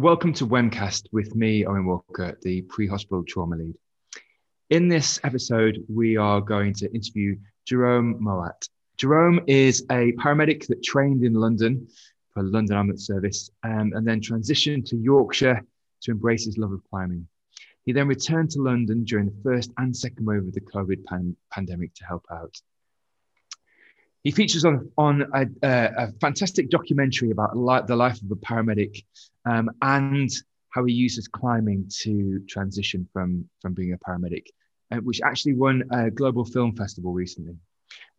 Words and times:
Welcome 0.00 0.32
to 0.34 0.46
WEMcast 0.46 1.08
with 1.12 1.34
me, 1.36 1.66
Owen 1.66 1.84
Walker, 1.84 2.38
the 2.40 2.62
pre 2.62 2.86
hospital 2.86 3.22
trauma 3.22 3.56
lead. 3.56 3.74
In 4.70 4.88
this 4.88 5.20
episode, 5.24 5.84
we 5.94 6.16
are 6.16 6.40
going 6.40 6.72
to 6.76 6.90
interview 6.94 7.36
Jerome 7.66 8.16
Moat. 8.18 8.66
Jerome 8.96 9.40
is 9.46 9.82
a 9.90 10.12
paramedic 10.12 10.66
that 10.68 10.82
trained 10.82 11.22
in 11.22 11.34
London 11.34 11.86
for 12.32 12.42
London 12.42 12.78
Ambulance 12.78 13.06
Service 13.06 13.50
um, 13.62 13.92
and 13.94 14.08
then 14.08 14.22
transitioned 14.22 14.86
to 14.86 14.96
Yorkshire 14.96 15.62
to 16.00 16.10
embrace 16.10 16.46
his 16.46 16.56
love 16.56 16.72
of 16.72 16.80
climbing. 16.88 17.28
He 17.84 17.92
then 17.92 18.08
returned 18.08 18.48
to 18.52 18.62
London 18.62 19.04
during 19.04 19.26
the 19.26 19.42
first 19.42 19.70
and 19.76 19.94
second 19.94 20.24
wave 20.24 20.46
of 20.46 20.54
the 20.54 20.62
COVID 20.62 21.04
pan- 21.04 21.36
pandemic 21.50 21.92
to 21.96 22.06
help 22.06 22.24
out. 22.32 22.58
He 24.22 24.30
features 24.30 24.64
on, 24.64 24.90
on 24.98 25.22
a, 25.34 25.46
a, 25.62 25.92
a 25.96 26.12
fantastic 26.20 26.68
documentary 26.68 27.30
about 27.30 27.56
li- 27.56 27.82
the 27.86 27.96
life 27.96 28.20
of 28.20 28.30
a 28.30 28.36
paramedic 28.36 29.04
um, 29.46 29.70
and 29.80 30.30
how 30.70 30.84
he 30.84 30.92
uses 30.92 31.26
climbing 31.26 31.90
to 32.02 32.40
transition 32.48 33.08
from, 33.12 33.48
from 33.60 33.72
being 33.72 33.92
a 33.94 33.98
paramedic, 33.98 34.46
uh, 34.92 34.96
which 34.98 35.20
actually 35.22 35.54
won 35.54 35.84
a 35.90 36.10
global 36.10 36.44
film 36.44 36.76
festival 36.76 37.12
recently. 37.12 37.56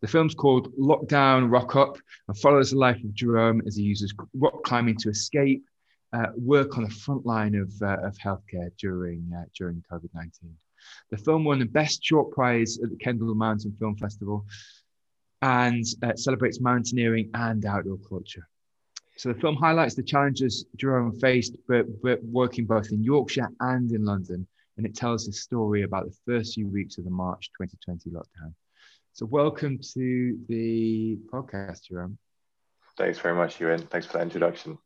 The 0.00 0.08
film's 0.08 0.34
called 0.34 0.74
Lockdown 0.76 1.50
Rock 1.50 1.76
Up 1.76 1.96
and 2.26 2.36
follows 2.36 2.72
the 2.72 2.78
life 2.78 3.02
of 3.02 3.14
Jerome 3.14 3.62
as 3.66 3.76
he 3.76 3.84
uses 3.84 4.12
rock 4.34 4.64
climbing 4.64 4.96
to 4.98 5.08
escape, 5.08 5.64
uh, 6.12 6.26
work 6.36 6.76
on 6.76 6.84
the 6.84 6.90
front 6.90 7.24
line 7.24 7.54
of, 7.54 7.72
uh, 7.80 8.06
of 8.06 8.16
healthcare 8.18 8.70
during, 8.78 9.30
uh, 9.34 9.44
during 9.56 9.82
COVID 9.90 10.10
19. 10.12 10.54
The 11.10 11.16
film 11.16 11.44
won 11.44 11.60
the 11.60 11.64
Best 11.64 12.04
Short 12.04 12.32
Prize 12.32 12.80
at 12.82 12.90
the 12.90 12.96
Kendal 12.96 13.34
Mountain 13.36 13.76
Film 13.78 13.96
Festival 13.96 14.44
and 15.42 15.84
uh, 16.02 16.14
celebrates 16.14 16.60
mountaineering 16.60 17.28
and 17.34 17.66
outdoor 17.66 17.98
culture. 18.08 18.48
So 19.16 19.32
the 19.32 19.40
film 19.40 19.56
highlights 19.56 19.94
the 19.94 20.02
challenges 20.02 20.64
Jerome 20.76 21.18
faced, 21.18 21.56
but, 21.68 21.84
but 22.02 22.22
working 22.24 22.64
both 22.64 22.90
in 22.92 23.02
Yorkshire 23.02 23.48
and 23.60 23.90
in 23.92 24.04
London, 24.04 24.46
and 24.76 24.86
it 24.86 24.96
tells 24.96 25.28
a 25.28 25.32
story 25.32 25.82
about 25.82 26.06
the 26.06 26.16
first 26.24 26.54
few 26.54 26.66
weeks 26.66 26.96
of 26.96 27.04
the 27.04 27.10
March 27.10 27.50
2020 27.60 28.10
lockdown. 28.10 28.54
So 29.12 29.26
welcome 29.26 29.78
to 29.94 30.38
the 30.48 31.18
podcast, 31.30 31.88
Jerome. 31.88 32.16
Thanks 32.96 33.18
very 33.18 33.34
much, 33.34 33.60
Ewan. 33.60 33.86
Thanks 33.88 34.06
for 34.06 34.14
that 34.14 34.22
introduction. 34.22 34.78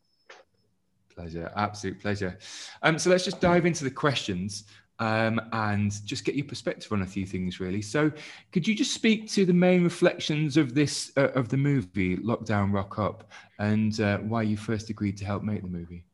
Pleasure, 1.14 1.50
absolute 1.54 2.00
pleasure. 2.00 2.36
Um, 2.82 2.98
so 2.98 3.10
let's 3.10 3.24
just 3.24 3.40
dive 3.40 3.66
into 3.66 3.84
the 3.84 3.90
questions 3.90 4.64
um, 4.98 5.40
and 5.52 5.92
just 6.04 6.24
get 6.24 6.34
your 6.34 6.46
perspective 6.46 6.92
on 6.92 7.02
a 7.02 7.06
few 7.06 7.26
things, 7.26 7.60
really. 7.60 7.82
So, 7.82 8.10
could 8.52 8.66
you 8.66 8.74
just 8.74 8.92
speak 8.92 9.28
to 9.32 9.44
the 9.44 9.52
main 9.52 9.84
reflections 9.84 10.56
of 10.56 10.74
this 10.74 11.12
uh, 11.16 11.30
of 11.34 11.48
the 11.48 11.56
movie 11.56 12.16
Lockdown 12.16 12.72
Rock 12.72 12.98
Up, 12.98 13.30
and 13.58 13.98
uh, 14.00 14.18
why 14.18 14.42
you 14.42 14.56
first 14.56 14.90
agreed 14.90 15.16
to 15.18 15.24
help 15.24 15.42
make 15.42 15.62
the 15.62 15.68
movie? 15.68 16.04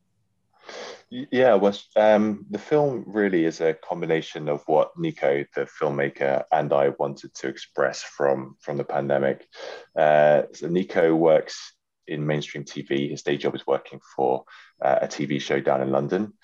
Yeah, 1.11 1.57
well, 1.57 1.77
um, 1.97 2.47
the 2.49 2.59
film 2.59 3.05
really 3.07 3.45
is 3.45 3.61
a 3.61 3.75
combination 3.75 4.49
of 4.49 4.63
what 4.65 4.93
Nico, 4.97 5.45
the 5.55 5.67
filmmaker, 5.67 6.45
and 6.51 6.73
I 6.73 6.89
wanted 6.99 7.35
to 7.35 7.49
express 7.49 8.03
from 8.03 8.57
from 8.61 8.79
the 8.79 8.85
pandemic. 8.85 9.47
Uh, 9.95 10.45
so 10.55 10.69
Nico 10.69 11.15
works 11.15 11.75
in 12.13 12.27
mainstream 12.27 12.65
TV. 12.65 13.11
His 13.11 13.23
day 13.23 13.37
job 13.37 13.55
is 13.55 13.67
working 13.67 14.01
for 14.17 14.45
uh, 14.81 14.99
a 15.03 15.09
TV 15.09 15.41
show 15.41 15.61
down 15.61 15.83
in 15.83 15.91
London. 15.91 16.35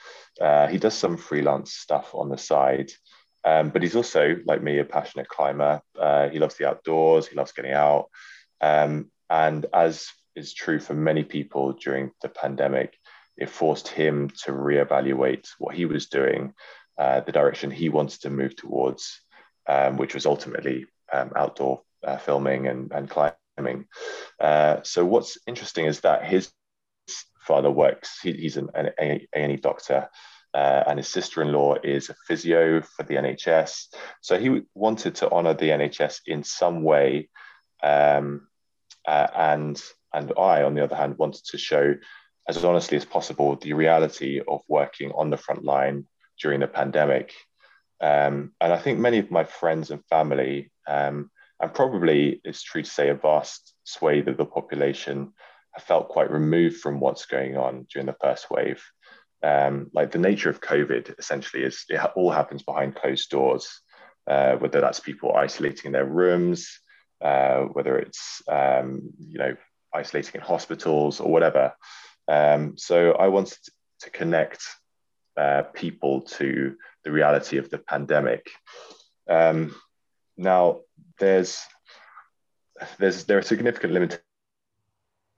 Uh, 0.40 0.66
he 0.66 0.78
does 0.78 0.94
some 0.94 1.16
freelance 1.16 1.74
stuff 1.74 2.14
on 2.14 2.28
the 2.28 2.38
side, 2.38 2.90
um, 3.44 3.70
but 3.70 3.82
he's 3.82 3.96
also, 3.96 4.36
like 4.46 4.62
me, 4.62 4.78
a 4.78 4.84
passionate 4.84 5.28
climber. 5.28 5.80
Uh, 5.98 6.28
he 6.28 6.38
loves 6.38 6.56
the 6.56 6.68
outdoors, 6.68 7.26
he 7.26 7.36
loves 7.36 7.52
getting 7.52 7.72
out. 7.72 8.08
Um, 8.60 9.10
and 9.30 9.66
as 9.72 10.08
is 10.34 10.54
true 10.54 10.80
for 10.80 10.94
many 10.94 11.24
people 11.24 11.72
during 11.72 12.10
the 12.22 12.28
pandemic, 12.28 12.96
it 13.36 13.50
forced 13.50 13.88
him 13.88 14.30
to 14.44 14.52
reevaluate 14.52 15.48
what 15.58 15.74
he 15.74 15.84
was 15.84 16.06
doing, 16.06 16.54
uh, 16.98 17.20
the 17.20 17.32
direction 17.32 17.70
he 17.70 17.88
wanted 17.88 18.20
to 18.22 18.30
move 18.30 18.56
towards, 18.56 19.20
um, 19.68 19.96
which 19.96 20.14
was 20.14 20.26
ultimately 20.26 20.86
um, 21.12 21.32
outdoor 21.36 21.82
uh, 22.04 22.16
filming 22.16 22.66
and, 22.66 22.92
and 22.92 23.08
climbing 23.08 23.34
uh, 24.41 24.76
so 24.82 25.04
what's 25.04 25.38
interesting 25.46 25.86
is 25.86 26.00
that 26.00 26.24
his 26.24 26.50
father 27.41 27.70
works, 27.70 28.20
he, 28.20 28.32
he's 28.32 28.56
an, 28.56 28.69
an 28.74 28.91
A&E 29.34 29.56
doctor, 29.56 30.08
uh, 30.54 30.84
and 30.86 30.98
his 30.98 31.08
sister-in-law 31.08 31.76
is 31.82 32.08
a 32.08 32.14
physio 32.26 32.80
for 32.80 33.02
the 33.02 33.14
NHS. 33.14 33.86
So 34.20 34.38
he 34.38 34.62
wanted 34.74 35.16
to 35.16 35.30
honour 35.30 35.54
the 35.54 35.70
NHS 35.70 36.20
in 36.26 36.42
some 36.42 36.82
way, 36.82 37.28
um, 37.82 38.48
uh, 39.06 39.26
and 39.34 39.80
and 40.12 40.32
I, 40.38 40.62
on 40.62 40.74
the 40.74 40.82
other 40.82 40.97
hand, 40.97 41.18
wanted 41.18 41.44
to 41.47 41.58
show 41.58 41.94
as 42.48 42.64
honestly 42.64 42.97
as 42.97 43.04
possible 43.04 43.56
the 43.56 43.74
reality 43.74 44.41
of 44.47 44.62
working 44.68 45.12
on 45.12 45.28
the 45.28 45.36
front 45.36 45.64
line 45.64 46.06
during 46.41 46.60
the 46.60 46.66
pandemic. 46.66 47.34
Um, 48.00 48.52
and 48.60 48.72
I 48.72 48.78
think 48.78 48.98
many 48.98 49.18
of 49.18 49.30
my 49.30 49.44
friends 49.44 49.91
and 49.91 50.04
family 50.06 50.72
um, 50.86 51.30
and 51.60 51.74
probably 51.74 52.41
it's 52.44 52.62
true 52.62 52.82
to 52.82 52.91
say 52.91 53.08
a 53.08 53.14
vast 53.14 53.74
swathe 53.84 54.28
of 54.28 54.36
the 54.36 54.44
population 54.44 55.32
have 55.72 55.84
felt 55.84 56.08
quite 56.08 56.30
removed 56.30 56.80
from 56.80 57.00
what's 57.00 57.26
going 57.26 57.56
on 57.56 57.86
during 57.92 58.06
the 58.06 58.16
first 58.20 58.50
wave. 58.50 58.82
Um, 59.42 59.91
like 59.92 60.10
the 60.10 60.18
nature 60.18 60.50
of 60.50 60.60
COVID 60.60 61.18
essentially 61.18 61.62
is 61.62 61.84
it 61.88 62.00
all 62.16 62.30
happens 62.30 62.62
behind 62.62 62.97
closed 62.97 63.30
doors, 63.30 63.80
uh, 64.26 64.56
whether 64.56 64.80
that's 64.80 65.00
people 65.00 65.34
isolating 65.34 65.86
in 65.86 65.92
their 65.92 66.06
rooms, 66.06 66.78
uh, 67.20 67.60
whether 67.60 67.98
it's 67.98 68.42
um, 68.48 69.10
you 69.18 69.38
know 69.38 69.56
isolating 69.94 70.36
in 70.36 70.41
hospitals 70.41 71.20
or 71.20 71.30
whatever. 71.30 71.72
Um, 72.26 72.76
so 72.76 73.12
I 73.12 73.28
wanted 73.28 73.58
to 74.00 74.10
connect 74.10 74.62
uh, 75.36 75.62
people 75.72 76.22
to 76.22 76.76
the 77.04 77.12
reality 77.12 77.58
of 77.58 77.70
the 77.70 77.78
pandemic. 77.78 78.50
Um, 79.28 79.74
now, 80.36 80.80
there's 81.18 81.60
there's 82.98 83.24
there 83.24 83.38
are 83.38 83.42
significant 83.42 83.92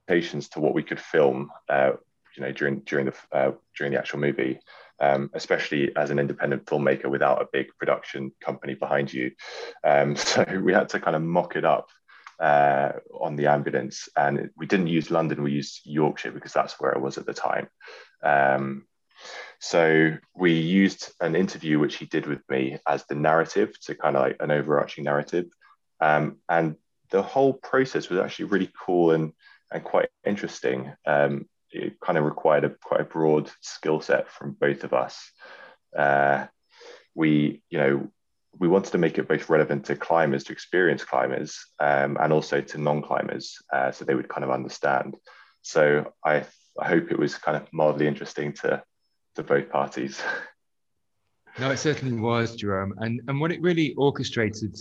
limitations 0.08 0.48
to 0.50 0.60
what 0.60 0.74
we 0.74 0.82
could 0.82 1.00
film, 1.00 1.50
uh, 1.68 1.92
you 2.36 2.42
know, 2.42 2.52
during 2.52 2.80
during 2.80 3.06
the 3.06 3.14
uh, 3.32 3.52
during 3.76 3.92
the 3.92 3.98
actual 3.98 4.18
movie, 4.18 4.58
um, 5.00 5.30
especially 5.34 5.94
as 5.96 6.10
an 6.10 6.18
independent 6.18 6.66
filmmaker 6.66 7.06
without 7.06 7.40
a 7.40 7.48
big 7.52 7.68
production 7.78 8.32
company 8.40 8.74
behind 8.74 9.12
you. 9.12 9.32
Um, 9.84 10.16
so 10.30 10.44
we 10.62 10.72
had 10.72 10.88
to 10.90 11.00
kind 11.00 11.16
of 11.16 11.22
mock 11.22 11.56
it 11.56 11.64
up 11.64 11.88
uh, 12.40 12.92
on 13.18 13.36
the 13.36 13.46
ambulance, 13.46 14.08
and 14.16 14.50
we 14.56 14.66
didn't 14.66 14.88
use 14.88 15.10
London; 15.10 15.42
we 15.42 15.52
used 15.52 15.80
Yorkshire 15.84 16.32
because 16.32 16.52
that's 16.52 16.78
where 16.80 16.94
I 16.94 16.98
was 16.98 17.18
at 17.18 17.26
the 17.26 17.34
time. 17.34 17.68
Um, 18.22 18.86
so 19.60 20.16
we 20.34 20.52
used 20.52 21.12
an 21.20 21.36
interview 21.36 21.78
which 21.78 21.96
he 21.96 22.06
did 22.06 22.26
with 22.26 22.40
me 22.48 22.78
as 22.88 23.04
the 23.04 23.14
narrative 23.14 23.78
to 23.80 23.94
kind 23.94 24.16
of 24.16 24.22
like 24.22 24.36
an 24.40 24.50
overarching 24.50 25.04
narrative. 25.04 25.46
Um, 26.00 26.36
and 26.48 26.76
the 27.10 27.22
whole 27.22 27.52
process 27.52 28.08
was 28.08 28.20
actually 28.20 28.46
really 28.46 28.70
cool 28.86 29.12
and, 29.12 29.32
and 29.72 29.84
quite 29.84 30.08
interesting. 30.24 30.92
Um, 31.06 31.48
it 31.70 32.00
kind 32.00 32.18
of 32.18 32.24
required 32.24 32.64
a 32.64 32.70
quite 32.70 33.00
a 33.00 33.04
broad 33.04 33.50
skill 33.60 34.00
set 34.00 34.30
from 34.30 34.52
both 34.52 34.84
of 34.84 34.92
us. 34.92 35.30
Uh, 35.96 36.46
we, 37.14 37.62
you 37.70 37.78
know, 37.78 38.10
we 38.58 38.68
wanted 38.68 38.92
to 38.92 38.98
make 38.98 39.18
it 39.18 39.28
both 39.28 39.48
relevant 39.48 39.86
to 39.86 39.96
climbers, 39.96 40.44
to 40.44 40.52
experienced 40.52 41.06
climbers, 41.06 41.66
um, 41.78 42.16
and 42.20 42.32
also 42.32 42.60
to 42.60 42.78
non-climbers, 42.78 43.58
uh, 43.72 43.92
so 43.92 44.04
they 44.04 44.14
would 44.14 44.28
kind 44.28 44.44
of 44.44 44.50
understand. 44.50 45.16
So 45.62 46.12
I, 46.24 46.44
I 46.78 46.88
hope 46.88 47.10
it 47.10 47.18
was 47.18 47.36
kind 47.36 47.56
of 47.56 47.72
mildly 47.72 48.06
interesting 48.06 48.52
to 48.54 48.82
to 49.36 49.42
both 49.42 49.70
parties. 49.70 50.20
No, 51.58 51.72
it 51.72 51.78
certainly 51.78 52.18
was, 52.18 52.54
Jerome. 52.54 52.94
And 52.98 53.20
and 53.26 53.40
what 53.40 53.50
it 53.50 53.60
really 53.60 53.92
orchestrated 53.94 54.76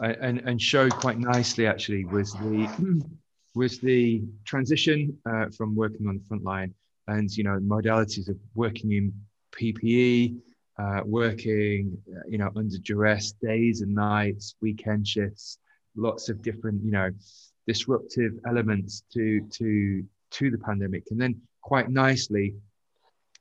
and 0.00 0.38
and 0.40 0.60
showed 0.60 0.92
quite 0.94 1.18
nicely 1.18 1.66
actually 1.66 2.04
was 2.04 2.32
the 2.34 3.02
was 3.54 3.78
the 3.78 4.22
transition 4.44 5.16
uh, 5.28 5.46
from 5.56 5.74
working 5.74 6.06
on 6.06 6.18
the 6.18 6.24
front 6.24 6.44
line 6.44 6.74
and 7.08 7.30
you 7.36 7.44
know 7.44 7.58
modalities 7.58 8.28
of 8.28 8.36
working 8.54 8.92
in 8.92 9.12
PPE, 9.52 10.36
uh, 10.78 11.00
working 11.04 11.96
uh, 12.14 12.20
you 12.28 12.38
know 12.38 12.50
under 12.56 12.78
duress, 12.78 13.32
days 13.32 13.80
and 13.80 13.94
nights, 13.94 14.54
weekend 14.60 15.06
shifts, 15.06 15.58
lots 15.96 16.28
of 16.28 16.42
different 16.42 16.82
you 16.84 16.90
know 16.90 17.10
disruptive 17.66 18.32
elements 18.46 19.02
to 19.12 19.40
to 19.52 20.04
to 20.32 20.50
the 20.50 20.58
pandemic, 20.58 21.04
and 21.10 21.20
then 21.20 21.40
quite 21.62 21.88
nicely 21.88 22.54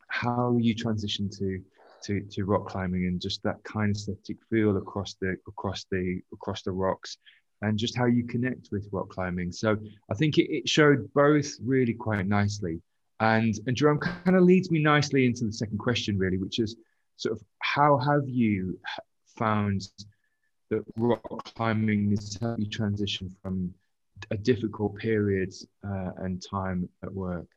how 0.07 0.57
you 0.61 0.73
transition 0.73 1.29
to 1.29 1.61
to, 2.05 2.21
to 2.31 2.45
rock 2.45 2.67
climbing 2.67 3.05
and 3.05 3.21
just 3.21 3.43
that 3.43 3.63
kinesthetic 3.63 4.37
feel 4.49 4.77
across 4.77 5.15
the 5.21 5.35
across 5.47 5.85
the 5.91 6.21
across 6.33 6.61
the 6.61 6.71
rocks 6.71 7.17
and 7.61 7.77
just 7.77 7.97
how 7.97 8.05
you 8.05 8.25
connect 8.25 8.69
with 8.71 8.87
rock 8.91 9.09
climbing. 9.09 9.51
So 9.51 9.77
I 10.11 10.13
think 10.13 10.37
it, 10.37 10.51
it 10.51 10.69
showed 10.69 11.11
both 11.13 11.51
really 11.63 11.93
quite 11.93 12.27
nicely. 12.27 12.81
And 13.19 13.53
and 13.65 13.75
Jerome 13.75 13.99
kind 13.99 14.35
of 14.35 14.43
leads 14.43 14.71
me 14.71 14.79
nicely 14.81 15.25
into 15.25 15.45
the 15.45 15.53
second 15.53 15.77
question, 15.77 16.17
really, 16.17 16.37
which 16.37 16.59
is 16.59 16.75
sort 17.17 17.33
of 17.33 17.43
how 17.59 17.97
have 17.97 18.27
you 18.27 18.79
found 19.37 19.87
that 20.69 20.83
rock 20.97 21.53
climbing 21.55 22.09
has 22.09 22.37
helped 22.41 22.59
you 22.59 22.69
transition 22.69 23.33
from 23.41 23.73
a 24.31 24.37
difficult 24.37 24.97
period 24.97 25.53
uh, 25.87 26.11
and 26.17 26.41
time 26.41 26.89
at 27.03 27.13
work? 27.13 27.47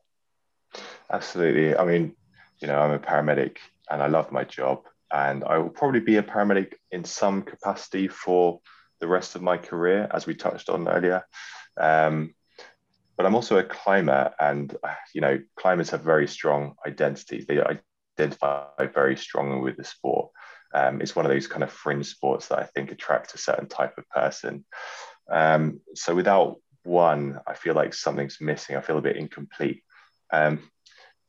Absolutely. 1.10 1.76
I 1.76 1.84
mean, 1.84 2.14
you 2.60 2.68
know, 2.68 2.78
I'm 2.78 2.90
a 2.92 2.98
paramedic 2.98 3.56
and 3.90 4.02
I 4.02 4.06
love 4.06 4.32
my 4.32 4.44
job, 4.44 4.82
and 5.12 5.44
I 5.44 5.58
will 5.58 5.70
probably 5.70 6.00
be 6.00 6.17
a 6.17 6.23
paramedic 6.23 6.75
in 6.90 7.05
some 7.05 7.43
capacity 7.43 8.08
for 8.08 8.61
the 9.00 9.08
rest 9.08 9.35
of 9.37 9.43
my 9.43 9.56
career, 9.56 10.08
as 10.12 10.26
we 10.26 10.35
touched 10.35 10.69
on 10.69 10.88
earlier. 10.88 11.25
Um, 11.76 12.35
but 13.17 13.26
I'm 13.26 13.35
also 13.35 13.58
a 13.58 13.64
climber, 13.64 14.32
and 14.38 14.76
you 15.14 15.20
know, 15.20 15.40
climbers 15.56 15.90
have 15.90 16.02
very 16.02 16.29
strong 16.29 16.75
identities. 16.87 17.46
They 17.46 17.61
identify 18.19 18.87
very 18.94 19.17
strongly 19.17 19.61
with 19.61 19.76
the 19.76 19.85
sport. 19.85 20.31
Um, 20.75 21.00
it's 21.00 21.17
one 21.17 21.25
of 21.25 21.32
those 21.32 21.46
kind 21.46 21.62
of 21.62 21.73
fringe 21.73 22.06
sports 22.06 22.49
that 22.49 22.58
I 22.58 22.64
think 22.64 22.93
attract 22.93 23.35
a 23.35 23.38
certain 23.38 23.69
type 23.69 23.96
of 23.99 24.08
person. 24.11 24.64
Um, 25.31 25.81
so 25.94 26.14
without 26.14 26.56
one, 26.85 27.40
I 27.46 27.55
feel 27.55 27.75
like 27.75 27.94
something's 27.94 28.38
missing. 28.40 28.76
I 28.76 28.81
feel 28.81 28.99
a 28.99 29.02
bit 29.02 29.17
incomplete. 29.17 29.82
Um, 30.32 30.61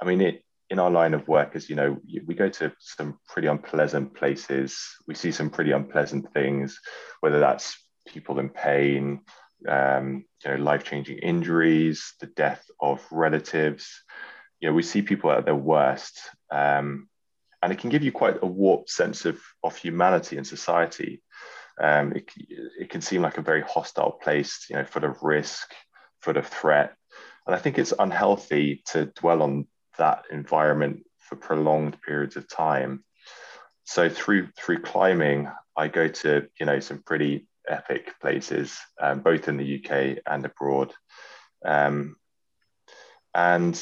I 0.01 0.05
mean, 0.05 0.21
it, 0.21 0.43
in 0.69 0.79
our 0.79 0.91
line 0.91 1.13
of 1.13 1.27
work, 1.27 1.55
as 1.55 1.69
you 1.69 1.75
know, 1.75 1.97
we 2.25 2.35
go 2.35 2.49
to 2.49 2.71
some 2.79 3.17
pretty 3.27 3.47
unpleasant 3.47 4.13
places. 4.13 4.79
We 5.07 5.15
see 5.15 5.31
some 5.31 5.49
pretty 5.49 5.71
unpleasant 5.71 6.31
things, 6.33 6.79
whether 7.21 7.39
that's 7.39 7.77
people 8.07 8.39
in 8.39 8.49
pain, 8.49 9.21
um, 9.67 10.25
you 10.43 10.51
know, 10.51 10.57
life-changing 10.57 11.17
injuries, 11.17 12.13
the 12.19 12.27
death 12.27 12.63
of 12.79 13.05
relatives. 13.11 14.03
You 14.59 14.69
know, 14.69 14.75
we 14.75 14.83
see 14.83 15.01
people 15.01 15.31
at 15.31 15.45
their 15.45 15.55
worst, 15.55 16.19
um, 16.51 17.09
and 17.61 17.71
it 17.73 17.79
can 17.79 17.89
give 17.89 18.03
you 18.03 18.11
quite 18.11 18.37
a 18.41 18.45
warped 18.45 18.89
sense 18.89 19.25
of 19.25 19.39
of 19.63 19.75
humanity 19.75 20.37
and 20.37 20.45
society. 20.45 21.21
Um, 21.81 22.13
it, 22.13 22.29
it 22.79 22.89
can 22.89 23.01
seem 23.01 23.21
like 23.21 23.37
a 23.37 23.41
very 23.41 23.61
hostile 23.61 24.11
place, 24.11 24.65
you 24.69 24.75
know, 24.75 24.85
full 24.85 25.05
of 25.05 25.23
risk, 25.23 25.73
full 26.21 26.37
of 26.37 26.45
threat, 26.45 26.93
and 27.47 27.55
I 27.55 27.59
think 27.59 27.77
it's 27.77 27.93
unhealthy 27.97 28.83
to 28.91 29.05
dwell 29.05 29.41
on 29.41 29.65
that 29.99 30.25
environment 30.31 31.03
for 31.19 31.35
prolonged 31.35 32.01
periods 32.01 32.35
of 32.35 32.49
time. 32.49 33.03
So 33.85 34.09
through 34.09 34.49
through 34.57 34.81
climbing, 34.81 35.49
I 35.77 35.87
go 35.87 36.07
to 36.07 36.47
you 36.59 36.65
know 36.65 36.79
some 36.79 37.03
pretty 37.03 37.47
epic 37.67 38.13
places, 38.19 38.77
um, 38.99 39.19
both 39.19 39.47
in 39.47 39.57
the 39.57 39.75
UK 39.77 40.21
and 40.25 40.45
abroad, 40.45 40.93
um, 41.63 42.15
and 43.33 43.79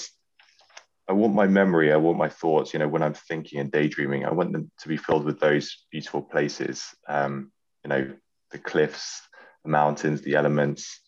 I 1.10 1.14
want 1.14 1.34
my 1.34 1.48
memory, 1.48 1.94
I 1.94 1.98
want 1.98 2.18
my 2.18 2.30
thoughts. 2.30 2.74
You 2.74 2.80
know, 2.80 2.88
when 2.88 3.04
I'm 3.04 3.14
thinking 3.14 3.60
and 3.60 3.72
daydreaming, 3.72 4.26
I 4.26 4.32
want 4.32 4.52
them 4.52 4.70
to 4.80 4.88
be 4.88 4.98
filled 4.98 5.24
with 5.24 5.40
those 5.40 5.86
beautiful 5.90 6.22
places. 6.22 6.84
Um, 7.08 7.52
you 7.84 7.90
know, 7.90 8.14
the 8.52 8.60
cliffs, 8.60 9.22
the 9.64 9.70
mountains, 9.70 10.22
the 10.22 10.36
elements, 10.36 11.00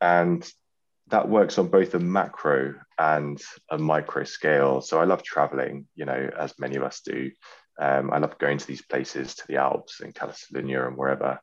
and 0.00 0.46
that 1.14 1.28
works 1.28 1.58
on 1.58 1.68
both 1.68 1.94
a 1.94 2.00
macro 2.00 2.74
and 2.98 3.40
a 3.70 3.78
micro 3.78 4.24
scale. 4.24 4.80
So 4.80 4.98
I 4.98 5.04
love 5.04 5.22
traveling, 5.22 5.86
you 5.94 6.06
know, 6.06 6.28
as 6.36 6.58
many 6.58 6.74
of 6.74 6.82
us 6.82 7.02
do. 7.04 7.30
Um, 7.80 8.12
I 8.12 8.18
love 8.18 8.36
going 8.38 8.58
to 8.58 8.66
these 8.66 8.82
places, 8.82 9.36
to 9.36 9.46
the 9.46 9.58
Alps 9.58 10.00
and 10.00 10.12
Catalunya 10.12 10.88
and 10.88 10.96
wherever, 10.96 11.38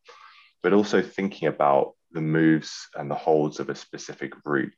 but 0.61 0.73
also 0.73 1.01
thinking 1.01 1.47
about 1.47 1.93
the 2.11 2.19
moves 2.19 2.89
and 2.95 3.09
the 3.09 3.15
holds 3.15 3.61
of 3.61 3.69
a 3.69 3.75
specific 3.75 4.33
route. 4.43 4.73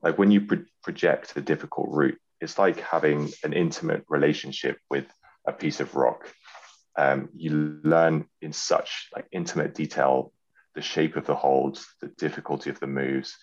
Like 0.00 0.16
when 0.16 0.30
you 0.30 0.42
pro- 0.42 0.64
project 0.84 1.36
a 1.36 1.40
difficult 1.40 1.88
route, 1.90 2.18
it's 2.40 2.56
like 2.56 2.78
having 2.78 3.32
an 3.42 3.52
intimate 3.52 4.04
relationship 4.08 4.78
with 4.88 5.06
a 5.44 5.52
piece 5.52 5.80
of 5.80 5.96
rock. 5.96 6.32
Um, 6.96 7.30
you 7.34 7.80
learn 7.82 8.26
in 8.40 8.52
such 8.52 9.08
like 9.12 9.26
intimate 9.32 9.74
detail 9.74 10.32
the 10.74 10.82
shape 10.82 11.16
of 11.16 11.26
the 11.26 11.34
holds, 11.34 11.86
the 12.00 12.08
difficulty 12.18 12.70
of 12.70 12.78
the 12.80 12.86
moves, 12.86 13.36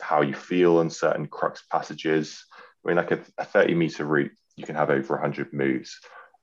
how 0.00 0.20
you 0.20 0.34
feel 0.34 0.78
on 0.78 0.90
certain 0.90 1.26
crux 1.26 1.62
passages. 1.70 2.44
I 2.84 2.88
mean, 2.88 2.96
like 2.96 3.10
a, 3.10 3.20
a 3.38 3.44
30 3.44 3.74
meter 3.74 4.04
route, 4.04 4.32
you 4.56 4.64
can 4.64 4.76
have 4.76 4.90
over 4.90 5.14
100 5.14 5.52
moves. 5.52 5.98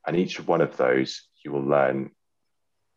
And 0.06 0.16
each 0.16 0.44
one 0.44 0.60
of 0.60 0.76
those 0.76 1.22
you 1.44 1.52
will 1.52 1.64
learn 1.64 2.10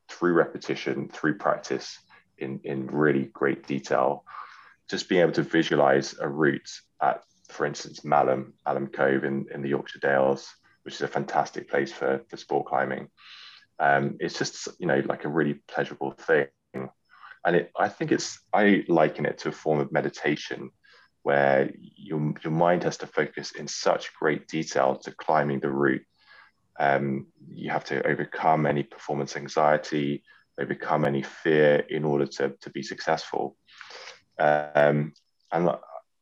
through 0.10 0.34
repetition, 0.34 1.10
through 1.10 1.38
practice 1.38 1.98
in, 2.38 2.60
in 2.64 2.88
really 2.88 3.26
great 3.26 3.68
detail. 3.68 4.24
Just 4.90 5.10
being 5.10 5.22
able 5.22 5.34
to 5.34 5.44
visualize 5.44 6.16
a 6.20 6.28
route 6.28 6.70
at, 7.02 7.24
for 7.50 7.66
instance, 7.66 8.02
Malham, 8.02 8.54
Malham 8.68 8.92
Cove 8.92 9.24
in, 9.24 9.46
in 9.54 9.62
the 9.62 9.70
Yorkshire 9.70 10.00
Dales, 10.00 10.48
which 10.84 10.96
is 10.96 11.02
a 11.02 11.08
fantastic 11.08 11.70
place 11.70 11.92
for, 11.92 12.22
for 12.28 12.38
sport 12.38 12.68
climbing. 12.68 13.08
Um, 13.80 14.18
it's 14.20 14.38
just, 14.38 14.68
you 14.80 14.88
know, 14.88 15.02
like 15.06 15.26
a 15.26 15.30
really 15.30 15.56
pleasurable 15.68 16.12
thing 16.12 16.48
and 17.46 17.56
it, 17.56 17.72
I 17.78 17.90
think 17.90 18.12
it's 18.12 18.40
I 18.54 18.84
liken 18.88 19.26
it 19.26 19.38
to 19.40 19.50
a 19.50 19.52
form 19.54 19.80
of 19.80 19.92
meditation 19.92 20.72
where 21.24 21.72
your, 21.96 22.34
your 22.44 22.54
mind 22.54 22.84
has 22.84 22.98
to 22.98 23.08
focus 23.08 23.52
in 23.52 23.68
such 23.68 24.14
great 24.14 24.48
detail 24.48 24.96
to 24.96 25.12
climbing 25.12 25.60
the 25.60 25.72
route. 25.72 26.04
Um, 26.80 27.28
you 27.52 27.72
have 27.72 27.86
to 27.86 28.06
overcome 28.06 28.66
any 28.66 28.84
performance 28.84 29.36
anxiety, 29.36 30.24
overcome 30.60 31.06
any 31.06 31.24
fear 31.24 31.84
in 31.90 32.04
order 32.04 32.28
to, 32.28 32.54
to 32.62 32.70
be 32.70 32.84
successful. 32.84 33.58
Um, 34.38 35.14
and 35.52 35.70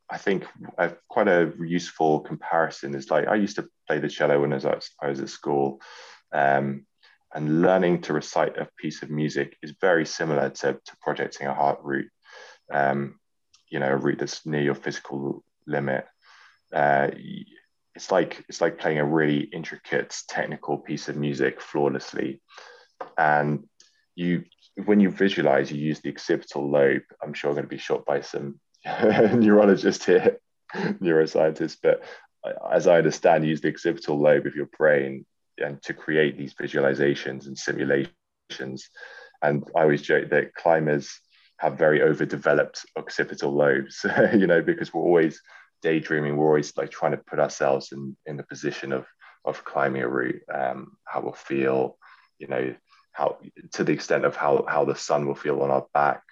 I 0.09 0.17
think 0.17 0.45
a, 0.77 0.93
quite 1.09 1.27
a 1.27 1.51
useful 1.59 2.19
comparison 2.21 2.95
is 2.95 3.09
like 3.09 3.27
I 3.27 3.35
used 3.35 3.55
to 3.57 3.67
play 3.87 3.99
the 3.99 4.07
cello 4.07 4.39
when 4.41 4.53
I 4.53 4.55
was 4.55 4.65
at, 4.65 4.85
I 5.01 5.09
was 5.09 5.19
at 5.19 5.29
school. 5.29 5.81
Um, 6.31 6.85
and 7.33 7.61
learning 7.61 8.01
to 8.01 8.13
recite 8.13 8.57
a 8.57 8.69
piece 8.77 9.01
of 9.01 9.09
music 9.09 9.57
is 9.63 9.73
very 9.81 10.05
similar 10.05 10.49
to, 10.49 10.73
to 10.73 10.97
projecting 11.01 11.47
a 11.47 11.53
heart 11.53 11.79
route, 11.81 12.09
um, 12.71 13.19
you 13.69 13.79
know, 13.79 13.89
a 13.89 13.97
route 13.97 14.19
that's 14.19 14.45
near 14.45 14.61
your 14.61 14.75
physical 14.75 15.43
limit. 15.65 16.05
Uh, 16.71 17.09
it's 17.95 18.11
like 18.11 18.43
it's 18.49 18.61
like 18.61 18.79
playing 18.79 18.99
a 18.99 19.05
really 19.05 19.39
intricate 19.39 20.15
technical 20.27 20.77
piece 20.77 21.09
of 21.09 21.15
music 21.15 21.61
flawlessly, 21.61 22.41
and 23.17 23.67
you 24.15 24.43
when 24.85 24.99
you 24.99 25.09
visualize, 25.09 25.71
you 25.71 25.79
use 25.79 25.99
the 26.01 26.09
occipital 26.09 26.69
lobe. 26.69 27.03
I'm 27.21 27.33
sure 27.33 27.49
I'm 27.49 27.55
going 27.55 27.65
to 27.65 27.69
be 27.69 27.77
shot 27.77 28.05
by 28.05 28.21
some 28.21 28.59
neurologist 28.85 30.05
here, 30.05 30.39
neuroscientists, 30.75 31.77
but 31.81 32.03
as 32.71 32.87
I 32.87 32.97
understand, 32.97 33.45
use 33.45 33.61
the 33.61 33.69
occipital 33.69 34.19
lobe 34.19 34.47
of 34.47 34.55
your 34.55 34.69
brain 34.77 35.25
and 35.57 35.81
to 35.83 35.93
create 35.93 36.37
these 36.37 36.53
visualizations 36.53 37.47
and 37.47 37.57
simulations. 37.57 38.89
And 39.41 39.63
I 39.75 39.81
always 39.81 40.01
joke 40.01 40.29
that 40.29 40.53
climbers 40.53 41.19
have 41.57 41.77
very 41.77 42.01
overdeveloped 42.01 42.85
occipital 42.97 43.53
lobes, 43.53 44.05
you 44.33 44.47
know, 44.47 44.61
because 44.61 44.93
we're 44.93 45.01
always 45.01 45.41
daydreaming, 45.81 46.35
we're 46.35 46.47
always 46.47 46.75
like 46.77 46.91
trying 46.91 47.11
to 47.11 47.17
put 47.17 47.39
ourselves 47.39 47.91
in, 47.91 48.15
in 48.25 48.37
the 48.37 48.43
position 48.43 48.91
of, 48.91 49.05
of 49.45 49.63
climbing 49.63 50.01
a 50.01 50.07
route, 50.07 50.41
um, 50.53 50.97
how 51.05 51.21
we'll 51.21 51.33
feel, 51.33 51.97
you 52.39 52.47
know, 52.47 52.73
how 53.11 53.37
to 53.73 53.83
the 53.83 53.91
extent 53.91 54.25
of 54.25 54.35
how, 54.35 54.65
how 54.67 54.85
the 54.85 54.95
sun 54.95 55.27
will 55.27 55.35
feel 55.35 55.61
on 55.61 55.69
our 55.69 55.85
back, 55.93 56.23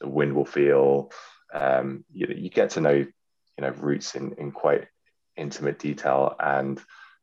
the 0.00 0.08
wind 0.08 0.34
will 0.34 0.46
feel. 0.46 1.10
Um, 1.52 2.04
you, 2.12 2.28
you 2.34 2.48
get 2.48 2.70
to 2.70 2.80
know, 2.80 2.94
you 2.94 3.10
know, 3.58 3.70
routes 3.70 4.14
in, 4.14 4.34
in 4.38 4.52
quite 4.52 4.86
intimate 5.36 5.78
detail. 5.78 6.34
And 6.38 6.80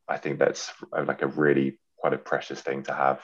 I 0.08 0.16
think 0.16 0.38
that's 0.38 0.72
like 0.92 1.22
a 1.22 1.26
really 1.26 1.78
quite 1.98 2.14
a 2.14 2.18
precious 2.18 2.60
thing 2.60 2.82
to 2.84 2.94
have. 2.94 3.20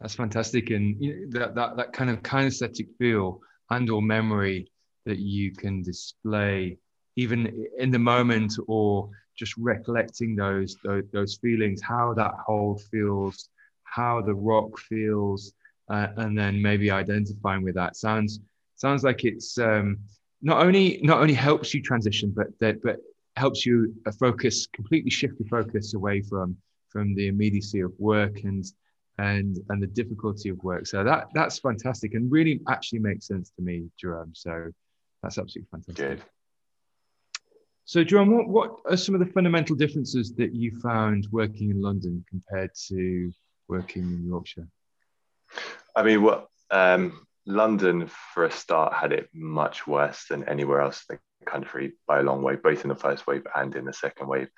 That's 0.00 0.14
fantastic, 0.14 0.70
and 0.70 1.32
that 1.32 1.54
that 1.54 1.76
that 1.76 1.92
kind 1.92 2.10
of 2.10 2.22
kinesthetic 2.22 2.88
feel 2.98 3.40
and 3.70 3.88
or 3.88 4.02
memory 4.02 4.70
that 5.06 5.18
you 5.18 5.52
can 5.52 5.82
display 5.82 6.78
even 7.16 7.66
in 7.78 7.90
the 7.90 7.98
moment 7.98 8.54
or 8.68 9.10
just 9.36 9.56
recollecting 9.56 10.36
those, 10.36 10.76
those 10.84 11.04
those, 11.12 11.36
feelings 11.36 11.80
how 11.82 12.14
that 12.14 12.32
hold 12.46 12.82
feels 12.82 13.48
how 13.84 14.20
the 14.20 14.34
rock 14.34 14.78
feels 14.78 15.52
uh, 15.90 16.08
and 16.18 16.36
then 16.38 16.60
maybe 16.60 16.90
identifying 16.90 17.62
with 17.62 17.74
that 17.74 17.96
sounds 17.96 18.40
sounds 18.76 19.04
like 19.04 19.24
it's 19.24 19.58
um, 19.58 19.98
not 20.40 20.64
only 20.64 21.00
not 21.02 21.20
only 21.20 21.34
helps 21.34 21.74
you 21.74 21.82
transition 21.82 22.32
but 22.34 22.46
that 22.60 22.82
but 22.82 22.98
helps 23.36 23.64
you 23.64 23.94
uh, 24.06 24.12
focus 24.12 24.66
completely 24.72 25.10
shift 25.10 25.34
your 25.38 25.48
focus 25.48 25.94
away 25.94 26.20
from 26.22 26.56
from 26.88 27.14
the 27.14 27.28
immediacy 27.28 27.80
of 27.80 27.92
work 27.98 28.44
and 28.44 28.64
and 29.18 29.58
and 29.68 29.82
the 29.82 29.86
difficulty 29.86 30.48
of 30.48 30.62
work. 30.62 30.86
So 30.86 31.04
that 31.04 31.28
that's 31.34 31.58
fantastic 31.58 32.14
and 32.14 32.30
really 32.30 32.60
actually 32.68 33.00
makes 33.00 33.26
sense 33.26 33.50
to 33.56 33.62
me 33.62 33.88
jerome. 33.98 34.32
So 34.34 34.70
that's 35.22 35.38
absolutely 35.38 35.68
fantastic. 35.70 35.96
Good. 35.96 36.22
so 37.84 38.04
jerome 38.04 38.30
what, 38.36 38.48
what 38.48 38.70
are 38.90 38.96
some 38.96 39.14
of 39.14 39.20
the 39.20 39.32
fundamental 39.32 39.76
differences 39.76 40.34
that 40.34 40.54
you 40.54 40.78
found 40.80 41.26
working 41.30 41.70
in 41.70 41.80
london 41.80 42.24
compared 42.28 42.70
to 42.88 43.32
working 43.68 44.02
in 44.02 44.26
yorkshire? 44.26 44.68
I 45.96 46.02
mean 46.02 46.22
what 46.22 46.48
um, 46.70 47.26
london 47.46 48.08
for 48.34 48.44
a 48.44 48.50
start 48.50 48.92
had 48.92 49.12
it 49.12 49.28
much 49.34 49.86
worse 49.86 50.26
than 50.30 50.48
anywhere 50.48 50.80
else 50.80 51.04
in 51.08 51.16
the 51.16 51.50
country 51.50 51.92
by 52.06 52.20
a 52.20 52.22
long 52.22 52.42
way, 52.42 52.56
both 52.56 52.82
in 52.82 52.88
the 52.88 52.94
first 52.94 53.26
wave 53.26 53.46
and 53.54 53.74
in 53.74 53.84
the 53.84 53.92
second 53.92 54.28
wave. 54.28 54.48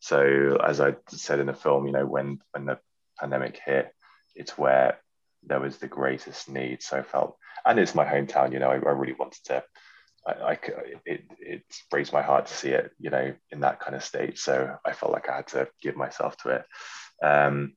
So, 0.00 0.58
as 0.64 0.80
I 0.80 0.96
said 1.08 1.40
in 1.40 1.46
the 1.46 1.54
film, 1.54 1.86
you 1.86 1.92
know, 1.92 2.06
when 2.06 2.38
when 2.52 2.66
the 2.66 2.78
pandemic 3.18 3.60
hit, 3.64 3.92
it's 4.34 4.56
where 4.56 4.98
there 5.42 5.60
was 5.60 5.78
the 5.78 5.88
greatest 5.88 6.48
need. 6.48 6.82
So 6.82 6.98
I 6.98 7.02
felt, 7.02 7.36
and 7.64 7.78
it's 7.78 7.94
my 7.94 8.04
hometown. 8.04 8.52
You 8.52 8.60
know, 8.60 8.70
I, 8.70 8.74
I 8.74 8.92
really 8.92 9.14
wanted 9.14 9.44
to, 9.46 9.64
I, 10.26 10.32
I, 10.32 10.58
it, 11.04 11.24
it 11.40 11.62
breaks 11.90 12.12
my 12.12 12.22
heart 12.22 12.46
to 12.46 12.54
see 12.54 12.70
it, 12.70 12.92
you 12.98 13.10
know, 13.10 13.34
in 13.50 13.60
that 13.60 13.80
kind 13.80 13.96
of 13.96 14.04
state. 14.04 14.38
So 14.38 14.76
I 14.84 14.92
felt 14.92 15.12
like 15.12 15.28
I 15.28 15.36
had 15.36 15.46
to 15.48 15.68
give 15.82 15.96
myself 15.96 16.36
to 16.38 16.50
it. 16.50 16.64
Um, 17.24 17.74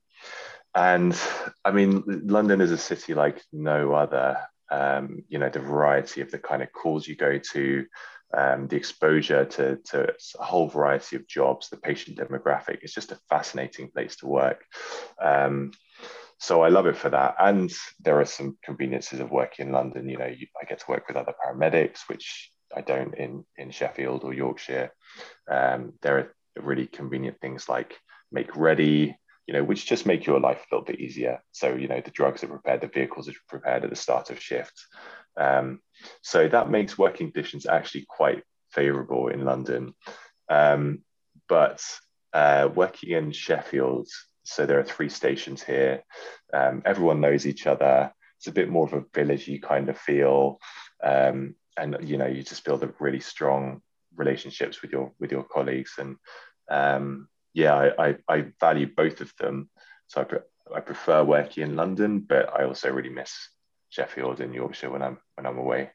and 0.76 1.18
I 1.66 1.72
mean, 1.72 2.04
London 2.08 2.62
is 2.62 2.72
a 2.72 2.78
city 2.78 3.14
like 3.14 3.42
no 3.52 3.94
other. 3.94 4.38
Um, 4.70 5.24
you 5.28 5.38
know, 5.38 5.50
the 5.50 5.60
variety 5.60 6.22
of 6.22 6.32
the 6.32 6.40
kind 6.40 6.64
of 6.64 6.72
calls 6.72 7.06
you 7.06 7.18
go 7.18 7.38
to, 7.38 7.86
um, 8.34 8.68
the 8.70 8.78
exposure 8.78 9.44
to, 9.44 9.76
to 9.76 10.14
a 10.40 10.44
whole 10.44 10.70
variety 10.70 11.18
of 11.18 11.28
jobs, 11.28 11.70
the 11.70 11.76
patient 11.78 12.18
demographic. 12.18 12.80
It's 12.82 12.94
just 12.94 13.12
a 13.12 13.20
fascinating 13.30 13.92
place 13.92 14.16
to 14.18 14.28
work. 14.28 14.64
Um, 15.22 15.74
so 16.40 16.62
I 16.62 16.70
love 16.70 16.86
it 16.86 16.96
for 16.96 17.10
that. 17.10 17.36
And 17.38 17.72
there 18.00 18.20
are 18.20 18.26
some 18.26 18.58
conveniences 18.64 19.20
of 19.20 19.30
working 19.30 19.68
in 19.68 19.74
London. 19.74 20.08
You 20.10 20.18
know, 20.18 20.28
you, 20.28 20.48
I 20.60 20.66
get 20.66 20.80
to 20.80 20.86
work 20.90 21.08
with 21.08 21.18
other 21.18 21.34
paramedics, 21.46 22.08
which 22.08 22.50
I 22.76 22.82
don't 22.82 23.14
in 23.16 23.46
in 23.58 23.72
Sheffield 23.72 24.24
or 24.24 24.34
Yorkshire. 24.34 24.92
Um, 25.50 25.94
there 26.02 26.18
are 26.18 26.62
really 26.62 26.88
convenient 26.88 27.40
things 27.42 27.70
like 27.70 27.96
make 28.32 28.56
ready, 28.56 29.18
you 29.48 29.54
know, 29.54 29.64
which 29.64 29.86
just 29.86 30.06
make 30.06 30.26
your 30.26 30.40
life 30.40 30.60
a 30.60 30.76
little 30.76 30.86
bit 30.86 31.00
easier. 31.00 31.42
So 31.52 31.76
you 31.76 31.88
know, 31.88 32.02
the 32.04 32.12
drugs 32.12 32.44
are 32.44 32.48
prepared, 32.48 32.82
the 32.82 32.88
vehicles 32.88 33.28
are 33.30 33.34
prepared 33.48 33.84
at 33.84 33.90
the 33.90 33.96
start 33.96 34.30
of 34.30 34.42
shift. 34.42 34.74
Um, 35.38 35.82
so 36.22 36.48
that 36.48 36.70
makes 36.70 36.98
working 36.98 37.32
conditions 37.32 37.66
actually 37.66 38.06
quite 38.08 38.44
favourable 38.72 39.28
in 39.28 39.46
London. 39.46 39.94
Um, 40.50 41.04
but 41.48 41.82
uh, 42.34 42.70
working 42.74 43.12
in 43.12 43.32
Sheffield 43.32 44.08
so 44.44 44.66
there 44.66 44.80
are 44.80 44.84
three 44.84 45.10
stations 45.10 45.64
here. 45.64 46.04
Um, 46.54 46.82
everyone 46.86 47.22
knows 47.22 47.46
each 47.46 47.68
other. 47.68 48.12
It's 48.38 48.48
a 48.48 48.52
bit 48.52 48.70
more 48.70 48.86
of 48.86 48.94
a 48.94 49.02
villagey 49.02 49.62
kind 49.62 49.90
of 49.90 49.98
feel, 49.98 50.60
um, 51.04 51.56
and 51.78 51.98
you 52.02 52.18
know 52.18 52.28
you 52.28 52.44
just 52.44 52.66
build 52.66 52.84
a 52.84 52.94
really 53.00 53.20
strong 53.20 53.82
relationships 54.16 54.82
with 54.82 54.92
your 54.92 55.12
with 55.20 55.32
your 55.32 55.44
colleagues. 55.44 55.94
And 56.00 56.18
um, 56.70 57.28
yeah, 57.54 57.76
I, 57.76 58.08
I, 58.08 58.16
I, 58.28 58.46
value 58.60 58.88
both 58.96 59.22
of 59.22 59.34
them. 59.38 59.70
So 60.08 60.22
I, 60.22 60.24
pre- 60.24 60.40
I 60.76 60.80
prefer 60.80 61.24
working 61.24 61.64
in 61.64 61.76
London, 61.76 62.20
but 62.20 62.50
I 62.54 62.64
also 62.64 62.92
really 62.92 63.10
miss 63.10 63.34
Sheffield 63.90 64.40
and 64.40 64.54
Yorkshire 64.54 64.90
when 64.90 65.02
I'm 65.02 65.18
when 65.36 65.46
I'm 65.46 65.58
away. 65.58 65.92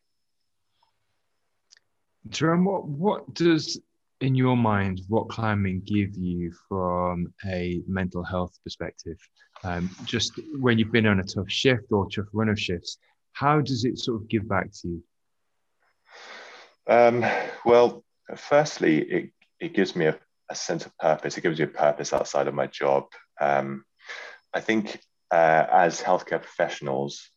Jerome, 2.29 2.65
what 2.65 2.87
what 2.87 3.35
does 3.35 3.81
in 4.21 4.35
your 4.35 4.57
mind, 4.57 5.03
what 5.09 5.29
climbing 5.29 5.83
give 5.85 6.17
you 6.17 6.53
from 6.69 7.33
a 7.47 7.83
mental 7.87 8.25
health 8.25 8.59
perspective? 8.65 9.19
Um, 9.65 9.91
just 10.05 10.33
when 10.59 10.79
you've 10.79 10.93
been 10.93 11.07
on 11.07 11.21
a 11.21 11.25
tough 11.25 11.51
shift 11.51 11.85
or 11.91 12.09
tough 12.09 12.27
run 12.33 12.49
of 12.49 12.59
shifts, 12.59 12.99
how 13.33 13.61
does 13.61 13.85
it 13.85 13.99
sort 13.99 14.23
of 14.23 14.29
give 14.29 14.49
back 14.49 14.71
to 14.73 14.89
you? 14.89 15.03
Um, 16.87 17.25
well, 17.65 18.05
firstly, 18.37 18.99
it, 18.99 19.31
it 19.61 19.75
gives 19.75 19.95
me 19.97 20.07
a, 20.07 20.19
a, 20.49 20.55
sense 20.55 20.87
of 20.87 20.97
purpose. 20.99 21.37
It 21.37 21.43
gives 21.43 21.59
you 21.59 21.67
a 21.67 21.69
purpose 21.69 22.12
outside 22.12 22.49
of 22.49 22.55
my 22.55 22.67
job. 22.67 23.05
Um, 23.41 23.85
I 24.55 24.61
think 24.61 25.00
uh, 25.31 25.67
as 25.71 26.00
healthcare 26.00 26.43
professionals, 26.43 27.29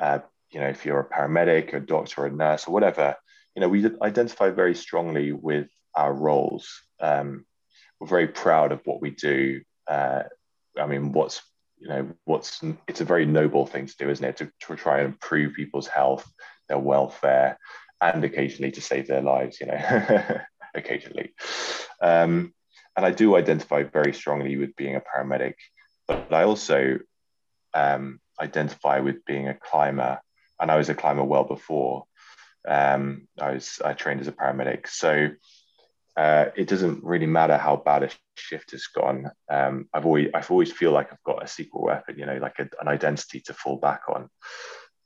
uh, 0.00 0.20
you 0.50 0.60
know, 0.60 0.68
if 0.68 0.84
you're 0.84 1.00
a 1.00 1.08
paramedic, 1.08 1.74
a 1.74 1.80
doctor, 1.80 2.22
or 2.22 2.26
a 2.26 2.30
nurse, 2.30 2.66
or 2.66 2.72
whatever, 2.72 3.16
you 3.54 3.60
know, 3.60 3.68
we 3.68 3.88
identify 4.02 4.50
very 4.50 4.74
strongly 4.74 5.32
with 5.32 5.68
our 5.94 6.12
roles. 6.12 6.68
Um, 7.00 7.44
we're 7.98 8.06
very 8.06 8.28
proud 8.28 8.72
of 8.72 8.80
what 8.84 9.00
we 9.00 9.10
do. 9.10 9.62
Uh, 9.88 10.22
I 10.78 10.86
mean, 10.86 11.12
what's 11.12 11.42
you 11.78 11.88
know, 11.88 12.08
what's 12.24 12.62
it's 12.86 13.00
a 13.00 13.06
very 13.06 13.24
noble 13.24 13.66
thing 13.66 13.86
to 13.86 13.96
do, 13.98 14.10
isn't 14.10 14.24
it? 14.24 14.36
To, 14.38 14.50
to 14.66 14.76
try 14.76 14.98
and 14.98 15.06
improve 15.14 15.54
people's 15.54 15.86
health, 15.86 16.30
their 16.68 16.78
welfare, 16.78 17.58
and 18.00 18.22
occasionally 18.22 18.70
to 18.72 18.82
save 18.82 19.06
their 19.06 19.22
lives. 19.22 19.58
You 19.60 19.68
know, 19.68 19.78
occasionally. 20.74 21.34
Um, 22.00 22.54
and 22.96 23.06
I 23.06 23.10
do 23.10 23.36
identify 23.36 23.82
very 23.84 24.12
strongly 24.12 24.56
with 24.56 24.76
being 24.76 24.96
a 24.96 25.00
paramedic, 25.00 25.54
but 26.28 26.36
I 26.36 26.44
also 26.44 26.98
um, 27.74 28.20
identify 28.40 29.00
with 29.00 29.24
being 29.24 29.48
a 29.48 29.54
climber, 29.54 30.20
and 30.60 30.70
I 30.70 30.76
was 30.76 30.88
a 30.88 30.94
climber 30.94 31.24
well 31.24 31.44
before. 31.44 32.04
Um, 32.66 33.28
I 33.40 33.52
was 33.52 33.80
I 33.84 33.94
trained 33.94 34.20
as 34.20 34.28
a 34.28 34.32
paramedic, 34.32 34.88
so 34.88 35.30
uh, 36.16 36.46
it 36.56 36.68
doesn't 36.68 37.02
really 37.04 37.26
matter 37.26 37.56
how 37.56 37.76
bad 37.76 38.02
a 38.02 38.10
shift 38.36 38.72
has 38.72 38.86
gone. 38.88 39.30
Um, 39.48 39.88
I've 39.94 40.04
always 40.04 40.30
I've 40.34 40.50
always 40.50 40.72
feel 40.72 40.92
like 40.92 41.12
I've 41.12 41.22
got 41.24 41.42
a 41.44 41.48
secret 41.48 41.82
weapon, 41.82 42.18
you 42.18 42.26
know, 42.26 42.38
like 42.38 42.58
a, 42.58 42.68
an 42.80 42.88
identity 42.88 43.40
to 43.46 43.54
fall 43.54 43.78
back 43.78 44.02
on. 44.08 44.28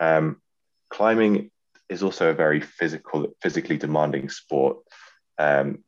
Um, 0.01 0.41
climbing 0.91 1.51
is 1.89 2.03
also 2.03 2.31
a 2.31 2.35
very 2.35 2.61
physical, 2.61 3.29
physically 3.43 3.77
demanding 3.77 4.29
sport. 4.29 4.79
Um, 5.39 5.85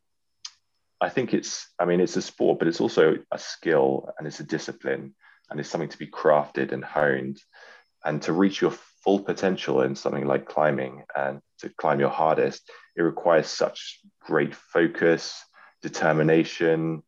I 1.01 1.09
think 1.09 1.35
it's, 1.35 1.67
I 1.79 1.85
mean, 1.85 2.01
it's 2.01 2.17
a 2.17 2.23
sport, 2.23 2.59
but 2.59 2.69
it's 2.69 2.81
also 2.81 3.17
a 3.31 3.39
skill 3.39 4.11
and 4.19 4.27
it's 4.27 4.41
a 4.41 4.45
discipline 4.45 5.15
and 5.51 5.61
it's 5.61 5.69
something 5.69 5.91
to 5.91 5.99
be 5.99 6.07
crafted 6.07 6.73
and 6.73 6.85
honed. 6.85 7.39
And 8.05 8.23
to 8.23 8.33
reach 8.33 8.61
your 8.61 8.73
full 9.03 9.21
potential 9.21 9.83
in 9.83 9.95
something 9.97 10.27
like 10.27 10.47
climbing 10.47 11.03
and 11.15 11.41
to 11.59 11.69
climb 11.71 12.01
your 12.01 12.11
hardest, 12.11 12.71
it 12.97 13.03
requires 13.03 13.49
such 13.49 14.01
great 14.21 14.55
focus, 14.55 15.35
determination, 15.83 17.03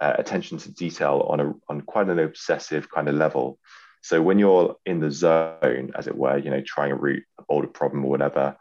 uh, 0.00 0.14
attention 0.18 0.58
to 0.58 0.72
detail 0.72 1.26
on 1.28 1.40
a 1.40 1.52
on 1.68 1.82
quite 1.82 2.08
an 2.08 2.18
obsessive 2.18 2.90
kind 2.90 3.08
of 3.08 3.14
level. 3.14 3.58
So 4.02 4.22
when 4.22 4.38
you're 4.38 4.76
in 4.86 5.00
the 5.00 5.10
zone, 5.10 5.92
as 5.94 6.06
it 6.06 6.16
were, 6.16 6.38
you 6.38 6.50
know, 6.50 6.62
trying 6.62 6.90
to 6.90 6.96
root 6.96 7.22
a 7.38 7.42
boulder 7.42 7.68
problem 7.68 8.04
or 8.04 8.10
whatever, 8.10 8.56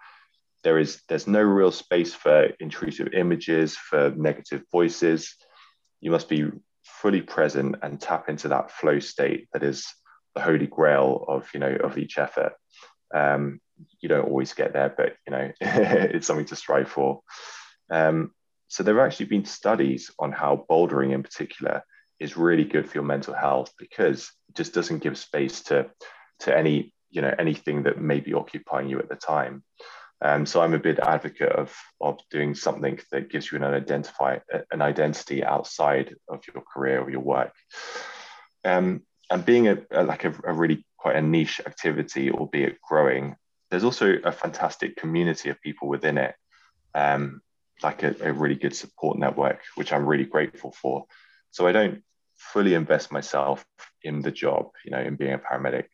there 0.63 0.77
is 0.77 1.01
there's 1.07 1.27
no 1.27 1.41
real 1.41 1.71
space 1.71 2.13
for 2.13 2.49
intrusive 2.59 3.13
images, 3.13 3.75
for 3.75 4.11
negative 4.15 4.63
voices. 4.71 5.35
You 6.01 6.11
must 6.11 6.29
be 6.29 6.49
fully 6.83 7.21
present 7.21 7.75
and 7.81 7.99
tap 7.99 8.29
into 8.29 8.49
that 8.49 8.71
flow 8.71 8.99
state 8.99 9.47
that 9.53 9.63
is 9.63 9.85
the 10.35 10.41
holy 10.41 10.67
grail 10.67 11.25
of 11.27 11.49
you 11.53 11.59
know 11.59 11.75
of 11.83 11.97
each 11.97 12.17
effort. 12.17 12.53
Um, 13.13 13.59
you 14.01 14.09
don't 14.09 14.27
always 14.27 14.53
get 14.53 14.73
there, 14.73 14.93
but 14.95 15.15
you 15.25 15.31
know 15.31 15.51
it's 15.61 16.27
something 16.27 16.45
to 16.47 16.55
strive 16.55 16.89
for. 16.89 17.21
Um, 17.89 18.31
so 18.67 18.83
there 18.83 18.97
have 18.97 19.07
actually 19.07 19.27
been 19.27 19.45
studies 19.45 20.11
on 20.19 20.31
how 20.31 20.65
bouldering 20.69 21.13
in 21.13 21.23
particular 21.23 21.83
is 22.19 22.37
really 22.37 22.65
good 22.65 22.87
for 22.87 22.95
your 22.97 23.03
mental 23.03 23.33
health 23.33 23.73
because 23.79 24.31
it 24.49 24.55
just 24.55 24.73
doesn't 24.73 24.99
give 24.99 25.17
space 25.17 25.61
to 25.63 25.89
to 26.41 26.55
any 26.55 26.93
you 27.09 27.21
know 27.21 27.33
anything 27.39 27.83
that 27.83 27.99
may 27.99 28.19
be 28.19 28.33
occupying 28.33 28.89
you 28.89 28.99
at 28.99 29.09
the 29.09 29.15
time. 29.15 29.63
Um, 30.21 30.45
so 30.45 30.61
I'm 30.61 30.73
a 30.73 30.79
big 30.79 30.99
advocate 30.99 31.51
of 31.51 31.73
of 32.01 32.19
doing 32.29 32.53
something 32.53 32.99
that 33.11 33.29
gives 33.29 33.51
you 33.51 33.57
an 33.57 33.63
identify 33.63 34.39
an 34.71 34.81
identity 34.81 35.43
outside 35.43 36.15
of 36.27 36.43
your 36.53 36.63
career 36.63 37.01
or 37.01 37.09
your 37.09 37.21
work. 37.21 37.53
Um, 38.65 39.03
and 39.29 39.45
being 39.45 39.67
a, 39.67 39.77
a 39.91 40.03
like 40.03 40.25
a, 40.25 40.33
a, 40.43 40.53
really 40.53 40.85
quite 40.97 41.15
a 41.15 41.21
niche 41.21 41.61
activity, 41.65 42.31
albeit 42.31 42.81
growing, 42.81 43.35
there's 43.69 43.83
also 43.83 44.17
a 44.23 44.31
fantastic 44.31 44.97
community 44.97 45.49
of 45.49 45.61
people 45.61 45.87
within 45.87 46.17
it, 46.17 46.35
um, 46.95 47.41
like 47.81 48.03
a, 48.03 48.15
a 48.21 48.33
really 48.33 48.55
good 48.55 48.75
support 48.75 49.17
network, 49.17 49.61
which 49.75 49.93
I'm 49.93 50.05
really 50.05 50.25
grateful 50.25 50.71
for. 50.71 51.05
So 51.51 51.67
I 51.67 51.71
don't 51.71 52.03
fully 52.37 52.73
invest 52.73 53.11
myself 53.11 53.63
in 54.03 54.21
the 54.21 54.31
job, 54.31 54.69
you 54.83 54.91
know, 54.91 54.99
in 54.99 55.15
being 55.15 55.33
a 55.33 55.37
paramedic. 55.37 55.85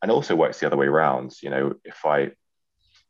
And 0.00 0.10
it 0.10 0.14
also 0.14 0.36
works 0.36 0.60
the 0.60 0.66
other 0.66 0.76
way 0.76 0.86
around. 0.86 1.34
You 1.42 1.50
know, 1.50 1.74
if 1.84 2.06
I 2.06 2.30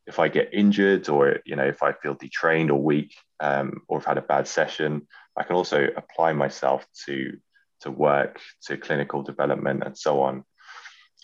if 0.09 0.17
I 0.17 0.27
get 0.27 0.53
injured 0.53 1.07
or 1.07 1.39
you 1.45 1.55
know 1.55 1.65
if 1.65 1.81
I 1.83 1.93
feel 1.93 2.15
detrained 2.15 2.71
or 2.71 2.81
weak 2.81 3.15
um, 3.39 3.81
or 3.87 3.99
have 3.99 4.05
had 4.05 4.17
a 4.17 4.21
bad 4.33 4.47
session, 4.47 5.07
I 5.37 5.43
can 5.43 5.55
also 5.55 5.87
apply 5.95 6.33
myself 6.33 6.85
to 7.05 7.37
to 7.81 7.91
work, 7.91 8.41
to 8.65 8.75
clinical 8.75 9.21
development, 9.23 9.83
and 9.85 9.97
so 9.97 10.21
on. 10.21 10.43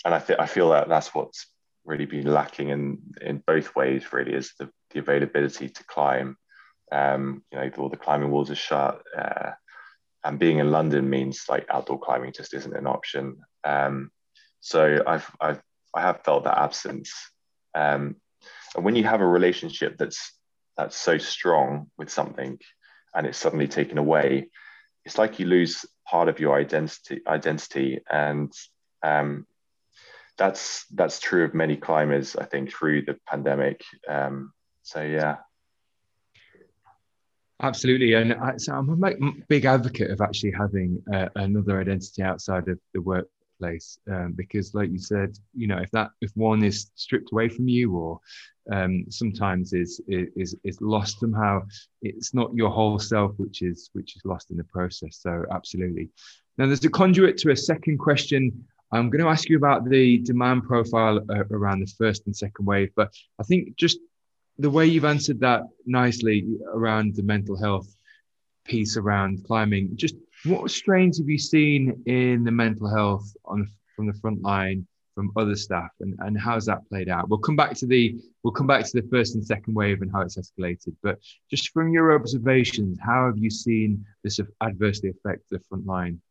And 0.05 0.13
I, 0.13 0.19
th- 0.19 0.39
I 0.39 0.45
feel 0.45 0.69
that 0.69 0.87
that's 0.87 1.13
what's 1.13 1.47
really 1.83 2.05
been 2.05 2.31
lacking 2.31 2.69
in 2.69 2.99
in 3.21 3.43
both 3.45 3.75
ways. 3.75 4.13
Really, 4.13 4.33
is 4.33 4.53
the, 4.59 4.69
the 4.91 4.99
availability 4.99 5.67
to 5.69 5.83
climb. 5.85 6.37
Um, 6.91 7.43
you 7.51 7.57
know, 7.57 7.69
all 7.79 7.89
the 7.89 7.97
climbing 7.97 8.29
walls 8.29 8.51
are 8.51 8.55
shut, 8.55 9.01
uh, 9.17 9.51
and 10.23 10.37
being 10.37 10.59
in 10.59 10.69
London 10.69 11.09
means 11.09 11.45
like 11.49 11.65
outdoor 11.69 11.99
climbing 11.99 12.33
just 12.33 12.53
isn't 12.53 12.77
an 12.77 12.85
option. 12.85 13.37
Um, 13.63 14.11
so 14.59 15.01
I've 15.07 15.29
I've 15.41 15.61
I 15.95 16.01
have 16.01 16.21
felt 16.23 16.43
that 16.43 16.59
absence. 16.59 17.11
Um, 17.73 18.17
and 18.75 18.85
when 18.85 18.95
you 18.95 19.03
have 19.03 19.21
a 19.21 19.27
relationship 19.27 19.97
that's 19.97 20.33
that's 20.77 20.97
so 20.97 21.17
strong 21.17 21.89
with 21.97 22.09
something, 22.09 22.59
and 23.13 23.25
it's 23.25 23.37
suddenly 23.37 23.67
taken 23.67 23.97
away, 23.97 24.49
it's 25.05 25.17
like 25.17 25.39
you 25.39 25.45
lose 25.45 25.85
part 26.05 26.27
of 26.29 26.39
your 26.39 26.59
identity 26.59 27.21
identity. 27.27 27.99
And 28.09 28.51
um, 29.03 29.47
that's 30.37 30.85
that's 30.93 31.19
true 31.19 31.45
of 31.45 31.53
many 31.53 31.77
climbers 31.77 32.35
i 32.35 32.45
think 32.45 32.71
through 32.71 33.03
the 33.03 33.17
pandemic. 33.27 33.81
Um, 34.07 34.51
so 34.83 35.01
yeah. 35.01 35.37
Absolutely. 37.61 38.13
And 38.13 38.33
I, 38.33 38.57
so 38.57 38.73
i'm 38.73 38.89
a 39.03 39.31
big 39.47 39.65
advocate 39.65 40.11
of 40.11 40.21
actually 40.21 40.51
having 40.51 41.01
uh, 41.13 41.29
another 41.35 41.79
identity 41.79 42.21
outside 42.21 42.67
of 42.67 42.79
the 42.93 43.01
work 43.01 43.27
place 43.59 43.97
um, 44.11 44.33
because 44.33 44.73
like 44.73 44.91
you 44.91 44.99
said 44.99 45.37
you 45.55 45.67
know 45.67 45.77
if 45.77 45.91
that 45.91 46.09
if 46.21 46.31
one 46.35 46.63
is 46.63 46.91
stripped 46.95 47.31
away 47.31 47.49
from 47.49 47.67
you 47.67 47.95
or 47.95 48.19
um, 48.71 49.05
sometimes 49.09 49.73
is 49.73 50.01
is 50.07 50.55
is 50.63 50.81
lost 50.81 51.19
somehow 51.19 51.61
it's 52.01 52.33
not 52.33 52.53
your 52.53 52.69
whole 52.69 52.97
self 52.97 53.33
which 53.37 53.61
is 53.61 53.89
which 53.93 54.15
is 54.15 54.25
lost 54.25 54.51
in 54.51 54.57
the 54.57 54.63
process. 54.63 55.17
So 55.21 55.45
absolutely. 55.51 56.09
Now 56.57 56.67
there's 56.67 56.83
a 56.85 56.89
conduit 56.89 57.37
to 57.39 57.51
a 57.51 57.55
second 57.55 57.97
question. 57.99 58.65
I'm 58.91 59.09
going 59.09 59.23
to 59.23 59.29
ask 59.29 59.49
you 59.49 59.57
about 59.57 59.89
the 59.89 60.19
demand 60.19 60.63
profile 60.63 61.19
uh, 61.29 61.43
around 61.51 61.81
the 61.81 61.93
first 61.97 62.25
and 62.27 62.35
second 62.35 62.65
wave 62.65 62.91
but 62.95 63.11
i 63.39 63.43
think 63.43 63.75
just 63.75 63.97
the 64.57 64.69
way 64.69 64.85
you've 64.85 65.05
answered 65.05 65.39
that 65.41 65.63
nicely 65.85 66.47
around 66.71 67.15
the 67.15 67.23
mental 67.23 67.57
health 67.57 67.93
piece 68.63 68.95
around 68.95 69.43
climbing 69.45 69.89
just 69.95 70.15
what 70.45 70.69
strains 70.71 71.17
have 71.17 71.29
you 71.29 71.37
seen 71.37 72.03
in 72.05 72.43
the 72.43 72.51
mental 72.51 72.87
health 72.87 73.35
on 73.45 73.67
from 73.95 74.07
the 74.07 74.13
front 74.13 74.41
line 74.41 74.85
from 75.15 75.31
other 75.37 75.55
staff, 75.55 75.91
and, 76.01 76.13
and 76.19 76.39
how's 76.39 76.65
that 76.65 76.87
played 76.89 77.07
out? 77.07 77.29
We'll 77.29 77.39
come 77.39 77.55
back 77.55 77.73
to 77.75 77.87
the 77.87 78.19
we'll 78.43 78.53
come 78.53 78.67
back 78.67 78.83
to 78.85 79.01
the 79.01 79.07
first 79.07 79.35
and 79.35 79.45
second 79.45 79.73
wave 79.73 80.01
and 80.01 80.11
how 80.11 80.21
it's 80.21 80.37
escalated. 80.37 80.93
But 81.01 81.19
just 81.49 81.69
from 81.69 81.91
your 81.91 82.13
observations, 82.13 82.99
how 83.01 83.25
have 83.25 83.37
you 83.37 83.49
seen 83.49 84.05
this 84.23 84.39
adversely 84.61 85.09
affect 85.09 85.49
the 85.49 85.59
front 85.69 85.85
line? 85.85 86.21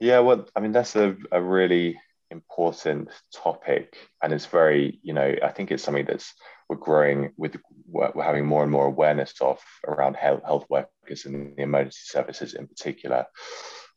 Yeah, 0.00 0.20
well, 0.20 0.48
I 0.56 0.60
mean 0.60 0.72
that's 0.72 0.96
a, 0.96 1.16
a 1.30 1.40
really 1.40 1.98
important 2.30 3.10
topic, 3.32 3.96
and 4.22 4.32
it's 4.32 4.46
very 4.46 4.98
you 5.02 5.12
know 5.12 5.34
I 5.42 5.48
think 5.48 5.70
it's 5.70 5.82
something 5.82 6.06
that's 6.06 6.34
we're 6.68 6.76
growing 6.76 7.32
with 7.36 7.56
we're 7.86 8.22
having 8.22 8.46
more 8.46 8.62
and 8.62 8.72
more 8.72 8.86
awareness 8.86 9.34
of 9.40 9.60
around 9.86 10.16
health, 10.16 10.42
health 10.44 10.66
workers 10.68 11.24
and 11.24 11.56
the 11.56 11.62
emergency 11.62 12.02
services 12.04 12.54
in 12.54 12.66
particular. 12.66 13.26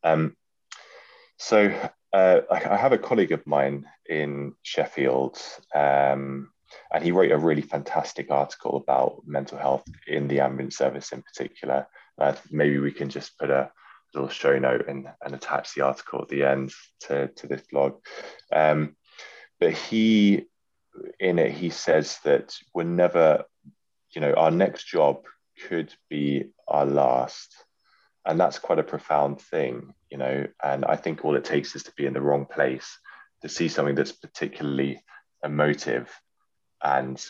Um, 0.03 0.35
so 1.37 1.73
uh, 2.13 2.41
I, 2.51 2.75
have 2.75 2.91
a 2.91 2.97
colleague 2.97 3.31
of 3.31 3.45
mine 3.47 3.85
in 4.07 4.53
Sheffield, 4.61 5.41
um, 5.73 6.51
and 6.93 7.03
he 7.03 7.11
wrote 7.11 7.31
a 7.31 7.37
really 7.37 7.61
fantastic 7.61 8.29
article 8.29 8.77
about 8.77 9.21
mental 9.25 9.57
health 9.57 9.83
in 10.07 10.27
the 10.27 10.41
ambulance 10.41 10.77
service 10.77 11.11
in 11.11 11.21
particular. 11.21 11.87
Uh, 12.19 12.35
maybe 12.51 12.79
we 12.79 12.91
can 12.91 13.09
just 13.09 13.37
put 13.39 13.49
a 13.49 13.71
little 14.13 14.29
show 14.29 14.57
note 14.57 14.87
and, 14.87 15.07
and 15.23 15.35
attach 15.35 15.73
the 15.73 15.81
article 15.81 16.21
at 16.21 16.29
the 16.29 16.43
end 16.43 16.71
to, 17.01 17.27
to 17.27 17.47
this 17.47 17.63
blog. 17.71 17.99
Um, 18.51 18.95
but 19.59 19.73
he 19.73 20.45
in 21.19 21.39
it, 21.39 21.51
he 21.51 21.69
says 21.69 22.17
that 22.23 22.55
we're 22.73 22.83
never, 22.83 23.43
you 24.11 24.21
know, 24.21 24.33
our 24.33 24.51
next 24.51 24.85
job 24.85 25.25
could 25.67 25.93
be 26.09 26.51
our 26.67 26.85
last. 26.85 27.53
And 28.25 28.39
that's 28.39 28.59
quite 28.59 28.79
a 28.79 28.83
profound 28.83 29.41
thing, 29.41 29.93
you 30.09 30.17
know. 30.17 30.47
And 30.63 30.85
I 30.85 30.95
think 30.95 31.23
all 31.23 31.35
it 31.35 31.45
takes 31.45 31.75
is 31.75 31.83
to 31.83 31.93
be 31.95 32.05
in 32.05 32.13
the 32.13 32.21
wrong 32.21 32.45
place 32.45 32.97
to 33.41 33.49
see 33.49 33.67
something 33.67 33.95
that's 33.95 34.11
particularly 34.11 35.01
emotive. 35.43 36.09
And, 36.83 37.23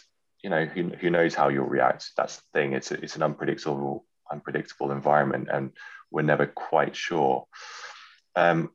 you 0.44 0.50
know, 0.50 0.66
who, 0.66 0.90
who 0.90 1.10
knows 1.10 1.36
how 1.36 1.50
you'll 1.50 1.66
react. 1.66 2.12
That's 2.18 2.38
the 2.38 2.44
thing. 2.54 2.74
It's, 2.74 2.92
a, 2.92 2.96
it's 2.96 3.16
an 3.16 3.24
unpredictable, 3.24 4.06
unpredictable 4.32 4.92
environment, 4.92 5.48
and 5.52 5.72
we're 6.12 6.22
never 6.22 6.46
quite 6.46 6.96
sure. 6.96 7.46
Um, 8.36 8.72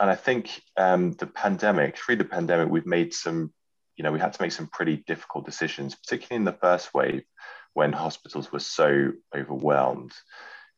and 0.00 0.10
I 0.10 0.16
think 0.16 0.60
um, 0.76 1.12
the 1.12 1.26
pandemic, 1.26 1.96
through 1.96 2.16
the 2.16 2.24
pandemic, 2.24 2.70
we've 2.70 2.86
made 2.86 3.14
some, 3.14 3.52
you 3.96 4.02
know, 4.02 4.12
we 4.12 4.20
had 4.20 4.32
to 4.32 4.42
make 4.42 4.52
some 4.52 4.66
pretty 4.66 5.04
difficult 5.06 5.46
decisions, 5.46 5.94
particularly 5.94 6.40
in 6.40 6.44
the 6.44 6.52
first 6.60 6.92
wave 6.92 7.22
when 7.74 7.92
hospitals 7.92 8.50
were 8.50 8.60
so 8.60 9.12
overwhelmed. 9.36 10.12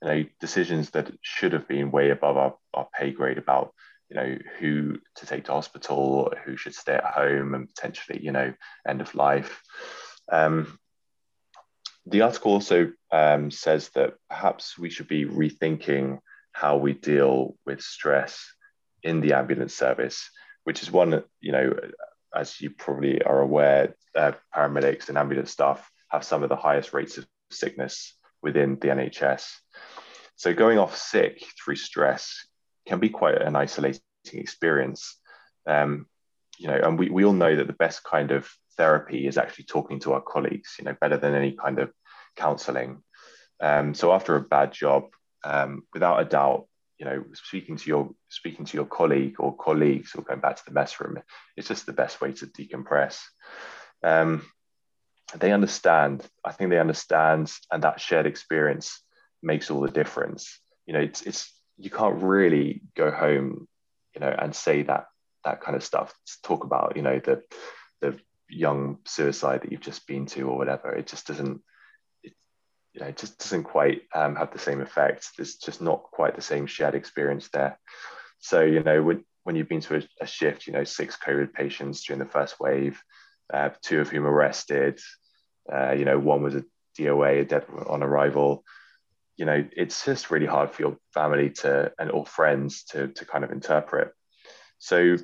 You 0.03 0.09
know, 0.09 0.25
decisions 0.41 0.91
that 0.91 1.11
should 1.23 1.55
have 1.55 1.67
been 1.67 1.91
way 1.91 2.11
above 2.11 2.37
our, 2.37 2.55
our 2.75 2.89
pay 2.95 3.13
grade 3.13 3.39
about, 3.39 3.73
you 4.11 4.17
know, 4.17 4.37
who 4.59 4.99
to 5.17 5.27
take 5.27 5.45
to 5.45 5.53
hospital, 5.53 6.33
who 6.45 6.57
should 6.57 6.75
stay 6.75 6.95
at 6.95 7.05
home, 7.05 7.55
and 7.55 7.69
potentially, 7.69 8.23
you 8.23 8.33
know, 8.33 8.53
end 8.87 9.01
of 9.01 9.15
life. 9.15 9.63
Um, 10.31 10.79
the 12.07 12.23
article 12.23 12.53
also 12.53 12.93
um, 13.13 13.51
says 13.51 13.91
that 13.91 14.15
perhaps 14.31 14.79
we 14.79 14.91
should 14.91 15.09
be 15.09 15.25
rethinking 15.25 16.19
how 16.53 16.77
we 16.77 16.93
deal 16.93 17.57
with 17.67 17.81
stress 17.83 18.47
in 19.03 19.21
the 19.21 19.35
ambulance 19.35 19.75
service, 19.75 20.31
which 20.65 20.83
is 20.83 20.91
one, 20.91 21.23
you 21.41 21.53
know, 21.53 21.75
as 22.35 22.61
you 22.61 22.71
probably 22.71 23.23
are 23.23 23.41
aware, 23.41 23.95
uh, 24.15 24.33
paramedics 24.55 25.09
and 25.09 25.19
ambulance 25.19 25.51
staff 25.51 25.91
have 26.09 26.25
some 26.25 26.43
of 26.43 26.49
the 26.49 26.57
highest 26.57 26.93
rates 26.93 27.19
of 27.19 27.27
sickness 27.51 28.15
within 28.43 28.79
the 28.81 28.89
NHS. 28.89 29.51
So 30.37 30.55
going 30.55 30.79
off 30.79 30.97
sick 30.97 31.45
through 31.63 31.77
stress 31.77 32.47
can 32.87 33.01
be 33.01 33.09
quite 33.09 33.41
an 33.41 33.57
isolating 33.57 34.01
experience. 34.33 35.17
Um, 35.67 36.07
you 36.59 36.69
know, 36.69 36.79
and 36.83 36.99
we, 36.99 37.11
we 37.11 37.25
all 37.25 37.33
know 37.33 37.57
that 37.57 37.67
the 37.67 37.73
best 37.73 38.05
kind 38.05 38.31
of 38.31 38.49
therapy 38.77 39.27
is 39.27 39.39
actually 39.39 39.65
talking 39.65 40.01
to 40.01 40.13
our 40.13 40.21
colleagues, 40.21 40.77
you 40.79 40.85
know, 40.85 40.97
better 41.01 41.17
than 41.17 41.35
any 41.35 41.53
kind 41.53 41.79
of 41.79 41.93
counseling. 42.37 43.03
Um, 43.61 43.95
so 43.95 44.13
after 44.13 44.37
a 44.37 44.41
bad 44.41 44.73
job, 44.73 45.05
um, 45.45 45.83
without 45.93 46.21
a 46.21 46.25
doubt, 46.25 46.67
you 46.99 47.05
know 47.05 47.25
speaking 47.35 47.77
to 47.77 47.89
your 47.89 48.11
speaking 48.29 48.65
to 48.65 48.77
your 48.77 48.87
colleague 48.87 49.37
or 49.39 49.57
colleagues 49.57 50.15
or 50.15 50.23
going 50.23 50.41
back 50.41 50.57
to 50.57 50.65
the 50.67 50.73
mess 50.73 51.01
room 51.01 51.19
it's 51.57 51.69
just 51.69 51.87
the 51.87 51.93
best 51.93 52.21
way 52.21 52.33
to 52.33 52.47
decompress 52.47 53.21
um, 54.03 54.43
they 55.37 55.53
understand 55.53 56.25
i 56.45 56.53
think 56.53 56.71
they 56.71 56.79
understand 56.79 57.53
and 57.71 57.83
that 57.83 58.01
shared 58.01 58.27
experience 58.27 59.03
makes 59.43 59.71
all 59.71 59.81
the 59.81 59.91
difference 59.91 60.59
you 60.87 60.95
know 60.95 61.01
it's 61.01 61.23
it's 61.23 61.53
you 61.79 61.91
can't 61.91 62.23
really 62.23 62.83
go 62.97 63.11
home 63.11 63.69
you 64.15 64.21
know 64.21 64.35
and 64.39 64.55
say 64.55 64.83
that 64.83 65.07
that 65.45 65.61
kind 65.61 65.77
of 65.77 65.85
stuff 65.85 66.15
talk 66.43 66.65
about 66.65 66.97
you 66.97 67.03
know 67.03 67.21
the 67.21 67.43
the 68.01 68.19
young 68.49 68.99
suicide 69.05 69.63
that 69.63 69.73
you've 69.73 69.81
just 69.81 70.07
been 70.07 70.27
to 70.27 70.49
or 70.49 70.57
whatever 70.57 70.93
it 70.95 71.07
just 71.07 71.27
doesn't 71.27 71.61
it, 72.23 72.33
you 72.93 73.01
know, 73.01 73.07
it 73.07 73.17
just 73.17 73.39
doesn't 73.39 73.65
quite 73.65 74.03
um, 74.15 74.37
have 74.37 74.53
the 74.53 74.59
same 74.59 74.81
effect. 74.81 75.31
There's 75.37 75.57
just 75.57 75.81
not 75.81 76.05
quite 76.13 76.37
the 76.37 76.43
same 76.43 76.67
shared 76.67 76.95
experience 76.95 77.49
there. 77.53 77.79
So, 78.39 78.63
you 78.63 78.83
know, 78.83 79.03
when, 79.03 79.25
when 79.45 79.57
you've 79.57 79.69
been 79.69 79.81
to 79.83 79.97
a, 79.97 80.03
a 80.23 80.27
shift, 80.27 80.67
you 80.67 80.73
know, 80.73 80.85
six 80.85 81.17
COVID 81.17 81.53
patients 81.53 82.05
during 82.05 82.21
the 82.21 82.31
first 82.31 82.59
wave, 82.61 83.03
uh, 83.53 83.71
two 83.83 84.01
of 84.01 84.09
whom 84.09 84.27
arrested, 84.27 85.01
uh, 85.73 85.93
you 85.93 86.05
know, 86.05 86.19
one 86.19 86.43
was 86.43 86.55
a 86.55 86.65
DOA, 86.99 87.41
a 87.41 87.45
dead 87.45 87.67
on 87.87 88.03
arrival. 88.03 88.65
You 89.37 89.45
know, 89.45 89.65
it's 89.77 90.05
just 90.05 90.31
really 90.31 90.47
hard 90.47 90.71
for 90.71 90.83
your 90.83 90.97
family 91.13 91.51
to 91.51 91.93
and 91.99 92.11
or 92.11 92.25
friends 92.25 92.85
to 92.85 93.09
to 93.09 93.25
kind 93.25 93.45
of 93.45 93.53
interpret. 93.53 94.13
So 94.79 95.17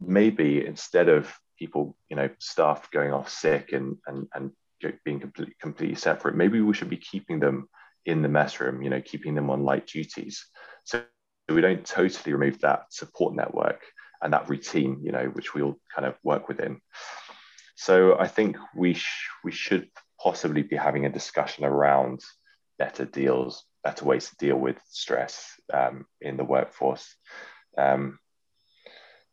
maybe 0.00 0.64
instead 0.66 1.08
of 1.08 1.32
people, 1.62 1.96
you 2.10 2.16
know, 2.16 2.28
staff 2.38 2.90
going 2.90 3.12
off 3.12 3.28
sick 3.28 3.72
and 3.72 3.96
and 4.06 4.26
and 4.34 4.50
being 5.04 5.20
completely, 5.20 5.54
completely 5.60 5.94
separate. 5.94 6.34
Maybe 6.34 6.60
we 6.60 6.74
should 6.74 6.90
be 6.90 6.96
keeping 7.12 7.38
them 7.38 7.68
in 8.04 8.20
the 8.22 8.28
mess 8.28 8.58
room, 8.60 8.82
you 8.82 8.90
know, 8.90 9.00
keeping 9.00 9.34
them 9.36 9.48
on 9.48 9.62
light 9.62 9.86
duties. 9.86 10.44
So 10.82 11.04
we 11.48 11.60
don't 11.60 11.86
totally 11.86 12.32
remove 12.34 12.60
that 12.60 12.86
support 12.90 13.36
network 13.36 13.80
and 14.20 14.32
that 14.32 14.48
routine, 14.48 15.00
you 15.04 15.12
know, 15.12 15.26
which 15.26 15.54
we 15.54 15.62
all 15.62 15.76
kind 15.94 16.06
of 16.06 16.14
work 16.24 16.48
within. 16.48 16.80
So 17.76 18.18
I 18.18 18.26
think 18.26 18.56
we 18.74 18.94
sh- 18.94 19.28
we 19.44 19.52
should 19.52 19.88
possibly 20.20 20.62
be 20.62 20.76
having 20.76 21.06
a 21.06 21.16
discussion 21.18 21.64
around 21.64 22.20
better 22.78 23.04
deals, 23.04 23.64
better 23.84 24.04
ways 24.04 24.28
to 24.30 24.36
deal 24.36 24.56
with 24.56 24.78
stress 24.88 25.34
um, 25.72 26.06
in 26.20 26.36
the 26.36 26.44
workforce. 26.44 27.06
Um, 27.78 28.18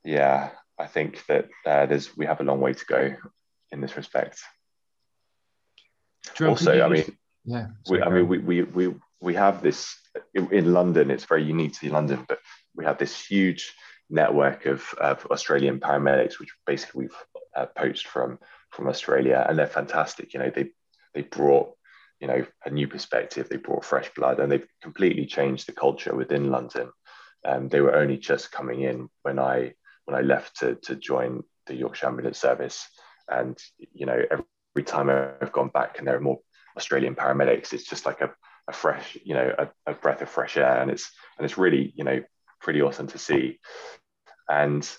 yeah, 0.04 0.52
I 0.80 0.88
think 0.88 1.26
that 1.28 1.50
uh, 1.66 1.86
there's 1.86 2.16
we 2.16 2.26
have 2.26 2.40
a 2.40 2.44
long 2.44 2.62
way 2.62 2.74
to 2.74 2.86
go 2.86 3.16
in 3.72 3.82
this 3.82 3.98
respect 3.98 4.40
also, 6.42 6.82
I 6.82 6.90
mean, 6.90 7.18
yeah, 7.46 7.68
we, 7.90 8.02
I 8.02 8.10
mean, 8.10 8.28
we, 8.28 8.38
we, 8.38 8.64
we, 8.64 8.96
we 9.22 9.34
have 9.34 9.62
this 9.62 9.96
in 10.34 10.74
London, 10.74 11.12
it's 11.12 11.26
very 11.26 11.44
unique 11.44 11.80
to 11.80 11.90
London, 11.90 12.26
but 12.28 12.40
we 12.76 12.86
have 12.86 12.98
this 12.98 13.26
huge 13.26 13.74
network 14.10 14.66
of, 14.66 14.84
of 15.00 15.26
Australian 15.28 15.80
paramedics, 15.80 16.40
which 16.40 16.50
basically 16.66 17.04
we've 17.04 17.18
uh, 17.56 17.66
poached 17.66 18.08
from, 18.08 18.40
from 18.72 18.88
Australia, 18.88 19.46
and 19.48 19.58
they're 19.58 19.68
fantastic. 19.68 20.34
You 20.34 20.40
know, 20.40 20.52
they, 20.54 20.70
they 21.14 21.22
brought, 21.22 21.74
you 22.20 22.28
know, 22.28 22.46
a 22.66 22.70
new 22.70 22.88
perspective, 22.88 23.50
they 23.50 23.58
brought 23.58 23.86
fresh 23.86 24.10
blood, 24.14 24.40
and 24.40 24.52
they've 24.52 24.68
completely 24.82 25.26
changed 25.26 25.68
the 25.68 25.74
culture 25.74 26.16
within 26.16 26.52
London. 26.52 26.90
Um, 27.46 27.70
they 27.70 27.82
were 27.82 27.96
only 27.96 28.18
just 28.18 28.52
coming 28.52 28.82
in 28.82 29.10
when 29.24 29.40
I 29.40 29.74
when 30.10 30.20
I 30.20 30.26
left 30.26 30.60
to, 30.60 30.76
to 30.76 30.96
join 30.96 31.44
the 31.68 31.76
Yorkshire 31.76 32.08
Ambulance 32.08 32.40
Service, 32.40 32.88
and 33.28 33.58
you 33.94 34.06
know 34.06 34.20
every 34.32 34.86
time 34.86 35.10
I've 35.10 35.52
gone 35.52 35.70
back 35.70 36.00
and 36.00 36.08
there 36.08 36.16
are 36.16 36.22
more 36.22 36.40
Australian 36.76 37.16
paramedics, 37.16 37.74
it's 37.74 37.84
just 37.84 38.06
like 38.06 38.22
a, 38.22 38.32
a 38.68 38.74
fresh, 38.74 39.18
you 39.24 39.36
know, 39.36 39.54
a, 39.58 39.70
a, 39.92 39.94
breath 39.94 40.22
of 40.22 40.30
fresh 40.30 40.58
air. 40.58 40.82
And 40.82 40.90
it's 40.90 41.12
and 41.38 41.46
it's 41.46 41.58
really, 41.58 41.94
you 41.96 42.04
know, 42.04 42.24
pretty 42.60 42.82
awesome 42.82 43.08
to 43.08 43.18
see. 43.18 43.60
And, 44.48 44.90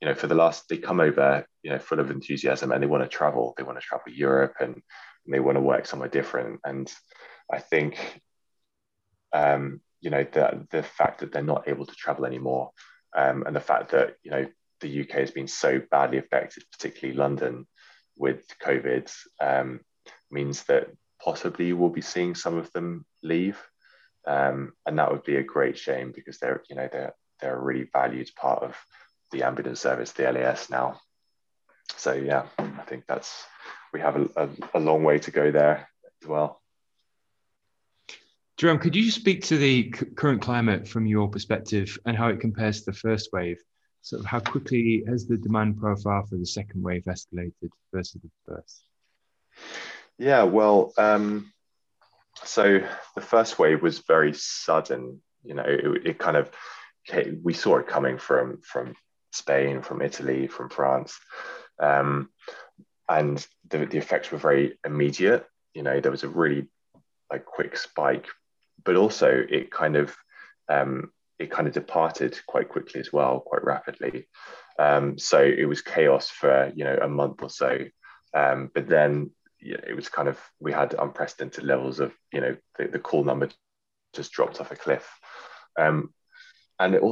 you 0.00 0.08
know, 0.08 0.14
for 0.14 0.26
the 0.26 0.34
last 0.34 0.68
they 0.68 0.78
come 0.78 1.00
over, 1.00 1.46
you 1.62 1.70
know, 1.70 1.78
full 1.78 2.00
of 2.00 2.10
enthusiasm 2.10 2.72
and 2.72 2.82
they 2.82 2.86
want 2.88 3.04
to 3.04 3.08
travel. 3.08 3.54
They 3.56 3.62
want 3.62 3.78
to 3.78 3.86
travel 3.86 4.12
Europe 4.12 4.54
and, 4.60 4.74
and 4.74 5.34
they 5.34 5.40
want 5.40 5.56
to 5.56 5.60
work 5.62 5.86
somewhere 5.86 6.08
different. 6.08 6.60
And 6.64 6.92
I 7.52 7.58
think 7.58 8.20
um, 9.32 9.80
you 10.00 10.10
know, 10.10 10.24
the 10.24 10.66
the 10.70 10.82
fact 10.82 11.20
that 11.20 11.32
they're 11.32 11.42
not 11.42 11.68
able 11.68 11.86
to 11.86 11.94
travel 11.94 12.26
anymore 12.26 12.70
um, 13.16 13.44
and 13.46 13.56
the 13.56 13.60
fact 13.60 13.90
that 13.92 14.16
you 14.22 14.30
know 14.30 14.46
the 14.80 15.00
UK 15.00 15.10
has 15.10 15.30
been 15.30 15.48
so 15.48 15.80
badly 15.90 16.18
affected, 16.18 16.64
particularly 16.70 17.18
London, 17.18 17.66
with 18.18 18.44
COVID, 18.62 19.10
um, 19.40 19.80
means 20.30 20.64
that 20.64 20.88
possibly 21.22 21.72
we'll 21.72 21.88
be 21.88 22.02
seeing 22.02 22.34
some 22.34 22.56
of 22.56 22.70
them 22.72 23.06
leave, 23.22 23.58
um, 24.26 24.72
and 24.84 24.98
that 24.98 25.10
would 25.10 25.24
be 25.24 25.36
a 25.36 25.42
great 25.42 25.78
shame 25.78 26.12
because 26.14 26.38
they're 26.38 26.62
you 26.68 26.76
know 26.76 26.88
they're 26.92 27.14
they're 27.40 27.56
a 27.56 27.62
really 27.62 27.88
valued 27.92 28.30
part 28.36 28.62
of 28.62 28.76
the 29.32 29.42
ambulance 29.42 29.80
service, 29.80 30.12
the 30.12 30.30
LAS 30.30 30.70
now. 30.70 31.00
So 31.96 32.12
yeah, 32.12 32.46
I 32.58 32.82
think 32.86 33.04
that's 33.08 33.44
we 33.92 34.00
have 34.00 34.16
a, 34.16 34.28
a, 34.36 34.48
a 34.74 34.80
long 34.80 35.04
way 35.04 35.18
to 35.20 35.30
go 35.30 35.50
there 35.50 35.88
as 36.22 36.28
well. 36.28 36.60
Jerome, 38.56 38.78
could 38.78 38.96
you 38.96 39.10
speak 39.10 39.44
to 39.44 39.58
the 39.58 39.92
c- 39.94 40.06
current 40.14 40.40
climate 40.40 40.88
from 40.88 41.06
your 41.06 41.28
perspective 41.28 41.98
and 42.06 42.16
how 42.16 42.28
it 42.28 42.40
compares 42.40 42.80
to 42.80 42.90
the 42.90 42.96
first 42.96 43.30
wave? 43.32 43.58
Sort 44.00 44.20
of 44.20 44.26
how 44.26 44.40
quickly 44.40 45.04
has 45.06 45.26
the 45.26 45.36
demand 45.36 45.78
profile 45.78 46.24
for 46.24 46.36
the 46.36 46.46
second 46.46 46.82
wave 46.82 47.04
escalated 47.04 47.70
versus 47.92 48.20
the 48.22 48.30
first? 48.46 48.84
Yeah, 50.16 50.44
well, 50.44 50.94
um, 50.96 51.52
so 52.44 52.80
the 53.14 53.20
first 53.20 53.58
wave 53.58 53.82
was 53.82 53.98
very 53.98 54.32
sudden. 54.32 55.20
You 55.44 55.54
know, 55.54 55.64
it, 55.66 56.06
it 56.06 56.18
kind 56.18 56.38
of 56.38 56.50
we 57.42 57.52
saw 57.52 57.76
it 57.78 57.86
coming 57.86 58.16
from 58.16 58.62
from 58.62 58.94
Spain, 59.32 59.82
from 59.82 60.00
Italy, 60.00 60.46
from 60.46 60.70
France, 60.70 61.18
um, 61.78 62.30
and 63.08 63.46
the, 63.68 63.84
the 63.84 63.98
effects 63.98 64.32
were 64.32 64.38
very 64.38 64.78
immediate. 64.84 65.44
You 65.74 65.82
know, 65.82 66.00
there 66.00 66.10
was 66.10 66.24
a 66.24 66.28
really 66.28 66.68
like 67.30 67.44
quick 67.44 67.76
spike 67.76 68.28
but 68.84 68.96
also 68.96 69.44
it 69.48 69.70
kind 69.70 69.96
of 69.96 70.14
um, 70.68 71.10
it 71.38 71.50
kind 71.50 71.68
of 71.68 71.74
departed 71.74 72.38
quite 72.46 72.68
quickly 72.68 73.00
as 73.00 73.12
well, 73.12 73.40
quite 73.40 73.64
rapidly. 73.64 74.26
Um, 74.78 75.18
so 75.18 75.40
it 75.40 75.66
was 75.66 75.82
chaos 75.82 76.28
for 76.28 76.72
you 76.74 76.84
know 76.84 76.98
a 77.00 77.08
month 77.08 77.42
or 77.42 77.50
so, 77.50 77.78
um, 78.34 78.70
but 78.74 78.88
then 78.88 79.30
it 79.60 79.96
was 79.96 80.08
kind 80.08 80.28
of 80.28 80.38
we 80.60 80.72
had 80.72 80.94
unprecedented 80.98 81.64
levels 81.64 82.00
of 82.00 82.12
you 82.32 82.40
know 82.40 82.56
the, 82.78 82.88
the 82.88 82.98
call 82.98 83.24
number 83.24 83.48
just 84.14 84.32
dropped 84.32 84.60
off 84.60 84.70
a 84.70 84.76
cliff, 84.76 85.08
um, 85.78 86.12
and 86.78 86.94
it, 86.94 87.02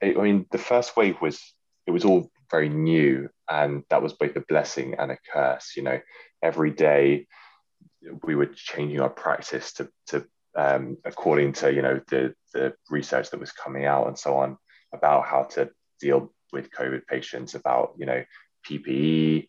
it, 0.00 0.16
I 0.16 0.22
mean 0.22 0.46
the 0.50 0.58
first 0.58 0.96
wave 0.96 1.20
was 1.20 1.40
it 1.86 1.90
was 1.90 2.04
all 2.04 2.30
very 2.50 2.68
new, 2.68 3.28
and 3.48 3.84
that 3.90 4.02
was 4.02 4.12
both 4.12 4.36
a 4.36 4.44
blessing 4.48 4.96
and 4.98 5.10
a 5.10 5.18
curse. 5.32 5.72
You 5.76 5.82
know, 5.82 6.00
every 6.42 6.70
day 6.70 7.26
we 8.22 8.34
were 8.34 8.50
changing 8.54 9.00
our 9.00 9.10
practice 9.10 9.72
to 9.74 9.88
to 10.08 10.26
um, 10.56 10.96
according 11.04 11.52
to 11.54 11.72
you 11.72 11.82
know 11.82 12.00
the 12.08 12.34
the 12.52 12.74
research 12.90 13.30
that 13.30 13.40
was 13.40 13.52
coming 13.52 13.84
out 13.84 14.06
and 14.06 14.18
so 14.18 14.36
on 14.38 14.56
about 14.92 15.26
how 15.26 15.44
to 15.44 15.70
deal 16.00 16.32
with 16.52 16.70
COVID 16.70 17.06
patients, 17.06 17.54
about 17.54 17.94
you 17.98 18.06
know 18.06 18.24
PPE. 18.68 19.48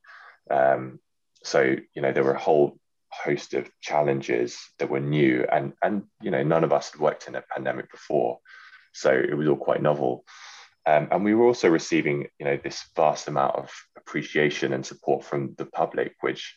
Um, 0.51 0.99
so 1.43 1.75
you 1.93 2.01
know 2.01 2.12
there 2.12 2.23
were 2.23 2.33
a 2.33 2.39
whole 2.39 2.77
host 3.12 3.53
of 3.53 3.69
challenges 3.81 4.57
that 4.77 4.89
were 4.89 4.99
new, 4.99 5.45
and 5.51 5.73
and 5.81 6.03
you 6.21 6.31
know 6.31 6.43
none 6.43 6.63
of 6.63 6.73
us 6.73 6.91
had 6.91 7.01
worked 7.01 7.27
in 7.27 7.35
a 7.35 7.43
pandemic 7.53 7.91
before, 7.91 8.39
so 8.93 9.12
it 9.12 9.35
was 9.35 9.47
all 9.47 9.55
quite 9.55 9.81
novel. 9.81 10.25
Um, 10.85 11.07
and 11.12 11.23
we 11.23 11.35
were 11.35 11.45
also 11.45 11.69
receiving 11.69 12.27
you 12.39 12.45
know 12.45 12.57
this 12.62 12.83
vast 12.95 13.27
amount 13.27 13.55
of 13.55 13.71
appreciation 13.97 14.73
and 14.73 14.85
support 14.85 15.23
from 15.23 15.55
the 15.57 15.65
public, 15.65 16.15
which 16.21 16.55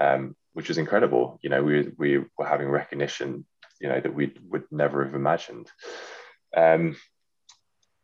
um, 0.00 0.34
which 0.52 0.68
was 0.68 0.78
incredible. 0.78 1.38
You 1.42 1.50
know, 1.50 1.62
we, 1.62 1.90
we 1.98 2.18
were 2.38 2.46
having 2.46 2.68
recognition 2.68 3.44
you 3.80 3.88
know 3.88 4.00
that 4.00 4.14
we 4.14 4.34
would 4.48 4.64
never 4.70 5.04
have 5.04 5.14
imagined. 5.14 5.70
Um, 6.56 6.96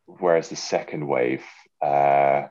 whereas 0.07 0.49
the 0.49 0.57
second 0.57 1.07
wave, 1.07 1.45
uh, 1.81 2.47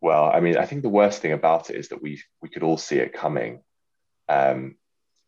well, 0.00 0.30
I 0.32 0.40
mean, 0.40 0.56
I 0.56 0.66
think 0.66 0.82
the 0.82 0.88
worst 0.88 1.20
thing 1.20 1.32
about 1.32 1.70
it 1.70 1.76
is 1.76 1.88
that 1.88 2.02
we 2.02 2.22
we 2.40 2.48
could 2.48 2.62
all 2.62 2.78
see 2.78 2.96
it 2.96 3.12
coming, 3.12 3.62
um, 4.28 4.76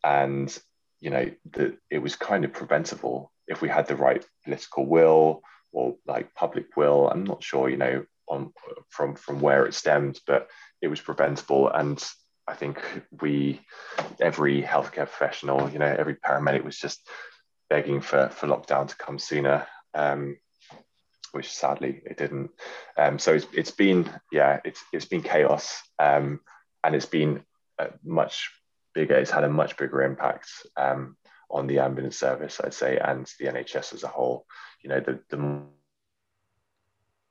and 0.03 0.55
you 0.99 1.09
know 1.09 1.31
that 1.53 1.77
it 1.89 1.99
was 1.99 2.15
kind 2.15 2.45
of 2.45 2.53
preventable 2.53 3.31
if 3.47 3.61
we 3.61 3.69
had 3.69 3.87
the 3.87 3.95
right 3.95 4.25
political 4.43 4.85
will 4.85 5.41
or 5.71 5.95
like 6.05 6.33
public 6.35 6.75
will. 6.75 7.09
I'm 7.09 7.23
not 7.23 7.43
sure, 7.43 7.69
you 7.69 7.77
know, 7.77 8.05
on 8.27 8.53
from 8.89 9.15
from 9.15 9.41
where 9.41 9.65
it 9.65 9.73
stemmed, 9.73 10.19
but 10.25 10.49
it 10.81 10.87
was 10.87 11.01
preventable, 11.01 11.69
and 11.69 12.03
I 12.47 12.53
think 12.55 12.81
we, 13.21 13.61
every 14.19 14.61
healthcare 14.61 15.07
professional, 15.07 15.69
you 15.69 15.79
know, 15.79 15.85
every 15.85 16.15
paramedic 16.15 16.63
was 16.63 16.77
just 16.77 17.07
begging 17.69 18.01
for, 18.01 18.29
for 18.29 18.47
lockdown 18.47 18.87
to 18.87 18.95
come 18.95 19.19
sooner, 19.19 19.67
um, 19.93 20.37
which 21.31 21.51
sadly 21.51 22.01
it 22.05 22.17
didn't. 22.17 22.51
Um, 22.97 23.19
so 23.19 23.33
it's, 23.33 23.47
it's 23.53 23.71
been, 23.71 24.09
yeah, 24.31 24.59
it's, 24.65 24.83
it's 24.91 25.05
been 25.05 25.21
chaos 25.21 25.81
um, 25.99 26.41
and 26.83 26.95
it's 26.95 27.05
been 27.05 27.43
much 28.03 28.51
bigger, 28.93 29.15
it's 29.15 29.31
had 29.31 29.43
a 29.43 29.49
much 29.49 29.77
bigger 29.77 30.01
impact 30.01 30.49
um, 30.77 31.15
on 31.49 31.67
the 31.67 31.79
ambulance 31.79 32.17
service, 32.17 32.59
I'd 32.63 32.73
say, 32.73 32.97
and 32.97 33.31
the 33.39 33.45
NHS 33.45 33.93
as 33.93 34.03
a 34.03 34.07
whole. 34.07 34.45
You 34.83 34.89
know, 34.89 34.99
the, 34.99 35.19
the 35.29 35.37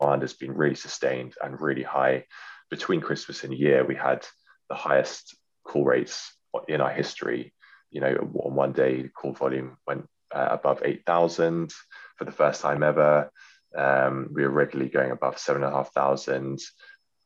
demand 0.01 0.23
has 0.23 0.33
been 0.33 0.53
really 0.53 0.75
sustained 0.75 1.35
and 1.43 1.61
really 1.61 1.83
high. 1.83 2.25
Between 2.71 3.01
Christmas 3.01 3.43
and 3.45 3.53
Year, 3.53 3.85
we 3.85 3.97
had 3.97 4.25
the 4.71 4.77
highest 4.77 5.37
call 5.65 5.85
rates 5.85 6.33
in 6.69 6.81
our 6.81 6.93
history. 6.93 7.53
You 7.91 8.01
know, 8.01 8.15
on 8.45 8.55
one 8.55 8.73
day, 8.73 9.11
call 9.15 9.33
volume 9.33 9.77
went 9.87 10.09
uh, 10.35 10.49
above 10.53 10.81
8,000 10.85 11.73
for 12.17 12.25
the 12.25 12.33
first 12.33 12.63
time 12.63 12.83
ever. 12.83 13.31
Um, 13.77 14.31
we 14.33 14.43
were 14.43 14.51
regularly 14.51 14.91
going 14.91 15.11
above 15.11 15.39
7,500 15.39 16.61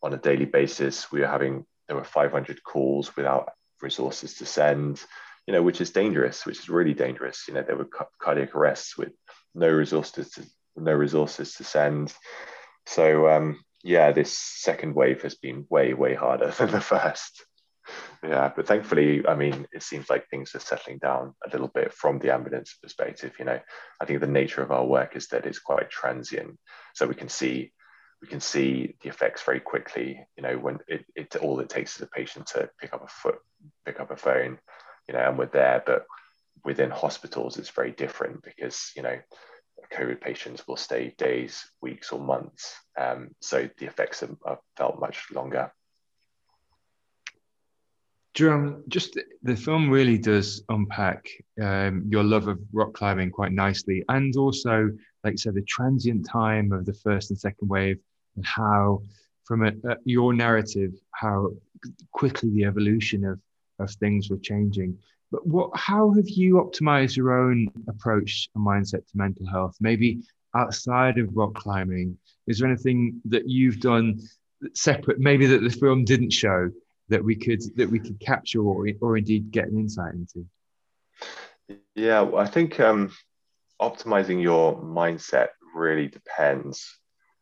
on 0.02 0.12
a 0.12 0.16
daily 0.16 0.46
basis. 0.46 1.12
We 1.12 1.20
were 1.20 1.26
having, 1.26 1.64
there 1.86 1.96
were 1.96 2.04
500 2.04 2.62
calls 2.64 3.14
without 3.14 3.50
resources 3.80 4.34
to 4.34 4.46
send, 4.46 5.02
you 5.46 5.52
know, 5.52 5.62
which 5.62 5.80
is 5.80 5.90
dangerous, 5.90 6.46
which 6.46 6.58
is 6.58 6.68
really 6.68 6.94
dangerous. 6.94 7.44
You 7.46 7.54
know, 7.54 7.62
there 7.62 7.76
were 7.76 7.88
cardiac 8.18 8.54
arrests 8.54 8.96
with 8.96 9.12
no 9.54 9.68
resources 9.68 10.30
to, 10.32 10.44
no 10.76 10.92
resources 10.92 11.54
to 11.54 11.64
send. 11.64 12.12
So, 12.86 13.28
um, 13.28 13.60
yeah, 13.84 14.12
this 14.12 14.36
second 14.36 14.94
wave 14.94 15.22
has 15.22 15.34
been 15.34 15.66
way, 15.68 15.92
way 15.92 16.14
harder 16.14 16.50
than 16.58 16.70
the 16.70 16.80
first. 16.80 17.44
Yeah, 18.22 18.50
but 18.56 18.66
thankfully, 18.66 19.26
I 19.28 19.34
mean, 19.34 19.66
it 19.70 19.82
seems 19.82 20.08
like 20.08 20.26
things 20.26 20.54
are 20.54 20.60
settling 20.60 20.98
down 20.98 21.34
a 21.46 21.50
little 21.50 21.68
bit 21.68 21.92
from 21.92 22.18
the 22.18 22.32
ambulance 22.32 22.74
perspective. 22.82 23.34
You 23.38 23.44
know, 23.44 23.60
I 24.00 24.04
think 24.06 24.20
the 24.20 24.26
nature 24.26 24.62
of 24.62 24.72
our 24.72 24.86
work 24.86 25.14
is 25.14 25.28
that 25.28 25.44
it's 25.44 25.58
quite 25.58 25.90
transient, 25.90 26.58
so 26.94 27.06
we 27.06 27.14
can 27.14 27.28
see 27.28 27.72
we 28.22 28.28
can 28.28 28.40
see 28.40 28.96
the 29.02 29.10
effects 29.10 29.42
very 29.42 29.60
quickly. 29.60 30.18
You 30.38 30.42
know, 30.42 30.56
when 30.56 30.78
it, 30.88 31.04
it 31.14 31.36
all 31.36 31.60
it 31.60 31.68
takes 31.68 31.96
is 31.96 32.02
a 32.02 32.06
patient 32.06 32.46
to 32.54 32.70
pick 32.80 32.94
up 32.94 33.04
a 33.04 33.08
foot, 33.08 33.36
pick 33.84 34.00
up 34.00 34.10
a 34.10 34.16
phone, 34.16 34.58
you 35.06 35.12
know, 35.12 35.20
and 35.20 35.36
we're 35.36 35.44
there. 35.46 35.82
But 35.84 36.06
within 36.64 36.90
hospitals, 36.90 37.58
it's 37.58 37.68
very 37.68 37.92
different 37.92 38.42
because 38.42 38.92
you 38.96 39.02
know 39.02 39.18
COVID 39.94 40.20
patients 40.20 40.66
will 40.66 40.76
stay 40.76 41.14
days, 41.16 41.70
weeks, 41.80 42.12
or 42.12 42.20
months. 42.20 42.74
Um, 42.98 43.30
so 43.40 43.68
the 43.78 43.86
effects 43.86 44.22
are, 44.22 44.36
are, 44.44 44.58
felt 44.76 44.98
much 45.00 45.30
longer. 45.32 45.72
Jerome, 48.34 48.82
just 48.88 49.18
the 49.44 49.54
film 49.54 49.88
really 49.88 50.18
does 50.18 50.64
unpack 50.68 51.28
um, 51.62 52.04
your 52.08 52.24
love 52.24 52.48
of 52.48 52.58
rock 52.72 52.92
climbing 52.92 53.30
quite 53.30 53.52
nicely, 53.52 54.02
and 54.08 54.34
also, 54.36 54.90
like 55.22 55.34
I 55.34 55.36
said, 55.36 55.54
the 55.54 55.62
transient 55.62 56.26
time 56.28 56.72
of 56.72 56.84
the 56.84 56.94
first 56.94 57.30
and 57.30 57.38
second 57.38 57.68
wave, 57.68 57.98
and 58.34 58.44
how, 58.44 59.02
from 59.44 59.64
a, 59.64 59.72
your 60.04 60.34
narrative, 60.34 60.92
how 61.12 61.50
quickly 62.10 62.50
the 62.50 62.64
evolution 62.64 63.24
of 63.24 63.38
of 63.78 63.90
things 63.92 64.30
were 64.30 64.38
changing. 64.38 64.98
But 65.34 65.48
what, 65.48 65.70
how 65.74 66.12
have 66.12 66.28
you 66.28 66.54
optimized 66.54 67.16
your 67.16 67.32
own 67.36 67.66
approach 67.88 68.48
and 68.54 68.64
mindset 68.64 69.04
to 69.08 69.16
mental 69.16 69.44
health? 69.48 69.74
Maybe 69.80 70.20
outside 70.54 71.18
of 71.18 71.36
rock 71.36 71.54
climbing, 71.54 72.16
is 72.46 72.60
there 72.60 72.68
anything 72.68 73.20
that 73.24 73.48
you've 73.48 73.80
done 73.80 74.20
separate, 74.74 75.18
maybe 75.18 75.46
that 75.46 75.60
the 75.60 75.70
film 75.70 76.04
didn't 76.04 76.32
show 76.32 76.70
that 77.08 77.24
we 77.24 77.34
could 77.34 77.60
that 77.74 77.90
we 77.90 77.98
could 77.98 78.20
capture 78.20 78.62
or, 78.62 78.86
or 79.00 79.16
indeed 79.16 79.50
get 79.50 79.66
an 79.66 79.76
insight 79.76 80.14
into? 80.14 80.46
Yeah, 81.96 82.30
I 82.36 82.46
think 82.46 82.78
um, 82.78 83.10
optimizing 83.82 84.40
your 84.40 84.80
mindset 84.80 85.48
really 85.74 86.06
depends, 86.06 86.96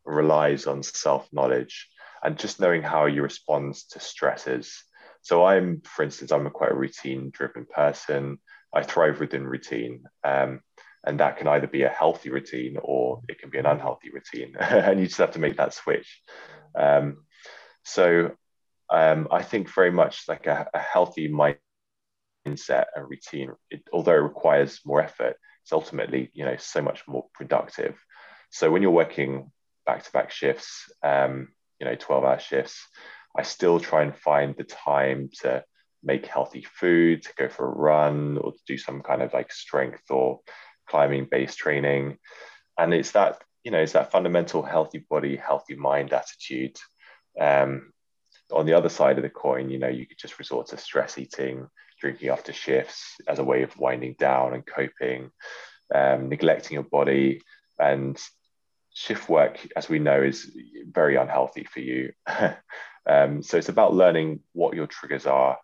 relies 0.06 0.66
on 0.66 0.82
self 0.82 1.28
knowledge 1.30 1.90
and 2.22 2.38
just 2.38 2.58
knowing 2.58 2.82
how 2.82 3.04
you 3.04 3.20
respond 3.22 3.74
to 3.90 4.00
stresses 4.00 4.82
so 5.22 5.44
I'm, 5.44 5.80
for 5.84 6.02
instance, 6.02 6.32
I'm 6.32 6.46
a 6.46 6.50
quite 6.50 6.72
a 6.72 6.76
routine 6.76 7.30
driven 7.32 7.64
person. 7.64 8.38
I 8.74 8.82
thrive 8.82 9.20
within 9.20 9.46
routine. 9.46 10.04
Um, 10.24 10.60
and 11.04 11.20
that 11.20 11.36
can 11.36 11.48
either 11.48 11.66
be 11.66 11.82
a 11.82 11.88
healthy 11.88 12.30
routine 12.30 12.76
or 12.82 13.22
it 13.28 13.38
can 13.38 13.50
be 13.50 13.58
an 13.58 13.66
unhealthy 13.66 14.10
routine. 14.10 14.56
and 14.60 15.00
you 15.00 15.06
just 15.06 15.18
have 15.18 15.32
to 15.32 15.38
make 15.38 15.56
that 15.56 15.74
switch. 15.74 16.22
Um, 16.78 17.24
so 17.84 18.32
um, 18.90 19.28
I 19.30 19.42
think 19.42 19.72
very 19.72 19.90
much 19.90 20.24
like 20.28 20.46
a, 20.46 20.68
a 20.74 20.78
healthy 20.78 21.28
mindset 21.28 22.84
and 22.94 23.08
routine, 23.08 23.52
it, 23.70 23.82
although 23.92 24.12
it 24.12 24.16
requires 24.16 24.80
more 24.84 25.00
effort, 25.00 25.36
it's 25.62 25.72
ultimately, 25.72 26.30
you 26.34 26.44
know, 26.44 26.56
so 26.58 26.82
much 26.82 27.02
more 27.06 27.26
productive. 27.34 27.96
So 28.50 28.70
when 28.70 28.82
you're 28.82 28.90
working 28.90 29.50
back-to-back 29.86 30.30
shifts, 30.30 30.90
um, 31.02 31.48
you 31.80 31.86
know, 31.86 31.96
12-hour 31.96 32.40
shifts, 32.40 32.86
I 33.36 33.42
still 33.42 33.80
try 33.80 34.02
and 34.02 34.14
find 34.14 34.54
the 34.56 34.64
time 34.64 35.30
to 35.40 35.64
make 36.02 36.26
healthy 36.26 36.62
food, 36.62 37.22
to 37.22 37.30
go 37.36 37.48
for 37.48 37.66
a 37.66 37.74
run, 37.74 38.38
or 38.38 38.52
to 38.52 38.58
do 38.66 38.76
some 38.76 39.02
kind 39.02 39.22
of 39.22 39.32
like 39.32 39.52
strength 39.52 40.10
or 40.10 40.40
climbing-based 40.88 41.56
training. 41.56 42.18
And 42.78 42.92
it's 42.92 43.12
that, 43.12 43.42
you 43.64 43.70
know, 43.70 43.78
it's 43.78 43.92
that 43.92 44.10
fundamental 44.10 44.62
healthy 44.62 45.04
body, 45.08 45.36
healthy 45.36 45.76
mind 45.76 46.12
attitude. 46.12 46.76
Um, 47.40 47.92
on 48.50 48.66
the 48.66 48.74
other 48.74 48.88
side 48.88 49.16
of 49.16 49.22
the 49.22 49.30
coin, 49.30 49.70
you 49.70 49.78
know, 49.78 49.88
you 49.88 50.06
could 50.06 50.18
just 50.18 50.38
resort 50.38 50.68
to 50.68 50.76
stress 50.76 51.16
eating, 51.16 51.68
drinking 52.00 52.28
after 52.28 52.52
shifts 52.52 53.16
as 53.28 53.38
a 53.38 53.44
way 53.44 53.62
of 53.62 53.78
winding 53.78 54.16
down 54.18 54.54
and 54.54 54.66
coping, 54.66 55.30
um, 55.94 56.28
neglecting 56.28 56.74
your 56.74 56.82
body. 56.82 57.40
And 57.78 58.20
shift 58.92 59.28
work, 59.28 59.58
as 59.76 59.88
we 59.88 59.98
know, 59.98 60.22
is 60.22 60.50
very 60.90 61.16
unhealthy 61.16 61.64
for 61.64 61.80
you. 61.80 62.12
um, 63.06 63.42
so 63.42 63.56
it's 63.56 63.68
about 63.68 63.94
learning 63.94 64.40
what 64.52 64.74
your 64.74 64.86
triggers 64.86 65.26
are, 65.26 65.58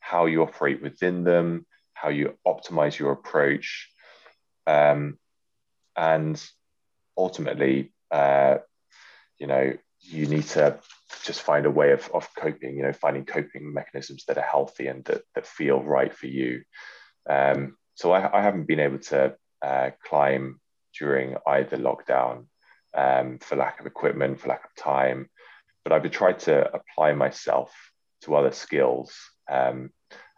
how 0.00 0.26
you 0.26 0.42
operate 0.42 0.82
within 0.82 1.24
them, 1.24 1.66
how 1.94 2.08
you 2.08 2.38
optimize 2.46 2.98
your 2.98 3.12
approach, 3.12 3.90
um, 4.66 5.18
and 5.96 6.42
ultimately, 7.16 7.92
uh, 8.10 8.58
you 9.38 9.46
know, 9.46 9.72
you 10.00 10.26
need 10.26 10.44
to 10.44 10.78
just 11.24 11.42
find 11.42 11.66
a 11.66 11.70
way 11.70 11.92
of, 11.92 12.08
of 12.14 12.28
coping, 12.34 12.76
you 12.76 12.82
know, 12.82 12.92
finding 12.92 13.24
coping 13.24 13.72
mechanisms 13.72 14.24
that 14.26 14.38
are 14.38 14.42
healthy 14.42 14.86
and 14.86 15.04
that, 15.04 15.22
that 15.34 15.46
feel 15.46 15.82
right 15.82 16.14
for 16.14 16.26
you. 16.26 16.62
Um, 17.28 17.76
so 17.94 18.12
I, 18.12 18.38
I, 18.38 18.42
haven't 18.42 18.66
been 18.66 18.80
able 18.80 18.98
to 18.98 19.36
uh, 19.60 19.90
climb 20.02 20.58
during 20.98 21.36
either 21.46 21.76
lockdown 21.76 22.46
um, 22.96 23.38
for 23.38 23.56
lack 23.56 23.78
of 23.78 23.86
equipment, 23.86 24.40
for 24.40 24.48
lack 24.48 24.64
of 24.64 24.74
time, 24.74 25.28
but 25.90 26.04
I've 26.04 26.10
tried 26.12 26.38
to 26.40 26.72
apply 26.72 27.14
myself 27.14 27.74
to 28.22 28.36
other 28.36 28.52
skills. 28.52 29.12
Um, 29.50 29.90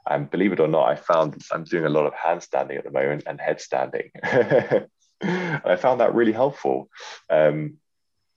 and 0.08 0.30
believe 0.30 0.52
it 0.52 0.60
or 0.60 0.66
not, 0.66 0.88
I 0.88 0.96
found 0.96 1.40
I'm 1.52 1.64
doing 1.64 1.84
a 1.84 1.90
lot 1.90 2.06
of 2.06 2.14
handstanding 2.14 2.78
at 2.78 2.84
the 2.84 2.90
moment 2.90 3.24
and 3.26 3.38
headstanding. 3.38 4.10
I 5.22 5.76
found 5.76 6.00
that 6.00 6.14
really 6.14 6.32
helpful. 6.32 6.88
Um, 7.28 7.74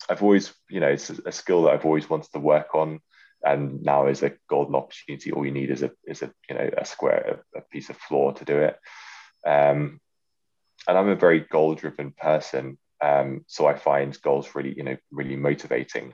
I've 0.09 0.21
always, 0.21 0.53
you 0.69 0.81
know, 0.81 0.89
it's 0.89 1.09
a 1.09 1.31
skill 1.31 1.63
that 1.63 1.71
I've 1.73 1.85
always 1.85 2.09
wanted 2.09 2.31
to 2.33 2.39
work 2.39 2.75
on, 2.75 2.99
and 3.43 3.81
now 3.81 4.07
is 4.07 4.21
a 4.21 4.33
golden 4.49 4.75
opportunity. 4.75 5.31
All 5.31 5.45
you 5.45 5.51
need 5.51 5.71
is 5.71 5.83
a 5.83 5.91
is 6.05 6.21
a 6.21 6.31
you 6.49 6.55
know 6.55 6.69
a 6.77 6.85
square, 6.85 7.41
a, 7.55 7.59
a 7.59 7.61
piece 7.61 7.89
of 7.89 7.97
floor 7.97 8.33
to 8.33 8.45
do 8.45 8.57
it. 8.57 8.77
Um, 9.47 10.01
and 10.87 10.97
I'm 10.97 11.09
a 11.09 11.15
very 11.15 11.39
goal 11.39 11.73
driven 11.75 12.11
person, 12.11 12.77
um, 13.01 13.45
so 13.47 13.65
I 13.65 13.75
find 13.75 14.21
goals 14.21 14.53
really, 14.53 14.75
you 14.75 14.83
know, 14.83 14.97
really 15.11 15.37
motivating. 15.37 16.13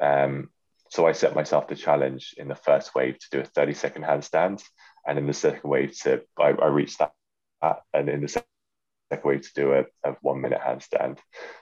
Um, 0.00 0.50
so 0.88 1.06
I 1.06 1.12
set 1.12 1.34
myself 1.34 1.68
the 1.68 1.76
challenge 1.76 2.34
in 2.36 2.48
the 2.48 2.54
first 2.54 2.94
wave 2.94 3.18
to 3.18 3.26
do 3.30 3.40
a 3.40 3.44
30 3.44 3.74
second 3.74 4.04
handstand, 4.04 4.62
and 5.06 5.18
in 5.18 5.26
the 5.26 5.32
second 5.32 5.68
wave 5.68 5.96
to 6.00 6.22
I, 6.38 6.48
I 6.50 6.66
reached 6.66 6.98
that, 6.98 7.12
and 7.94 8.08
in 8.08 8.22
the 8.22 8.28
second 8.28 8.44
wave 9.24 9.42
to 9.42 9.54
do 9.54 9.72
a, 9.72 9.84
a 10.04 10.16
one 10.22 10.40
minute 10.40 10.60
handstand. 10.60 11.18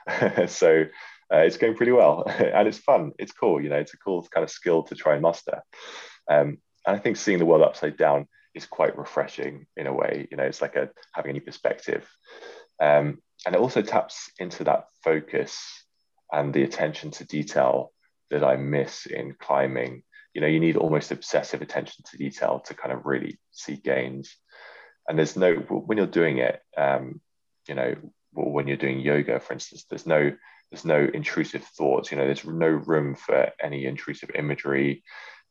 so 0.49 0.85
uh, 1.31 1.37
it's 1.37 1.57
going 1.57 1.75
pretty 1.75 1.91
well 1.91 2.23
and 2.27 2.67
it's 2.67 2.77
fun. 2.77 3.11
It's 3.19 3.31
cool. 3.31 3.61
You 3.61 3.69
know, 3.69 3.77
it's 3.77 3.93
a 3.93 3.97
cool 3.97 4.27
kind 4.33 4.43
of 4.43 4.49
skill 4.49 4.83
to 4.83 4.95
try 4.95 5.13
and 5.13 5.21
master. 5.21 5.61
Um, 6.29 6.57
and 6.87 6.95
I 6.95 6.97
think 6.97 7.17
seeing 7.17 7.39
the 7.39 7.45
world 7.45 7.63
upside 7.63 7.97
down 7.97 8.27
is 8.55 8.65
quite 8.65 8.97
refreshing 8.97 9.67
in 9.77 9.87
a 9.87 9.93
way. 9.93 10.27
You 10.31 10.37
know, 10.37 10.43
it's 10.43 10.61
like 10.61 10.75
a 10.75 10.89
having 11.13 11.31
a 11.31 11.33
new 11.33 11.41
perspective. 11.41 12.09
Um, 12.81 13.19
and 13.45 13.55
it 13.55 13.61
also 13.61 13.81
taps 13.81 14.31
into 14.39 14.63
that 14.65 14.85
focus 15.03 15.59
and 16.31 16.53
the 16.53 16.63
attention 16.63 17.11
to 17.11 17.25
detail 17.25 17.91
that 18.29 18.43
I 18.43 18.57
miss 18.57 19.05
in 19.05 19.35
climbing. 19.39 20.03
You 20.33 20.41
know, 20.41 20.47
you 20.47 20.59
need 20.59 20.77
almost 20.77 21.11
obsessive 21.11 21.61
attention 21.61 22.03
to 22.09 22.17
detail 22.17 22.61
to 22.65 22.73
kind 22.73 22.93
of 22.93 23.05
really 23.05 23.39
see 23.51 23.75
gains. 23.75 24.35
And 25.07 25.17
there's 25.17 25.35
no, 25.35 25.55
when 25.55 25.97
you're 25.97 26.07
doing 26.07 26.37
it, 26.37 26.61
um, 26.77 27.19
you 27.67 27.75
know, 27.75 27.95
when 28.31 28.67
you're 28.67 28.77
doing 28.77 28.99
yoga, 28.99 29.39
for 29.39 29.53
instance, 29.53 29.85
there's 29.89 30.05
no 30.05 30.31
there's 30.71 30.85
no 30.85 31.07
intrusive 31.13 31.63
thoughts 31.63 32.11
you 32.11 32.17
know 32.17 32.25
there's 32.25 32.45
no 32.45 32.67
room 32.67 33.15
for 33.15 33.51
any 33.61 33.85
intrusive 33.85 34.29
imagery 34.35 35.03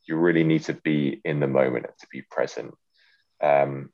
you 0.07 0.17
really 0.17 0.45
need 0.45 0.63
to 0.65 0.73
be 0.73 1.21
in 1.25 1.41
the 1.41 1.47
moment 1.47 1.87
to 2.01 2.07
be 2.11 2.23
present 2.31 2.75
um, 3.43 3.91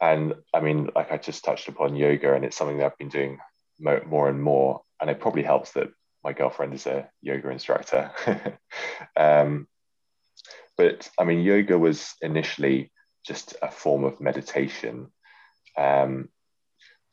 and 0.00 0.34
i 0.52 0.60
mean 0.60 0.88
like 0.94 1.10
i 1.12 1.16
just 1.16 1.44
touched 1.44 1.68
upon 1.68 1.96
yoga 1.96 2.34
and 2.34 2.44
it's 2.44 2.56
something 2.56 2.78
that 2.78 2.86
i've 2.86 2.98
been 2.98 3.08
doing 3.08 3.38
more 4.06 4.28
and 4.28 4.42
more 4.42 4.82
and 5.00 5.10
it 5.10 5.20
probably 5.20 5.42
helps 5.42 5.72
that 5.72 5.88
my 6.24 6.32
girlfriend 6.32 6.74
is 6.74 6.86
a 6.86 7.08
yoga 7.20 7.50
instructor 7.50 8.10
um, 9.16 9.66
but 10.76 11.08
i 11.18 11.24
mean 11.24 11.40
yoga 11.40 11.78
was 11.78 12.14
initially 12.22 12.90
just 13.26 13.54
a 13.62 13.70
form 13.70 14.04
of 14.04 14.20
meditation 14.20 15.08
um, 15.76 16.28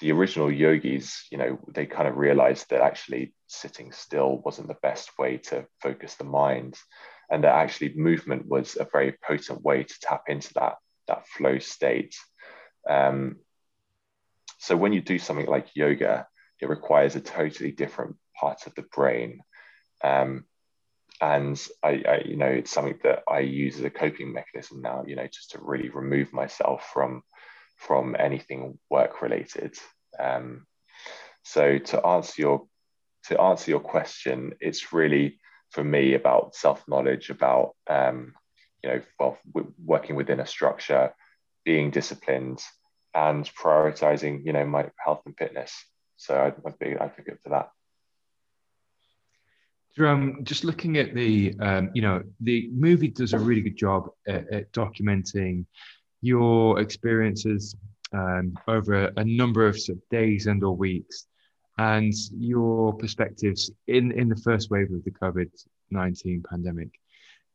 the 0.01 0.11
original 0.11 0.51
yogis, 0.51 1.27
you 1.31 1.37
know, 1.37 1.59
they 1.67 1.85
kind 1.85 2.07
of 2.07 2.17
realized 2.17 2.69
that 2.69 2.81
actually 2.81 3.33
sitting 3.47 3.91
still 3.91 4.41
wasn't 4.43 4.67
the 4.67 4.77
best 4.81 5.11
way 5.19 5.37
to 5.37 5.65
focus 5.79 6.15
the 6.15 6.23
mind, 6.23 6.75
and 7.29 7.43
that 7.43 7.55
actually 7.55 7.93
movement 7.95 8.47
was 8.47 8.75
a 8.79 8.87
very 8.91 9.15
potent 9.23 9.61
way 9.61 9.83
to 9.83 9.93
tap 10.01 10.23
into 10.27 10.51
that 10.55 10.75
that 11.07 11.27
flow 11.27 11.59
state. 11.59 12.15
Um, 12.89 13.37
so 14.57 14.75
when 14.75 14.91
you 14.91 15.01
do 15.01 15.19
something 15.19 15.45
like 15.45 15.75
yoga, 15.75 16.27
it 16.59 16.69
requires 16.69 17.15
a 17.15 17.21
totally 17.21 17.71
different 17.71 18.15
part 18.41 18.65
of 18.67 18.75
the 18.75 18.85
brain. 18.93 19.41
Um, 20.03 20.45
and 21.21 21.61
I, 21.83 22.03
I, 22.07 22.21
you 22.25 22.35
know, 22.35 22.47
it's 22.47 22.71
something 22.71 22.99
that 23.03 23.23
I 23.29 23.39
use 23.39 23.77
as 23.77 23.83
a 23.83 23.91
coping 23.91 24.33
mechanism 24.33 24.81
now, 24.81 25.03
you 25.05 25.15
know, 25.15 25.27
just 25.27 25.51
to 25.51 25.59
really 25.61 25.89
remove 25.89 26.33
myself 26.33 26.89
from 26.93 27.21
from 27.77 28.15
anything 28.19 28.77
work 28.89 29.21
related. 29.21 29.75
Um, 30.19 30.65
so 31.43 31.77
to 31.79 32.05
answer 32.05 32.41
your 32.41 32.67
to 33.27 33.39
answer 33.39 33.71
your 33.71 33.79
question, 33.79 34.53
it's 34.59 34.93
really 34.93 35.39
for 35.69 35.83
me 35.83 36.15
about 36.15 36.55
self 36.55 36.83
knowledge, 36.87 37.29
about 37.29 37.75
um, 37.87 38.33
you 38.83 38.89
know, 38.89 39.01
well, 39.19 39.37
working 39.83 40.15
within 40.15 40.39
a 40.39 40.45
structure, 40.45 41.13
being 41.63 41.91
disciplined, 41.91 42.61
and 43.13 43.49
prioritizing, 43.55 44.45
you 44.45 44.53
know, 44.53 44.65
my 44.65 44.89
health 45.03 45.21
and 45.25 45.37
fitness. 45.37 45.73
So 46.17 46.39
I'd, 46.39 46.55
I'd 46.65 46.79
be 46.79 46.93
advocate 46.99 47.39
for 47.43 47.49
that. 47.49 47.69
Jerome, 49.95 50.43
just 50.43 50.63
looking 50.63 50.97
at 50.97 51.13
the, 51.13 51.53
um, 51.59 51.91
you 51.93 52.01
know, 52.01 52.23
the 52.39 52.69
movie 52.71 53.09
does 53.09 53.33
a 53.33 53.39
really 53.39 53.61
good 53.61 53.75
job 53.75 54.09
at, 54.27 54.51
at 54.51 54.71
documenting 54.71 55.65
your 56.21 56.79
experiences 56.79 57.75
um, 58.13 58.57
over 58.67 59.05
a, 59.05 59.13
a, 59.17 59.25
number 59.25 59.67
of, 59.67 59.79
sort 59.79 59.97
of 59.97 60.09
days 60.09 60.47
and 60.47 60.63
or 60.63 60.75
weeks, 60.75 61.27
and 61.77 62.13
your 62.37 62.93
perspectives 62.93 63.71
in 63.87 64.11
in 64.11 64.29
the 64.29 64.35
first 64.35 64.69
wave 64.69 64.91
of 64.91 65.03
the 65.03 65.11
COVID 65.11 65.49
nineteen 65.89 66.43
pandemic. 66.49 66.89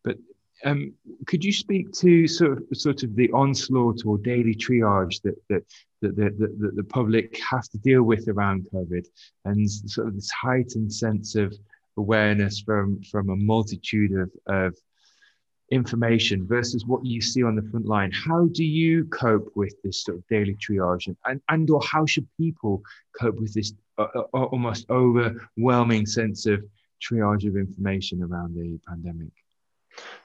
But 0.03 0.17
um, 0.65 0.95
could 1.27 1.45
you 1.45 1.53
speak 1.53 1.93
to 1.93 2.27
sort 2.27 2.59
of 2.59 2.65
sort 2.73 3.03
of 3.03 3.15
the 3.15 3.31
onslaught 3.33 4.05
or 4.07 4.19
daily 4.19 4.55
triage 4.55 5.21
that 5.23 5.37
that 5.49 5.65
that, 6.01 6.17
that, 6.17 6.73
the 6.75 6.85
public 6.85 7.39
has 7.39 7.69
to 7.69 7.79
deal 7.79 8.03
with 8.03 8.29
around 8.29 8.67
COVID, 8.73 9.07
and 9.45 9.71
sort 9.71 10.09
of 10.09 10.15
this 10.15 10.31
heightened 10.31 10.93
sense 10.93 11.35
of 11.35 11.55
awareness 11.97 12.61
from 12.61 13.03
from 13.03 13.31
a 13.31 13.37
multitude 13.37 14.13
of, 14.13 14.31
of 14.47 14.77
information 15.71 16.47
versus 16.47 16.87
what 16.87 17.05
you 17.05 17.21
see 17.21 17.43
on 17.43 17.57
the 17.57 17.63
front 17.71 17.87
line. 17.87 18.13
How 18.13 18.47
do 18.53 18.65
you 18.65 19.05
cope 19.07 19.51
with 19.57 19.75
this 19.83 20.05
sort 20.05 20.19
of 20.19 20.27
daily 20.29 20.57
triage? 20.57 21.13
And, 21.25 21.41
and 21.49 21.69
or 21.71 21.81
how 21.83 22.07
should 22.07 22.29
people 22.39 22.83
cope 23.21 23.41
with 23.41 23.53
this 23.53 23.73
uh, 23.99 24.07
uh, 24.15 24.45
almost 24.45 24.89
overwhelming 24.91 26.07
sense 26.07 26.47
of 26.47 26.65
triage 27.03 27.47
of 27.47 27.57
information 27.57 28.23
around 28.23 28.55
the 28.55 28.79
pandemic? 28.87 29.33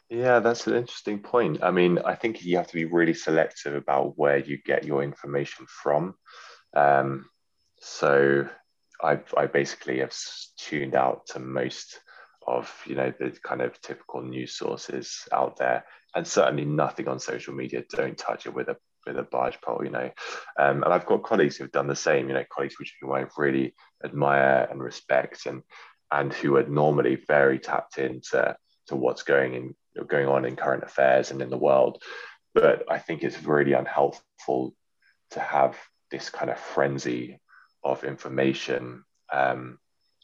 Yeah 0.09 0.39
that's 0.39 0.67
an 0.67 0.75
interesting 0.75 1.19
point. 1.19 1.63
I 1.63 1.71
mean 1.71 1.99
i 1.99 2.15
think 2.15 2.43
you 2.43 2.57
have 2.57 2.67
to 2.67 2.73
be 2.73 2.85
really 2.85 3.13
selective 3.13 3.75
about 3.75 4.17
where 4.17 4.37
you 4.37 4.57
get 4.63 4.83
your 4.83 5.03
information 5.03 5.65
from. 5.67 6.15
Um, 6.75 7.25
so 7.79 8.47
I, 9.03 9.19
I 9.37 9.47
basically 9.47 9.99
have 9.99 10.15
tuned 10.57 10.95
out 10.95 11.27
to 11.27 11.39
most 11.39 11.99
of 12.47 12.73
you 12.85 12.95
know 12.95 13.13
the 13.19 13.31
kind 13.43 13.61
of 13.61 13.79
typical 13.81 14.21
news 14.21 14.55
sources 14.55 15.27
out 15.31 15.57
there. 15.57 15.85
And 16.15 16.27
certainly 16.27 16.65
nothing 16.65 17.07
on 17.07 17.19
social 17.19 17.53
media. 17.53 17.83
Don't 17.89 18.17
touch 18.17 18.45
it 18.45 18.53
with 18.53 18.67
a 18.67 18.77
with 19.05 19.17
a 19.17 19.23
barge 19.23 19.59
pole 19.61 19.81
you 19.83 19.89
know. 19.89 20.11
Um, 20.59 20.83
and 20.83 20.93
i've 20.93 21.05
got 21.05 21.23
colleagues 21.23 21.57
who've 21.57 21.71
done 21.71 21.87
the 21.87 21.95
same 21.95 22.27
you 22.27 22.35
know 22.35 22.45
colleagues 22.51 22.77
which 22.77 22.95
who 23.01 23.13
i 23.13 23.25
really 23.37 23.73
admire 24.03 24.67
and 24.69 24.81
respect 24.81 25.45
and 25.45 25.63
and 26.11 26.33
who 26.33 26.57
are 26.57 26.63
normally 26.63 27.15
very 27.15 27.57
tapped 27.57 27.97
into 27.97 28.55
to 28.87 28.95
what's 28.95 29.23
going 29.23 29.53
in 29.53 29.75
going 30.07 30.27
on 30.27 30.45
in 30.45 30.55
current 30.55 30.83
affairs 30.83 31.31
and 31.31 31.41
in 31.41 31.49
the 31.49 31.57
world. 31.57 32.01
But 32.53 32.83
i 32.89 32.99
think 32.99 33.23
it's 33.23 33.43
really 33.43 33.73
unhelpful 33.73 34.73
to 35.31 35.39
have 35.39 35.77
this 36.11 36.29
kind 36.29 36.51
of 36.51 36.59
frenzy 36.59 37.39
of 37.83 38.03
information 38.03 39.03
um, 39.31 39.77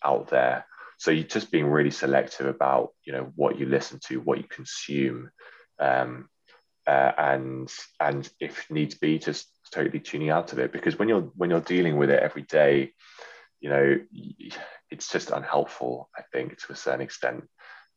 out 0.03 0.29
there. 0.29 0.65
So 0.99 1.11
you're 1.11 1.23
just 1.25 1.51
being 1.51 1.67
really 1.67 1.91
selective 1.91 2.47
about 2.47 2.89
you 3.05 3.13
know 3.13 3.31
what 3.35 3.59
you 3.59 3.65
listen 3.65 3.99
to 4.07 4.19
what 4.19 4.39
you 4.39 4.45
consume 4.49 5.29
um, 5.79 6.29
uh, 6.87 7.11
and 7.17 7.71
and 7.99 8.29
if 8.39 8.69
needs 8.69 8.95
be 8.95 9.19
just 9.19 9.47
totally 9.71 9.99
tuning 9.99 10.29
out 10.29 10.53
of 10.53 10.59
it. 10.59 10.71
Because 10.71 10.97
when 10.97 11.07
you're 11.07 11.29
when 11.35 11.49
you're 11.49 11.61
dealing 11.61 11.97
with 11.97 12.09
it 12.09 12.21
every 12.21 12.43
day 12.43 12.93
you 13.59 13.71
know 13.71 13.99
it's 14.91 15.11
just 15.11 15.31
unhelpful 15.31 16.07
i 16.15 16.21
think 16.31 16.55
to 16.59 16.71
a 16.71 16.75
certain 16.75 17.01
extent 17.01 17.43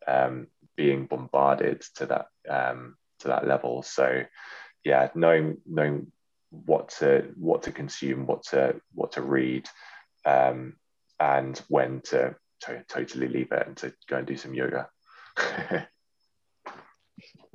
um, 0.07 0.47
being 0.77 1.07
bombarded 1.07 1.85
to 1.97 2.07
that 2.07 2.27
um, 2.49 2.97
to 3.21 3.29
that 3.29 3.47
level. 3.47 3.83
So 3.83 4.23
yeah 4.85 5.11
knowing 5.15 5.59
knowing 5.67 6.11
what 6.51 6.89
to 6.89 7.33
what 7.37 7.63
to 7.63 7.73
consume 7.73 8.27
what 8.27 8.43
to 8.43 8.81
what 8.95 9.13
to 9.13 9.23
read 9.23 9.69
um, 10.27 10.75
and 11.19 11.59
when 11.69 12.01
to, 12.03 12.35
to 12.61 12.85
totally 12.89 13.29
leave 13.29 13.53
it 13.53 13.67
and 13.67 13.77
to 13.77 13.93
go 14.09 14.17
and 14.17 14.27
do 14.27 14.37
some 14.37 14.55
yoga. 14.55 14.89
And 15.37 15.87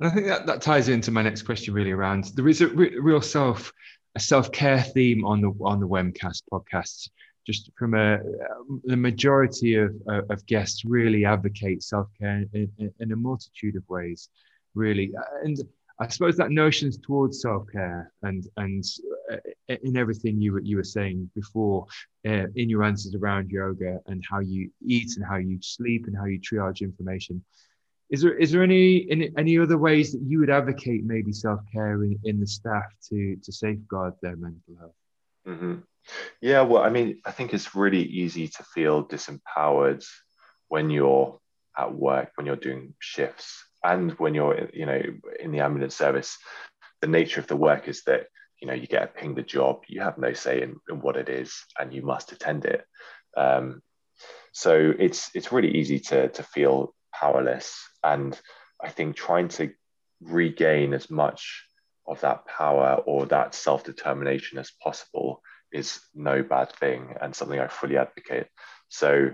I 0.00 0.10
think 0.10 0.26
that, 0.26 0.46
that 0.46 0.62
ties 0.62 0.88
into 0.88 1.10
my 1.10 1.22
next 1.22 1.42
question 1.42 1.74
really 1.74 1.92
around 1.92 2.24
there 2.34 2.48
is 2.48 2.60
a 2.60 2.68
re- 2.68 2.98
real 2.98 3.20
self 3.20 3.72
a 4.14 4.20
self-care 4.20 4.82
theme 4.82 5.24
on 5.24 5.40
the 5.40 5.52
on 5.60 5.78
the 5.80 5.88
Wemcast 5.88 6.42
podcast 6.50 7.10
just 7.46 7.70
from 7.78 7.94
a 7.94 8.18
the 8.84 8.96
majority 8.96 9.74
of, 9.74 9.94
of 10.08 10.44
guests 10.46 10.84
really 10.84 11.24
advocate 11.24 11.82
self-care 11.82 12.44
in, 12.52 12.70
in, 12.78 12.92
in, 12.98 13.12
a 13.12 13.16
multitude 13.16 13.76
of 13.76 13.88
ways 13.88 14.28
really. 14.76 15.12
And 15.42 15.58
I 15.98 16.08
suppose 16.08 16.36
that 16.36 16.50
notions 16.50 16.98
towards 16.98 17.40
self-care 17.40 18.12
and 18.22 18.46
and 18.56 18.84
uh, 19.32 19.36
in 19.82 19.96
everything 19.96 20.40
you 20.40 20.52
were 20.52 20.60
you 20.60 20.76
were 20.76 20.84
saying 20.84 21.30
before 21.34 21.86
uh, 22.26 22.46
in 22.54 22.68
your 22.68 22.84
answers 22.84 23.14
around 23.14 23.50
yoga 23.50 24.00
and 24.06 24.22
how 24.28 24.40
you 24.40 24.70
eat 24.84 25.16
and 25.16 25.24
how 25.24 25.36
you 25.36 25.58
sleep 25.62 26.06
and 26.06 26.16
how 26.16 26.26
you 26.26 26.38
triage 26.38 26.82
information 26.82 27.42
is 28.10 28.22
there 28.22 28.34
is 28.34 28.52
there 28.52 28.62
any 28.62 29.06
any, 29.10 29.30
any 29.36 29.58
other 29.58 29.78
ways 29.78 30.12
that 30.12 30.22
you 30.22 30.38
would 30.38 30.50
advocate 30.50 31.04
maybe 31.04 31.32
self 31.32 31.60
care 31.72 32.04
in, 32.04 32.18
in 32.24 32.40
the 32.40 32.46
staff 32.46 32.84
to 33.08 33.36
to 33.42 33.52
safeguard 33.52 34.14
their 34.22 34.36
mental 34.36 34.76
health? 34.78 34.94
Mm-hmm. 35.46 35.74
Yeah, 36.40 36.62
well, 36.62 36.82
I 36.82 36.90
mean, 36.90 37.20
I 37.24 37.32
think 37.32 37.52
it's 37.52 37.74
really 37.74 38.02
easy 38.02 38.46
to 38.48 38.62
feel 38.62 39.04
disempowered 39.04 40.06
when 40.68 40.88
you're 40.90 41.40
at 41.76 41.92
work, 41.92 42.30
when 42.36 42.46
you're 42.46 42.56
doing 42.56 42.94
shifts, 43.00 43.65
and 43.84 44.12
when 44.12 44.34
you're 44.34 44.68
you 44.72 44.86
know 44.86 45.00
in 45.40 45.52
the 45.52 45.60
ambulance 45.60 45.96
service. 45.96 46.38
The 47.02 47.08
nature 47.08 47.40
of 47.40 47.46
the 47.46 47.56
work 47.56 47.88
is 47.88 48.02
that 48.04 48.26
you 48.60 48.66
know 48.66 48.74
you 48.74 48.86
get 48.86 49.02
a 49.02 49.06
ping 49.06 49.34
the 49.34 49.42
job, 49.42 49.82
you 49.86 50.00
have 50.00 50.18
no 50.18 50.32
say 50.32 50.62
in, 50.62 50.76
in 50.88 51.00
what 51.00 51.16
it 51.16 51.28
is, 51.28 51.54
and 51.78 51.92
you 51.92 52.02
must 52.02 52.32
attend 52.32 52.64
it. 52.64 52.84
Um, 53.36 53.82
so 54.52 54.92
it's 54.98 55.30
it's 55.34 55.52
really 55.52 55.76
easy 55.76 56.00
to 56.00 56.28
to 56.28 56.42
feel 56.42 56.94
powerless. 57.14 57.78
And 58.02 58.38
I 58.82 58.88
think 58.88 59.16
trying 59.16 59.48
to 59.48 59.72
regain 60.20 60.94
as 60.94 61.10
much 61.10 61.64
of 62.06 62.20
that 62.20 62.46
power 62.46 63.02
or 63.04 63.26
that 63.26 63.54
self 63.54 63.84
determination 63.84 64.58
as 64.58 64.70
possible 64.82 65.42
is 65.72 66.00
no 66.14 66.42
bad 66.42 66.72
thing 66.72 67.14
and 67.20 67.34
something 67.34 67.58
I 67.58 67.66
fully 67.66 67.96
advocate. 67.96 68.46
So, 68.88 69.30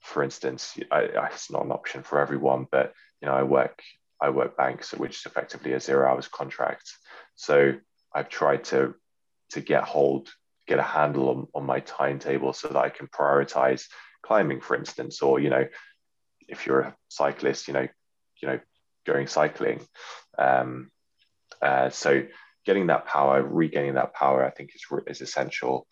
for 0.00 0.22
instance, 0.22 0.76
I, 0.90 1.00
it's 1.32 1.50
not 1.50 1.64
an 1.64 1.72
option 1.72 2.02
for 2.02 2.20
everyone, 2.20 2.66
but 2.70 2.92
you 3.20 3.28
know, 3.28 3.34
I 3.34 3.42
work 3.42 3.82
I 4.20 4.30
work 4.30 4.56
banks, 4.56 4.92
which 4.92 5.18
is 5.18 5.26
effectively 5.26 5.72
a 5.72 5.80
zero 5.80 6.08
hours 6.08 6.28
contract. 6.28 6.92
So 7.36 7.74
I've 8.14 8.28
tried 8.28 8.64
to 8.64 8.94
to 9.50 9.60
get 9.60 9.84
hold, 9.84 10.28
get 10.66 10.78
a 10.78 10.82
handle 10.82 11.30
on, 11.30 11.46
on 11.54 11.64
my 11.64 11.80
timetable 11.80 12.52
so 12.52 12.68
that 12.68 12.76
I 12.76 12.90
can 12.90 13.06
prioritize 13.08 13.84
climbing, 14.22 14.60
for 14.60 14.76
instance, 14.76 15.22
or 15.22 15.40
you 15.40 15.50
know, 15.50 15.66
if 16.48 16.66
you're 16.66 16.80
a 16.80 16.96
cyclist, 17.08 17.68
you 17.68 17.74
know, 17.74 17.88
you 18.42 18.48
know, 18.48 18.60
going 19.06 19.26
cycling. 19.26 19.80
Um, 20.36 20.90
uh, 21.62 21.90
so 21.90 22.24
getting 22.66 22.88
that 22.88 23.06
power, 23.06 23.42
regaining 23.42 23.94
that 23.94 24.14
power, 24.14 24.44
I 24.44 24.50
think 24.50 24.70
is 24.74 24.84
is 25.06 25.20
essential. 25.20 25.86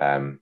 Um, 0.00 0.40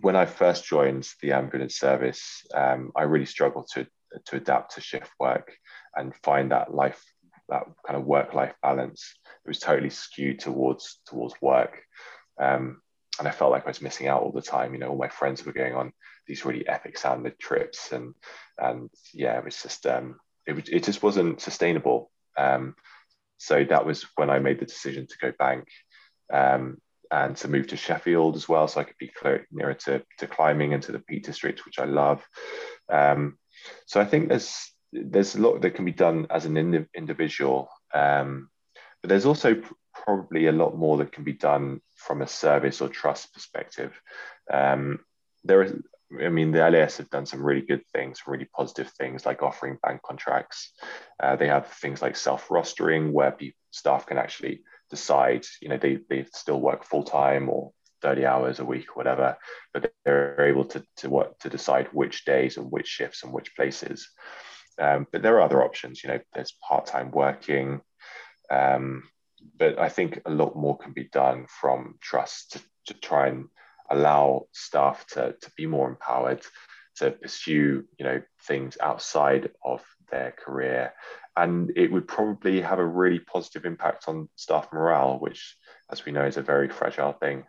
when 0.00 0.16
I 0.16 0.26
first 0.26 0.64
joined 0.64 1.08
the 1.22 1.32
ambulance 1.32 1.76
service, 1.76 2.44
um, 2.54 2.92
I 2.96 3.02
really 3.02 3.26
struggled 3.26 3.68
to 3.74 3.86
to 4.26 4.36
adapt 4.36 4.74
to 4.74 4.80
shift 4.80 5.10
work 5.18 5.56
and 5.94 6.14
find 6.22 6.50
that 6.50 6.74
life, 6.74 7.02
that 7.48 7.64
kind 7.86 7.98
of 7.98 8.06
work 8.06 8.34
life 8.34 8.54
balance. 8.62 9.14
It 9.44 9.48
was 9.48 9.58
totally 9.58 9.90
skewed 9.90 10.40
towards 10.40 11.00
towards 11.06 11.34
work. 11.40 11.82
Um, 12.40 12.80
and 13.18 13.26
I 13.26 13.30
felt 13.30 13.50
like 13.50 13.64
I 13.64 13.70
was 13.70 13.80
missing 13.80 14.08
out 14.08 14.22
all 14.22 14.32
the 14.32 14.42
time. 14.42 14.74
You 14.74 14.80
know, 14.80 14.88
all 14.88 14.96
my 14.96 15.08
friends 15.08 15.44
were 15.44 15.52
going 15.52 15.74
on 15.74 15.92
these 16.26 16.44
really 16.44 16.66
epic 16.68 16.98
sounded 16.98 17.38
trips, 17.38 17.92
and 17.92 18.14
and 18.58 18.90
yeah, 19.12 19.38
it 19.38 19.44
was 19.44 19.62
just 19.62 19.86
um, 19.86 20.16
it 20.46 20.68
it 20.68 20.84
just 20.84 21.02
wasn't 21.02 21.40
sustainable. 21.40 22.10
Um, 22.36 22.74
so 23.38 23.64
that 23.64 23.86
was 23.86 24.06
when 24.16 24.30
I 24.30 24.38
made 24.38 24.60
the 24.60 24.66
decision 24.66 25.06
to 25.06 25.18
go 25.20 25.32
bank 25.38 25.68
um, 26.32 26.78
and 27.10 27.36
to 27.38 27.48
move 27.48 27.68
to 27.68 27.76
Sheffield 27.76 28.36
as 28.36 28.48
well, 28.48 28.66
so 28.68 28.80
I 28.80 28.84
could 28.84 28.98
be 28.98 29.08
clear, 29.08 29.46
nearer 29.50 29.74
to 29.74 30.02
to 30.18 30.26
climbing 30.26 30.74
and 30.74 30.82
to 30.84 30.92
the 30.92 31.00
Peak 31.00 31.24
District, 31.24 31.64
which 31.64 31.78
I 31.78 31.84
love. 31.84 32.26
Um, 32.90 33.38
so 33.86 34.00
I 34.00 34.04
think 34.04 34.28
there's 34.28 34.72
there's 34.92 35.34
a 35.34 35.40
lot 35.40 35.60
that 35.60 35.74
can 35.74 35.84
be 35.84 35.92
done 35.92 36.26
as 36.30 36.46
an 36.46 36.86
individual, 36.94 37.68
um, 37.92 38.48
but 39.02 39.08
there's 39.08 39.26
also 39.26 39.60
probably 39.92 40.46
a 40.46 40.52
lot 40.52 40.76
more 40.76 40.96
that 40.98 41.12
can 41.12 41.24
be 41.24 41.32
done 41.32 41.80
from 41.94 42.22
a 42.22 42.26
service 42.26 42.80
or 42.80 42.88
trust 42.88 43.32
perspective. 43.32 44.00
Um, 44.52 45.00
there 45.44 45.62
is, 45.62 45.74
I 46.22 46.28
mean, 46.28 46.52
the 46.52 46.68
LAS 46.70 46.98
have 46.98 47.10
done 47.10 47.26
some 47.26 47.42
really 47.42 47.62
good 47.62 47.82
things, 47.92 48.22
really 48.26 48.48
positive 48.56 48.90
things 48.90 49.26
like 49.26 49.42
offering 49.42 49.78
bank 49.82 50.02
contracts. 50.02 50.72
Uh, 51.20 51.36
they 51.36 51.48
have 51.48 51.66
things 51.66 52.02
like 52.02 52.16
self 52.16 52.48
rostering 52.48 53.12
where 53.12 53.32
people, 53.32 53.58
staff 53.70 54.06
can 54.06 54.18
actually 54.18 54.62
decide, 54.90 55.44
you 55.60 55.68
know, 55.68 55.76
they, 55.76 55.98
they 56.08 56.24
still 56.32 56.60
work 56.60 56.84
full 56.84 57.02
time 57.02 57.48
or 57.48 57.72
30 58.02 58.26
hours 58.26 58.58
a 58.58 58.64
week 58.64 58.90
or 58.90 58.94
whatever, 58.94 59.36
but 59.72 59.90
they're 60.04 60.46
able 60.46 60.64
to, 60.66 60.84
to 60.98 61.10
what 61.10 61.38
to 61.40 61.48
decide 61.48 61.88
which 61.92 62.24
days 62.24 62.56
and 62.56 62.70
which 62.70 62.86
shifts 62.86 63.22
and 63.22 63.32
which 63.32 63.54
places. 63.56 64.08
Um, 64.78 65.06
but 65.10 65.22
there 65.22 65.36
are 65.36 65.42
other 65.42 65.62
options, 65.62 66.02
you 66.02 66.08
know, 66.08 66.20
there's 66.34 66.56
part 66.66 66.86
time 66.86 67.10
working. 67.10 67.80
Um, 68.50 69.04
but 69.58 69.78
I 69.78 69.88
think 69.88 70.20
a 70.26 70.30
lot 70.30 70.56
more 70.56 70.76
can 70.76 70.92
be 70.92 71.08
done 71.12 71.46
from 71.60 71.96
trust 72.00 72.52
to, 72.52 72.60
to 72.86 73.00
try 73.00 73.28
and 73.28 73.46
allow 73.90 74.46
staff 74.52 75.06
to, 75.08 75.34
to 75.40 75.50
be 75.56 75.66
more 75.66 75.88
empowered 75.88 76.42
to 76.96 77.10
pursue 77.10 77.84
you 77.98 78.04
know 78.04 78.20
things 78.46 78.76
outside 78.80 79.50
of 79.64 79.82
their 80.10 80.32
career 80.32 80.92
and 81.36 81.70
it 81.76 81.92
would 81.92 82.08
probably 82.08 82.60
have 82.60 82.78
a 82.78 82.86
really 82.86 83.18
positive 83.18 83.64
impact 83.64 84.04
on 84.08 84.28
staff 84.36 84.68
morale 84.72 85.18
which 85.18 85.56
as 85.90 86.04
we 86.04 86.12
know 86.12 86.24
is 86.24 86.36
a 86.36 86.42
very 86.42 86.68
fragile 86.68 87.12
thing 87.12 87.44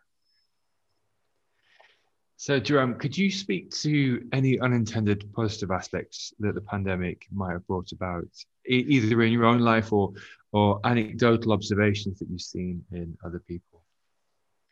so 2.37 2.59
jerome 2.59 2.95
could 2.95 3.17
you 3.17 3.29
speak 3.29 3.69
to 3.71 4.25
any 4.31 4.59
unintended 4.59 5.29
positive 5.33 5.71
aspects 5.71 6.33
that 6.39 6.55
the 6.55 6.61
pandemic 6.61 7.25
might 7.31 7.51
have 7.51 7.67
brought 7.67 7.91
about 7.91 8.27
either 8.65 9.21
in 9.23 9.31
your 9.31 9.45
own 9.45 9.59
life 9.59 9.91
or 9.91 10.13
or 10.51 10.79
anecdotal 10.83 11.51
observations 11.51 12.19
that 12.19 12.29
you've 12.29 12.41
seen 12.41 12.83
in 12.91 13.17
other 13.25 13.41
people? 13.47 13.83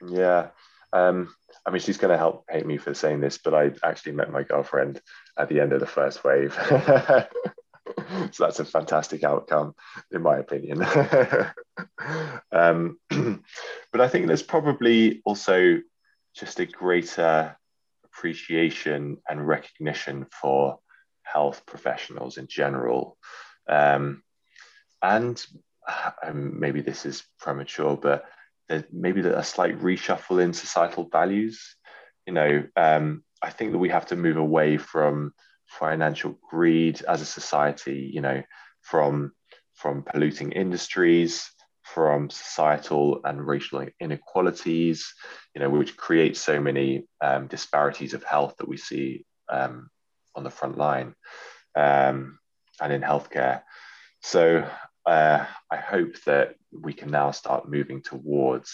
Yeah. 0.08 0.50
Um, 0.94 1.34
I 1.66 1.72
mean, 1.72 1.82
she's 1.82 1.98
going 1.98 2.12
to 2.12 2.18
help 2.18 2.46
hate 2.50 2.66
me 2.66 2.78
for 2.78 2.94
saying 2.94 3.20
this, 3.20 3.38
but 3.38 3.54
I 3.54 3.72
actually 3.84 4.14
met 4.14 4.32
my 4.32 4.44
girlfriend 4.44 5.02
at 5.38 5.50
the 5.50 5.60
end 5.60 5.74
of 5.74 5.80
the 5.80 5.86
first 5.86 6.24
wave. 6.24 6.54
so 8.32 8.44
that's 8.44 8.60
a 8.60 8.66
fantastic 8.66 9.24
outcome, 9.24 9.76
in 10.12 10.22
my 10.22 10.38
opinion. 10.38 10.82
um, 12.52 12.98
but 13.92 14.02
I 14.02 14.08
think 14.08 14.28
there's 14.28 14.44
probably 14.44 15.22
also 15.26 15.82
just 16.36 16.60
a 16.60 16.66
greater 16.66 17.58
appreciation 18.04 19.18
and 19.30 19.48
recognition 19.48 20.26
for 20.32 20.80
health 21.24 21.66
professionals 21.66 22.38
in 22.38 22.48
general. 22.48 23.18
Um, 23.68 24.24
and 25.02 25.44
um, 26.26 26.60
maybe 26.60 26.82
this 26.82 27.06
is 27.06 27.24
premature, 27.40 27.98
but 27.98 28.26
maybe 28.92 29.22
a 29.22 29.44
slight 29.44 29.80
reshuffle 29.80 30.44
in 30.44 30.54
societal 30.54 31.08
values. 31.12 31.76
You 32.26 32.34
know, 32.34 32.64
um, 32.76 33.24
I 33.42 33.52
think 33.52 33.72
that 33.72 33.78
we 33.78 33.90
have 33.90 34.08
to 34.08 34.16
move 34.16 34.38
away 34.38 34.78
from 34.78 35.34
financial 35.68 36.40
greed 36.50 37.02
as 37.04 37.22
a 37.22 37.26
society. 37.26 38.10
You 38.14 38.22
know, 38.22 38.42
from 38.82 39.32
from 39.76 40.04
polluting 40.04 40.54
industries, 40.54 41.52
from 41.94 42.30
societal 42.30 43.22
and 43.24 43.46
racial 43.46 43.86
inequalities. 44.00 45.14
You 45.54 45.62
know, 45.62 45.70
which 45.70 45.98
create 45.98 46.38
so 46.38 46.60
many 46.60 47.08
um, 47.22 47.48
disparities 47.48 48.14
of 48.14 48.24
health 48.24 48.56
that 48.58 48.68
we 48.68 48.78
see 48.78 49.26
um, 49.50 49.90
on 50.36 50.44
the 50.44 50.50
front 50.50 50.78
line 50.78 51.16
um, 51.76 52.40
and 52.82 52.92
in 52.92 53.02
healthcare. 53.02 53.62
So 54.22 54.68
uh, 55.06 55.46
I 55.72 55.78
hope 55.78 56.22
that 56.26 56.56
we 56.72 56.94
can 56.94 57.12
now 57.12 57.32
start 57.32 57.70
moving 57.70 58.02
towards, 58.02 58.74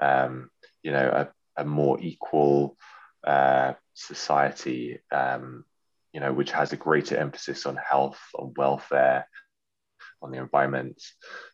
um, 0.00 0.50
you 0.82 0.92
know, 0.92 1.28
a, 1.56 1.62
a 1.62 1.64
more 1.64 1.98
equal 2.00 2.76
uh, 3.24 3.74
society 3.94 4.98
um, 5.12 5.64
you 6.12 6.20
know, 6.20 6.32
which 6.32 6.50
has 6.52 6.72
a 6.72 6.76
greater 6.76 7.16
emphasis 7.16 7.66
on 7.66 7.76
health, 7.76 8.20
on 8.34 8.52
welfare, 8.56 9.26
on 10.22 10.30
the 10.30 10.38
environment. 10.38 11.02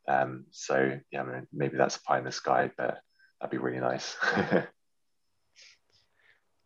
Um, 0.09 0.45
so 0.51 0.99
yeah, 1.11 1.23
I 1.23 1.25
mean, 1.25 1.47
maybe 1.53 1.77
that's 1.77 1.97
a 1.97 2.03
pie 2.03 2.19
in 2.19 2.25
the 2.25 2.33
sky, 2.33 2.71
but 2.77 2.99
that'd 3.41 3.51
be 3.51 3.59
really 3.59 3.81
nice. 3.81 4.17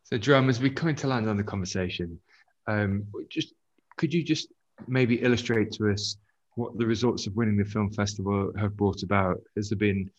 so, 0.05 0.19
Jerome, 0.19 0.49
as 0.49 0.61
we 0.61 0.71
come 0.71 0.95
to 0.95 1.07
land 1.07 1.29
on 1.29 1.37
the 1.37 1.45
conversation, 1.45 2.19
um, 2.67 3.05
just 3.29 3.55
could 3.97 4.15
you 4.15 4.23
just 4.23 4.49
maybe 4.87 5.17
illustrate 5.23 5.73
to 5.73 5.91
us 5.91 6.17
what 6.55 6.77
the 6.79 6.87
results 6.87 7.27
of 7.27 7.37
winning 7.37 7.57
the 7.57 7.65
film 7.65 7.91
festival 7.91 8.53
have 8.59 8.77
brought 8.77 9.03
about? 9.03 9.41
Has 9.57 9.69
there 9.69 9.79
been 9.79 10.11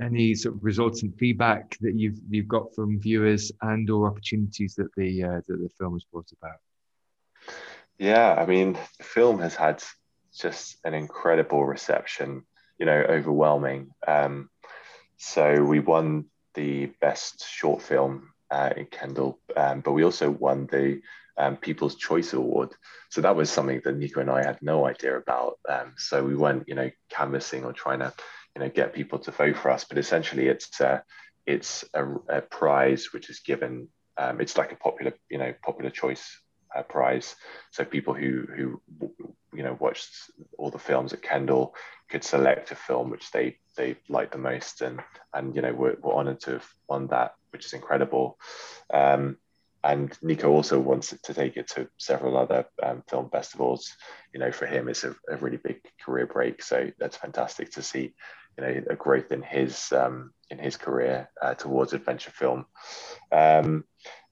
any 0.00 0.34
sort 0.34 0.54
of 0.54 0.64
resultant 0.64 1.18
feedback 1.18 1.76
that 1.80 1.94
you've 1.94 2.18
you've 2.30 2.48
got 2.48 2.74
from 2.74 3.00
viewers 3.00 3.50
and 3.62 3.90
or 3.90 4.06
opportunities 4.06 4.74
that 4.76 4.88
the 4.96 5.24
uh, 5.24 5.40
that 5.48 5.58
the 5.58 5.70
film 5.78 5.94
has 5.94 6.04
brought 6.04 6.30
about? 6.40 6.58
Yeah, 7.98 8.34
I 8.34 8.46
mean, 8.46 8.78
the 8.98 9.04
film 9.04 9.40
has 9.40 9.56
had 9.56 9.82
just 10.38 10.78
an 10.84 10.94
incredible 10.94 11.64
reception. 11.64 12.44
You 12.78 12.86
know, 12.86 13.04
overwhelming. 13.08 13.90
Um, 14.06 14.50
so 15.16 15.64
we 15.64 15.80
won 15.80 16.26
the 16.54 16.86
best 17.00 17.44
short 17.48 17.82
film 17.82 18.30
uh, 18.50 18.70
in 18.76 18.86
Kendal, 18.86 19.40
um, 19.56 19.80
but 19.80 19.92
we 19.92 20.04
also 20.04 20.30
won 20.30 20.66
the 20.70 21.00
um, 21.38 21.56
People's 21.56 21.94
Choice 21.94 22.32
Award. 22.32 22.70
So 23.10 23.20
that 23.20 23.36
was 23.36 23.50
something 23.50 23.80
that 23.84 23.96
Nico 23.96 24.20
and 24.20 24.30
I 24.30 24.44
had 24.44 24.60
no 24.60 24.86
idea 24.86 25.16
about. 25.16 25.58
Um, 25.68 25.94
so 25.96 26.22
we 26.22 26.34
went, 26.34 26.64
you 26.68 26.74
know, 26.74 26.90
canvassing 27.08 27.64
or 27.64 27.72
trying 27.72 28.00
to, 28.00 28.12
you 28.54 28.62
know, 28.62 28.68
get 28.68 28.92
people 28.92 29.18
to 29.20 29.30
vote 29.30 29.56
for 29.56 29.70
us. 29.70 29.84
But 29.84 29.98
essentially, 29.98 30.48
it's 30.48 30.80
uh, 30.80 31.00
it's 31.46 31.84
a, 31.94 32.06
a, 32.28 32.42
prize 32.42 33.12
which 33.12 33.30
is 33.30 33.40
given. 33.40 33.88
Um, 34.18 34.40
it's 34.40 34.58
like 34.58 34.72
a 34.72 34.76
popular, 34.76 35.14
you 35.30 35.38
know, 35.38 35.54
popular 35.64 35.90
choice 35.90 36.26
uh, 36.76 36.82
prize. 36.82 37.36
So 37.70 37.84
people 37.84 38.14
who 38.14 38.46
who 38.54 38.82
you 39.52 39.62
know 39.62 39.76
watched 39.80 40.30
all 40.58 40.70
the 40.70 40.78
films 40.78 41.12
at 41.12 41.22
Kendal, 41.22 41.74
could 42.08 42.24
select 42.24 42.70
a 42.70 42.74
film 42.74 43.10
which 43.10 43.30
they 43.30 43.58
they 43.76 43.96
liked 44.08 44.32
the 44.32 44.38
most, 44.38 44.80
and 44.80 45.00
and 45.32 45.54
you 45.54 45.62
know 45.62 45.72
we're, 45.72 45.96
we're 46.00 46.14
honoured 46.14 46.40
to 46.40 46.52
have 46.52 46.68
won 46.88 47.08
that, 47.08 47.34
which 47.50 47.66
is 47.66 47.72
incredible. 47.72 48.38
Um, 48.92 49.38
and 49.84 50.16
Nico 50.22 50.50
also 50.50 50.80
wants 50.80 51.14
to 51.22 51.34
take 51.34 51.56
it 51.56 51.68
to 51.68 51.88
several 51.98 52.36
other 52.36 52.66
um, 52.82 53.04
film 53.08 53.30
festivals. 53.30 53.96
You 54.34 54.40
know, 54.40 54.50
for 54.50 54.66
him, 54.66 54.88
it's 54.88 55.04
a, 55.04 55.14
a, 55.28 55.36
really 55.36 55.56
big 55.56 55.80
career 56.04 56.26
break, 56.26 56.62
so 56.62 56.90
that's 56.98 57.16
fantastic 57.16 57.70
to 57.72 57.82
see. 57.82 58.14
You 58.56 58.64
know, 58.64 58.82
a 58.90 58.96
growth 58.96 59.30
in 59.30 59.42
his 59.42 59.92
um, 59.92 60.32
in 60.50 60.58
his 60.58 60.76
career 60.76 61.30
uh, 61.40 61.54
towards 61.54 61.92
adventure 61.92 62.32
film. 62.32 62.66
Um, 63.30 63.84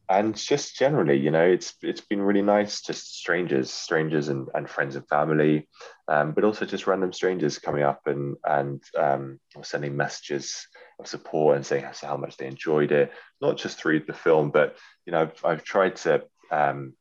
and 0.09 0.37
just 0.37 0.77
generally, 0.77 1.17
you 1.19 1.31
know, 1.31 1.45
it's 1.45 1.75
it's 1.83 2.01
been 2.01 2.23
really 2.23 2.43
nice, 2.43 2.81
just 2.81 3.17
strangers, 3.19 3.73
strangers 3.73 4.29
and, 4.29 4.49
and 4.55 4.71
friends 4.71 4.95
and 4.95 5.07
family, 5.09 5.69
um, 6.09 6.33
but 6.33 6.45
also 6.45 6.65
just 6.65 6.87
random 6.87 7.13
strangers 7.13 7.59
coming 7.59 7.83
up 7.83 8.03
and 8.07 8.37
and 8.45 8.83
um, 8.97 9.41
sending 9.63 9.97
messages 9.97 10.67
of 11.01 11.09
support 11.09 11.57
and 11.57 11.67
saying 11.67 11.85
how 12.03 12.17
much 12.17 12.37
they 12.37 12.47
enjoyed 12.47 12.93
it, 12.93 13.13
not 13.41 13.57
just 13.57 13.79
through 13.79 14.01
the 14.01 14.13
film, 14.13 14.51
but 14.51 14.77
you 15.07 15.13
know, 15.13 15.23
I've, 15.23 15.45
I've 15.45 15.65
tried 15.65 15.97
to 15.97 16.23
um, 16.53 16.95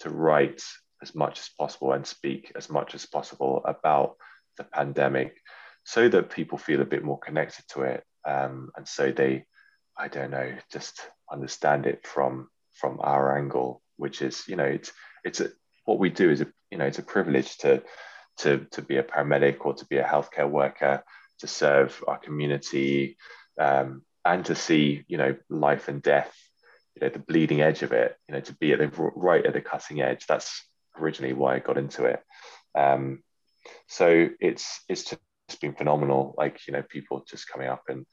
to 0.00 0.10
write 0.10 0.62
as 1.02 1.14
much 1.14 1.40
as 1.40 1.48
possible 1.58 1.92
and 1.92 2.06
speak 2.06 2.52
as 2.56 2.68
much 2.68 2.94
as 2.94 3.06
possible 3.06 3.62
about 3.64 4.16
the 4.58 4.64
pandemic, 4.64 5.36
so 5.84 6.08
that 6.10 6.30
people 6.30 6.58
feel 6.58 6.82
a 6.82 6.86
bit 6.86 7.04
more 7.04 7.18
connected 7.18 7.64
to 7.68 7.82
it, 7.82 8.04
um, 8.26 8.70
and 8.76 8.86
so 8.86 9.10
they, 9.12 9.46
I 10.00 10.08
don't 10.08 10.30
know, 10.30 10.50
just 10.72 10.98
understand 11.30 11.86
it 11.86 12.06
from 12.06 12.48
from 12.72 12.98
our 13.02 13.36
angle, 13.36 13.82
which 13.96 14.22
is 14.22 14.48
you 14.48 14.56
know 14.56 14.64
it's 14.64 14.92
it's 15.24 15.40
a, 15.40 15.50
what 15.84 15.98
we 15.98 16.08
do 16.08 16.30
is 16.30 16.40
a 16.40 16.46
you 16.70 16.78
know 16.78 16.86
it's 16.86 16.98
a 16.98 17.02
privilege 17.02 17.58
to 17.58 17.82
to 18.38 18.66
to 18.72 18.80
be 18.80 18.96
a 18.96 19.02
paramedic 19.02 19.58
or 19.60 19.74
to 19.74 19.84
be 19.84 19.98
a 19.98 20.04
healthcare 20.04 20.48
worker 20.48 21.04
to 21.40 21.46
serve 21.46 22.02
our 22.08 22.16
community 22.16 23.18
um, 23.60 24.02
and 24.24 24.46
to 24.46 24.54
see 24.54 25.04
you 25.06 25.18
know 25.18 25.36
life 25.50 25.88
and 25.88 26.02
death 26.02 26.34
you 26.94 27.00
know 27.06 27.12
the 27.12 27.18
bleeding 27.18 27.60
edge 27.60 27.82
of 27.82 27.92
it 27.92 28.16
you 28.26 28.34
know 28.34 28.40
to 28.40 28.54
be 28.54 28.72
at 28.72 28.78
the 28.78 28.88
right 29.16 29.44
at 29.44 29.52
the 29.52 29.60
cutting 29.60 30.00
edge. 30.00 30.26
That's 30.26 30.64
originally 30.98 31.34
why 31.34 31.56
I 31.56 31.58
got 31.58 31.76
into 31.76 32.06
it. 32.06 32.22
Um, 32.74 33.22
so 33.86 34.30
it's 34.40 34.80
it's 34.88 35.04
just 35.04 35.60
been 35.60 35.74
phenomenal 35.74 36.34
like 36.38 36.66
you 36.66 36.72
know 36.72 36.82
people 36.82 37.22
just 37.28 37.48
coming 37.48 37.68
up 37.68 37.82
and 37.88 38.06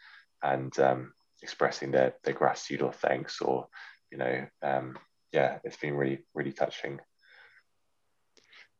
and 0.44 0.78
um, 0.80 1.14
expressing 1.42 1.92
their 1.92 2.14
their 2.24 2.34
gratitude 2.34 2.82
or 2.82 2.92
thanks 2.92 3.42
or 3.42 3.68
you 4.12 4.18
know 4.18 4.46
um, 4.62 4.98
yeah 5.32 5.60
it's 5.64 5.78
been 5.78 5.96
really 5.96 6.20
really 6.34 6.54
touching 6.54 7.00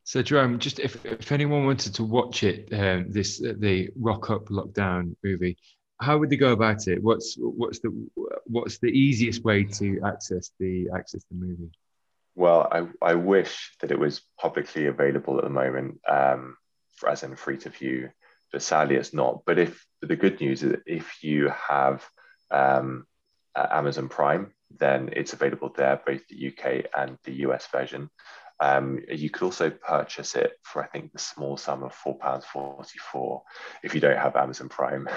so 0.08 0.22
Jerome, 0.22 0.58
just 0.58 0.80
if, 0.80 1.06
if 1.06 1.34
anyone 1.34 1.66
wanted 1.66 1.94
to 1.96 2.04
watch 2.06 2.42
it, 2.42 2.70
um, 2.72 3.12
this 3.12 3.44
uh, 3.44 3.56
the 3.58 3.90
Rock 3.98 4.30
Up 4.30 4.46
Lockdown 4.46 5.18
movie, 5.22 5.58
how 6.00 6.18
would 6.18 6.30
they 6.30 6.38
go 6.38 6.54
about 6.54 6.88
it? 6.88 7.04
What's 7.04 7.36
what's 7.38 7.80
the 7.80 8.08
what's 8.46 8.78
the 8.78 8.88
easiest 8.88 9.44
way 9.44 9.66
to 9.66 10.00
access 10.06 10.52
the 10.62 10.88
access 10.96 11.26
the 11.30 11.36
movie? 11.36 11.72
Well, 12.36 12.70
I, 12.72 12.88
I 13.02 13.16
wish 13.16 13.76
that 13.82 13.92
it 13.92 14.00
was 14.00 14.22
publicly 14.40 14.86
available 14.86 15.40
at 15.40 15.44
the 15.44 15.50
moment, 15.50 16.00
um, 16.08 16.56
as 17.06 17.24
in 17.24 17.36
free 17.36 17.58
to 17.58 17.70
view, 17.70 18.10
but 18.54 18.62
sadly 18.62 18.96
it's 18.96 19.14
not. 19.14 19.42
But 19.46 19.60
if 19.60 19.86
the 20.02 20.16
good 20.16 20.40
news 20.40 20.64
is 20.64 20.78
if 20.86 21.22
you 21.22 21.52
have 21.68 22.08
um, 22.52 23.06
Amazon 23.56 24.10
Prime, 24.10 24.54
then 24.78 25.10
it's 25.14 25.34
available 25.34 25.72
there, 25.76 26.02
both 26.06 26.22
the 26.28 26.48
UK 26.48 26.86
and 26.96 27.18
the 27.24 27.34
US 27.48 27.68
version. 27.68 28.10
Um, 28.60 29.00
you 29.08 29.30
could 29.30 29.44
also 29.44 29.70
purchase 29.70 30.36
it 30.36 30.54
for, 30.64 30.84
I 30.84 30.88
think, 30.88 31.14
the 31.14 31.20
small 31.20 31.58
sum 31.58 31.84
of 31.84 31.96
£4.44 31.96 33.42
if 33.84 33.94
you 33.94 34.02
don't 34.02 34.18
have 34.18 34.36
Amazon 34.36 34.70
Prime. 34.70 35.08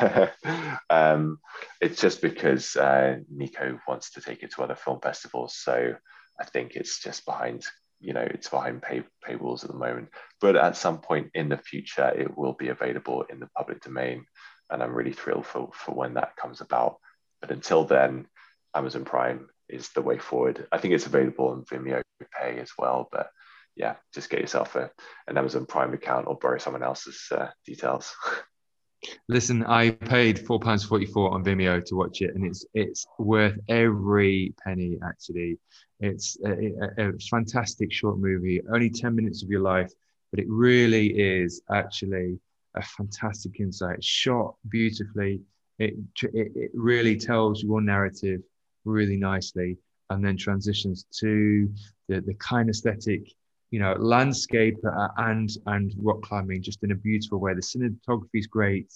um, 0.91 1.39
it's 1.81 2.01
just 2.01 2.21
because 2.21 2.77
uh, 2.77 3.17
Nico 3.31 3.79
wants 3.89 4.11
to 4.13 4.21
take 4.21 4.43
it 4.43 4.53
to 4.53 4.63
other 4.63 4.75
film 4.75 5.01
festivals. 5.01 5.57
So 5.57 5.95
I 6.39 6.45
think 6.45 6.77
it's 6.77 7.03
just 7.03 7.25
behind, 7.25 7.65
you 7.99 8.13
know, 8.13 8.27
it's 8.29 8.51
behind 8.51 8.83
pay, 8.83 9.05
paywalls 9.27 9.65
at 9.65 9.71
the 9.71 9.77
moment. 9.77 10.09
But 10.41 10.57
at 10.57 10.77
some 10.77 10.99
point 10.99 11.31
in 11.35 11.49
the 11.49 11.59
future, 11.59 12.09
it 12.09 12.37
will 12.37 12.55
be 12.55 12.69
available 12.69 13.25
in 13.31 13.41
the 13.41 13.49
public 13.57 13.81
domain. 13.81 14.27
And 14.69 14.83
I'm 14.83 14.95
really 14.95 15.13
thrilled 15.13 15.47
for, 15.47 15.71
for 15.73 15.95
when 15.95 16.15
that 16.15 16.37
comes 16.37 16.61
about. 16.61 16.99
But 17.41 17.51
until 17.51 17.85
then, 17.85 18.27
Amazon 18.75 19.05
Prime 19.05 19.49
is 19.69 19.89
the 19.91 20.03
way 20.03 20.19
forward. 20.19 20.67
I 20.71 20.79
think 20.79 20.95
it's 20.95 21.07
available 21.07 21.49
on 21.49 21.65
Vimeo 21.65 22.03
Pay 22.39 22.59
as 22.59 22.71
well, 22.79 23.09
but 23.11 23.31
yeah, 23.77 23.97
just 24.13 24.31
get 24.31 24.41
yourself 24.41 24.77
a, 24.77 24.91
an 25.27 25.39
Amazon 25.39 25.67
Prime 25.67 25.95
account 25.95 26.27
or 26.27 26.37
borrow 26.37 26.59
someone 26.59 26.83
else's 26.83 27.29
uh, 27.33 27.49
details. 27.67 28.15
Listen, 29.29 29.65
I 29.65 29.93
paid 29.93 30.47
four 30.47 30.61
pounds 30.61 30.85
forty 30.85 31.07
four 31.07 31.33
on 31.33 31.43
Vimeo 31.43 31.83
to 31.87 31.95
watch 31.95 32.21
it, 32.21 32.35
and 32.35 32.45
it's 32.45 32.67
it's 32.75 33.07
worth 33.19 33.59
every 33.69 34.55
penny. 34.63 34.99
Actually, 35.03 35.59
it's 36.01 36.37
a, 36.45 36.73
a, 36.99 37.09
a 37.09 37.19
fantastic 37.31 37.91
short 37.91 38.19
movie, 38.19 38.61
only 38.71 38.91
ten 38.91 39.15
minutes 39.15 39.43
of 39.43 39.49
your 39.49 39.63
life, 39.63 39.91
but 40.31 40.41
it 40.41 40.47
really 40.49 41.19
is 41.19 41.63
actually 41.73 42.39
a 42.75 42.83
fantastic 42.83 43.59
insight. 43.59 44.05
Shot 44.05 44.57
beautifully. 44.69 45.41
It, 45.81 45.95
it, 46.23 46.53
it 46.55 46.71
really 46.75 47.17
tells 47.17 47.63
your 47.63 47.81
narrative 47.81 48.43
really 48.85 49.17
nicely 49.17 49.79
and 50.11 50.23
then 50.25 50.37
transitions 50.37 51.07
to 51.21 51.73
the, 52.09 52.21
the 52.21 52.35
kinesthetic 52.35 53.33
you 53.71 53.79
know 53.79 53.95
landscape 53.99 54.77
uh, 54.85 55.09
and 55.17 55.49
and 55.67 55.95
rock 55.99 56.21
climbing 56.23 56.63
just 56.63 56.83
in 56.83 56.91
a 56.93 56.95
beautiful 56.95 57.39
way. 57.39 57.55
The 57.55 57.61
cinematography 57.63 58.41
is 58.41 58.47
great 58.47 58.93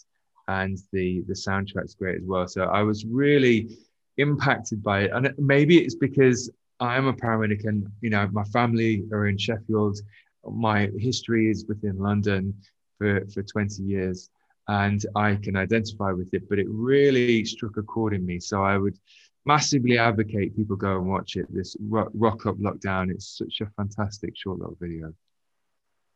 and 0.49 0.79
the 0.93 1.23
the 1.27 1.33
soundtrack's 1.33 1.95
great 1.95 2.19
as 2.19 2.27
well. 2.27 2.47
So 2.47 2.65
i 2.65 2.83
was 2.83 3.07
really 3.07 3.79
impacted 4.19 4.83
by 4.83 5.05
it. 5.05 5.11
And 5.15 5.33
maybe 5.39 5.79
it's 5.79 5.95
because 5.95 6.51
i 6.81 6.97
am 6.97 7.07
a 7.07 7.15
paramedic 7.15 7.65
and 7.65 7.87
you 8.03 8.11
know 8.11 8.29
my 8.33 8.45
family 8.45 9.05
are 9.13 9.27
in 9.29 9.39
sheffield. 9.39 9.99
My 10.45 10.91
history 10.99 11.51
is 11.51 11.65
within 11.67 11.97
london 11.97 12.55
for 12.99 13.25
for 13.33 13.43
20 13.43 13.83
years 13.83 14.29
and 14.69 15.07
i 15.15 15.35
can 15.37 15.57
identify 15.57 16.11
with 16.11 16.33
it 16.33 16.49
but 16.49 16.59
it 16.59 16.67
really 16.69 17.45
struck 17.45 17.77
a 17.77 17.83
chord 17.83 18.15
in 18.15 18.25
me 18.25 18.39
so 18.41 18.63
i 18.63 18.77
would 18.77 18.99
massively 19.47 19.99
advocate 19.99 20.57
people 20.57 20.77
go 20.77 20.97
and 20.97 21.07
watch 21.07 21.37
it. 21.37 21.47
This 21.53 21.77
rock, 21.81 22.11
rock 22.15 22.47
up 22.47 22.57
lockdown. 22.57 23.11
It's 23.11 23.39
such 23.39 23.61
a 23.61 23.71
fantastic 23.77 24.37
short 24.37 24.59
little 24.59 24.77
video. 24.81 25.13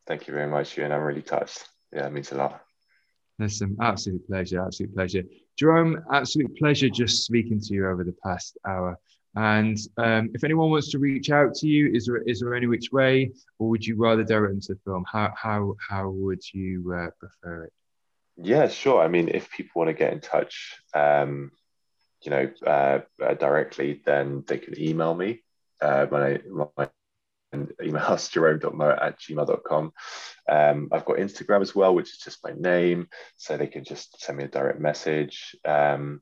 Thank 0.07 0.27
you 0.27 0.35
very 0.35 0.49
much, 0.49 0.79
and 0.79 0.93
I'm 0.93 1.03
really 1.03 1.23
touched. 1.23 1.69
Yeah, 1.93 2.07
it 2.07 2.13
means 2.13 2.33
a 2.33 2.37
lot. 2.37 2.63
Listen, 3.39 3.77
absolute 3.81 4.27
pleasure, 4.27 4.65
absolute 4.65 4.95
pleasure. 4.95 5.23
Jerome, 5.57 6.03
absolute 6.13 6.57
pleasure 6.57 6.89
just 6.89 7.25
speaking 7.25 7.61
to 7.61 7.75
you 7.75 7.89
over 7.89 8.05
the 8.05 8.15
past 8.25 8.59
hour. 8.67 8.99
And 9.37 9.79
um, 9.99 10.31
if 10.35 10.43
anyone 10.43 10.71
wants 10.71 10.91
to 10.91 10.99
reach 10.99 11.31
out 11.31 11.55
to 11.57 11.69
you, 11.69 11.93
is 11.93 12.07
there 12.07 12.17
is 12.23 12.41
there 12.41 12.55
any 12.55 12.67
which 12.67 12.91
way, 12.91 13.31
or 13.59 13.69
would 13.69 13.87
you 13.87 13.97
rather 13.97 14.25
direct 14.25 14.55
them 14.55 14.61
to 14.63 14.77
film? 14.85 15.05
How 15.07 15.33
how 15.37 15.77
how 15.89 16.09
would 16.09 16.41
you 16.53 16.93
uh, 16.93 17.11
prefer 17.21 17.65
it? 17.65 17.73
Yeah, 18.41 18.69
sure. 18.69 19.03
I 19.03 19.09
mean, 19.09 19.29
if 19.29 19.51
people 19.51 19.71
want 19.81 19.89
to 19.89 19.95
get 19.95 20.13
in 20.13 20.21
touch, 20.21 20.77
um, 20.95 21.51
you 22.23 22.31
know, 22.31 22.51
uh, 22.65 23.01
uh, 23.23 23.35
directly, 23.35 24.01
then 24.07 24.45
they 24.47 24.59
can 24.59 24.81
email 24.81 25.15
me. 25.15 25.43
Uh, 25.81 26.07
my, 26.11 26.41
my 26.77 26.89
email 27.83 28.03
us 28.03 28.29
jerome.moat 28.33 28.99
at 29.01 29.19
gmail.com. 29.21 29.93
Um, 30.49 30.89
I've 30.93 31.05
got 31.05 31.17
Instagram 31.17 31.63
as 31.63 31.75
well, 31.75 31.95
which 31.95 32.11
is 32.11 32.19
just 32.19 32.39
my 32.45 32.53
name. 32.57 33.09
So 33.37 33.57
they 33.57 33.67
can 33.67 33.85
just 33.85 34.21
send 34.21 34.39
me 34.39 34.45
a 34.45 34.49
direct 34.49 34.81
message. 34.81 35.57
Um, 35.65 36.21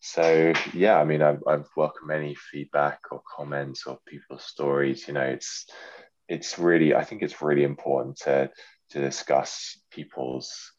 so 0.00 0.52
yeah, 0.74 0.98
I 0.98 1.04
mean, 1.04 1.22
I've, 1.22 1.42
I've 1.46 1.68
welcome 1.76 2.10
any 2.10 2.34
feedback 2.34 3.00
or 3.10 3.22
comments 3.36 3.86
or 3.86 3.98
people's 4.06 4.44
stories. 4.44 5.06
You 5.08 5.14
know, 5.14 5.22
it's 5.22 5.66
it's 6.28 6.58
really, 6.58 6.94
I 6.94 7.04
think 7.04 7.22
it's 7.22 7.42
really 7.42 7.64
important 7.64 8.18
to 8.18 8.50
to 8.90 9.00
discuss 9.00 9.78
people's 9.90 10.72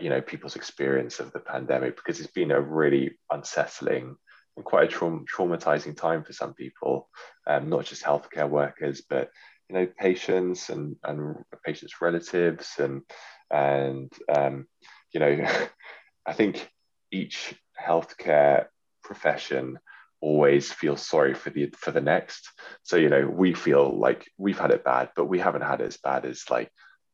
you 0.00 0.10
know 0.10 0.20
people's 0.20 0.56
experience 0.56 1.20
of 1.20 1.32
the 1.32 1.40
pandemic 1.40 1.96
because 1.96 2.20
it's 2.20 2.30
been 2.30 2.50
a 2.50 2.60
really 2.60 3.18
unsettling 3.30 4.16
and 4.56 4.64
quite 4.64 4.84
a 4.84 4.88
tra- 4.88 5.20
traumatizing 5.32 5.96
time 5.96 6.24
for 6.24 6.32
some 6.32 6.52
people, 6.52 7.08
um, 7.46 7.68
not 7.68 7.84
just 7.84 8.02
healthcare 8.02 8.48
workers, 8.48 9.02
but 9.08 9.30
you 9.68 9.74
know 9.76 9.86
patients 9.98 10.68
and 10.68 10.96
and 11.04 11.36
patients' 11.64 12.00
relatives 12.00 12.72
and 12.78 13.02
and 13.50 14.12
um, 14.34 14.66
you 15.12 15.20
know 15.20 15.46
I 16.26 16.32
think 16.32 16.70
each 17.10 17.54
healthcare 17.80 18.66
profession 19.02 19.78
always 20.20 20.72
feels 20.72 21.06
sorry 21.06 21.34
for 21.34 21.50
the 21.50 21.72
for 21.76 21.92
the 21.92 22.00
next. 22.00 22.50
So 22.82 22.96
you 22.96 23.08
know 23.08 23.26
we 23.26 23.54
feel 23.54 23.98
like 23.98 24.28
we've 24.36 24.58
had 24.58 24.72
it 24.72 24.84
bad, 24.84 25.10
but 25.16 25.26
we 25.26 25.38
haven't 25.38 25.62
had 25.62 25.80
it 25.80 25.86
as 25.86 25.96
bad 25.96 26.26
as 26.26 26.44
like 26.50 26.70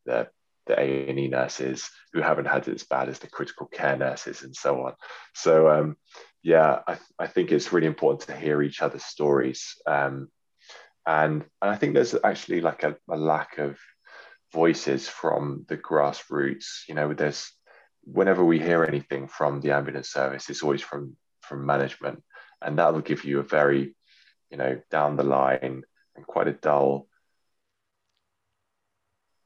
the 0.06 0.28
the 0.66 0.78
A&E 0.78 1.28
nurses 1.28 1.90
who 2.12 2.20
haven't 2.20 2.46
had 2.46 2.68
it 2.68 2.74
as 2.74 2.84
bad 2.84 3.08
as 3.08 3.18
the 3.18 3.28
critical 3.28 3.66
care 3.66 3.96
nurses 3.96 4.42
and 4.42 4.54
so 4.54 4.86
on. 4.86 4.94
So 5.34 5.68
um, 5.68 5.96
yeah, 6.42 6.80
I, 6.86 6.98
I 7.18 7.26
think 7.26 7.52
it's 7.52 7.72
really 7.72 7.86
important 7.86 8.28
to 8.28 8.36
hear 8.36 8.62
each 8.62 8.82
other's 8.82 9.04
stories. 9.04 9.74
Um, 9.86 10.28
and, 11.06 11.44
and 11.60 11.70
I 11.70 11.76
think 11.76 11.94
there's 11.94 12.14
actually 12.24 12.60
like 12.60 12.82
a, 12.82 12.96
a 13.10 13.16
lack 13.16 13.58
of 13.58 13.78
voices 14.52 15.08
from 15.08 15.66
the 15.68 15.76
grassroots. 15.76 16.88
You 16.88 16.94
know, 16.94 17.12
there's 17.12 17.50
whenever 18.02 18.44
we 18.44 18.58
hear 18.58 18.84
anything 18.84 19.28
from 19.28 19.60
the 19.60 19.72
ambulance 19.72 20.10
service, 20.10 20.48
it's 20.48 20.62
always 20.62 20.82
from 20.82 21.16
from 21.42 21.66
management, 21.66 22.22
and 22.62 22.78
that 22.78 22.94
will 22.94 23.02
give 23.02 23.24
you 23.24 23.40
a 23.40 23.42
very, 23.42 23.94
you 24.50 24.56
know, 24.56 24.80
down 24.90 25.16
the 25.16 25.22
line 25.22 25.82
and 26.16 26.26
quite 26.26 26.48
a 26.48 26.52
dull 26.52 27.06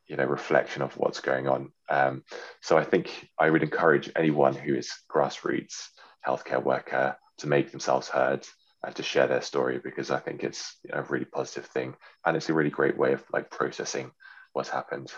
you 0.09 0.17
know 0.17 0.25
reflection 0.25 0.83
of 0.83 0.97
what's 0.97 1.21
going 1.21 1.49
on. 1.49 1.73
Um, 1.89 2.25
so 2.61 2.77
I 2.77 2.85
think 2.85 3.29
I 3.39 3.51
would 3.51 3.63
encourage 3.63 4.11
anyone 4.17 4.55
who 4.55 4.75
is 4.75 4.91
grassroots 5.11 5.89
healthcare 6.27 6.63
worker 6.63 7.17
to 7.39 7.47
make 7.47 7.71
themselves 7.71 8.09
heard 8.09 8.47
and 8.85 8.95
to 8.95 9.03
share 9.03 9.27
their 9.27 9.43
story 9.43 9.81
because 9.83 10.11
I 10.11 10.19
think 10.19 10.45
it's 10.45 10.77
a 10.91 11.03
really 11.03 11.25
positive 11.25 11.67
thing 11.67 11.95
and 12.25 12.37
it's 12.37 12.49
a 12.49 12.55
really 12.55 12.71
great 12.71 12.97
way 12.97 13.13
of 13.13 13.25
like 13.33 13.51
processing 13.51 14.11
what's 14.53 14.69
happened. 14.69 15.13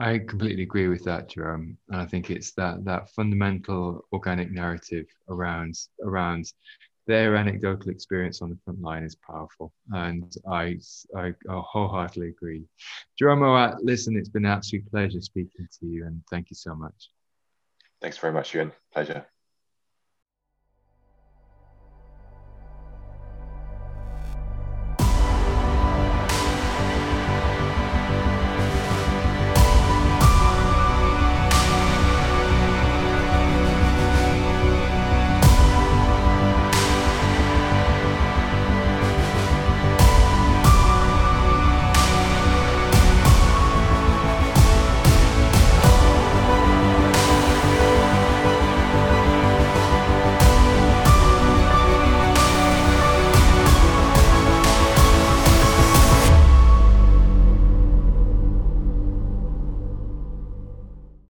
I 0.00 0.18
completely 0.18 0.62
agree 0.62 0.86
with 0.86 1.04
that, 1.04 1.28
Jerome. 1.28 1.76
And 1.88 2.00
I 2.00 2.06
think 2.06 2.30
it's 2.30 2.52
that 2.52 2.84
that 2.84 3.10
fundamental 3.10 4.04
organic 4.12 4.52
narrative 4.52 5.06
around 5.28 5.74
around 6.04 6.52
their 7.08 7.34
anecdotal 7.36 7.90
experience 7.90 8.42
on 8.42 8.50
the 8.50 8.58
front 8.64 8.80
line 8.80 9.02
is 9.02 9.16
powerful. 9.16 9.72
And 9.90 10.32
I, 10.48 10.78
I, 11.16 11.28
I 11.50 11.60
wholeheartedly 11.60 12.28
agree. 12.28 12.64
Jerome 13.18 13.40
Moat, 13.40 13.82
listen, 13.82 14.16
it's 14.16 14.28
been 14.28 14.44
an 14.44 14.52
absolute 14.52 14.88
pleasure 14.90 15.20
speaking 15.20 15.66
to 15.80 15.86
you 15.86 16.06
and 16.06 16.22
thank 16.30 16.50
you 16.50 16.54
so 16.54 16.74
much. 16.74 17.10
Thanks 18.00 18.18
very 18.18 18.32
much, 18.32 18.54
Ewan. 18.54 18.72
Pleasure. 18.92 19.26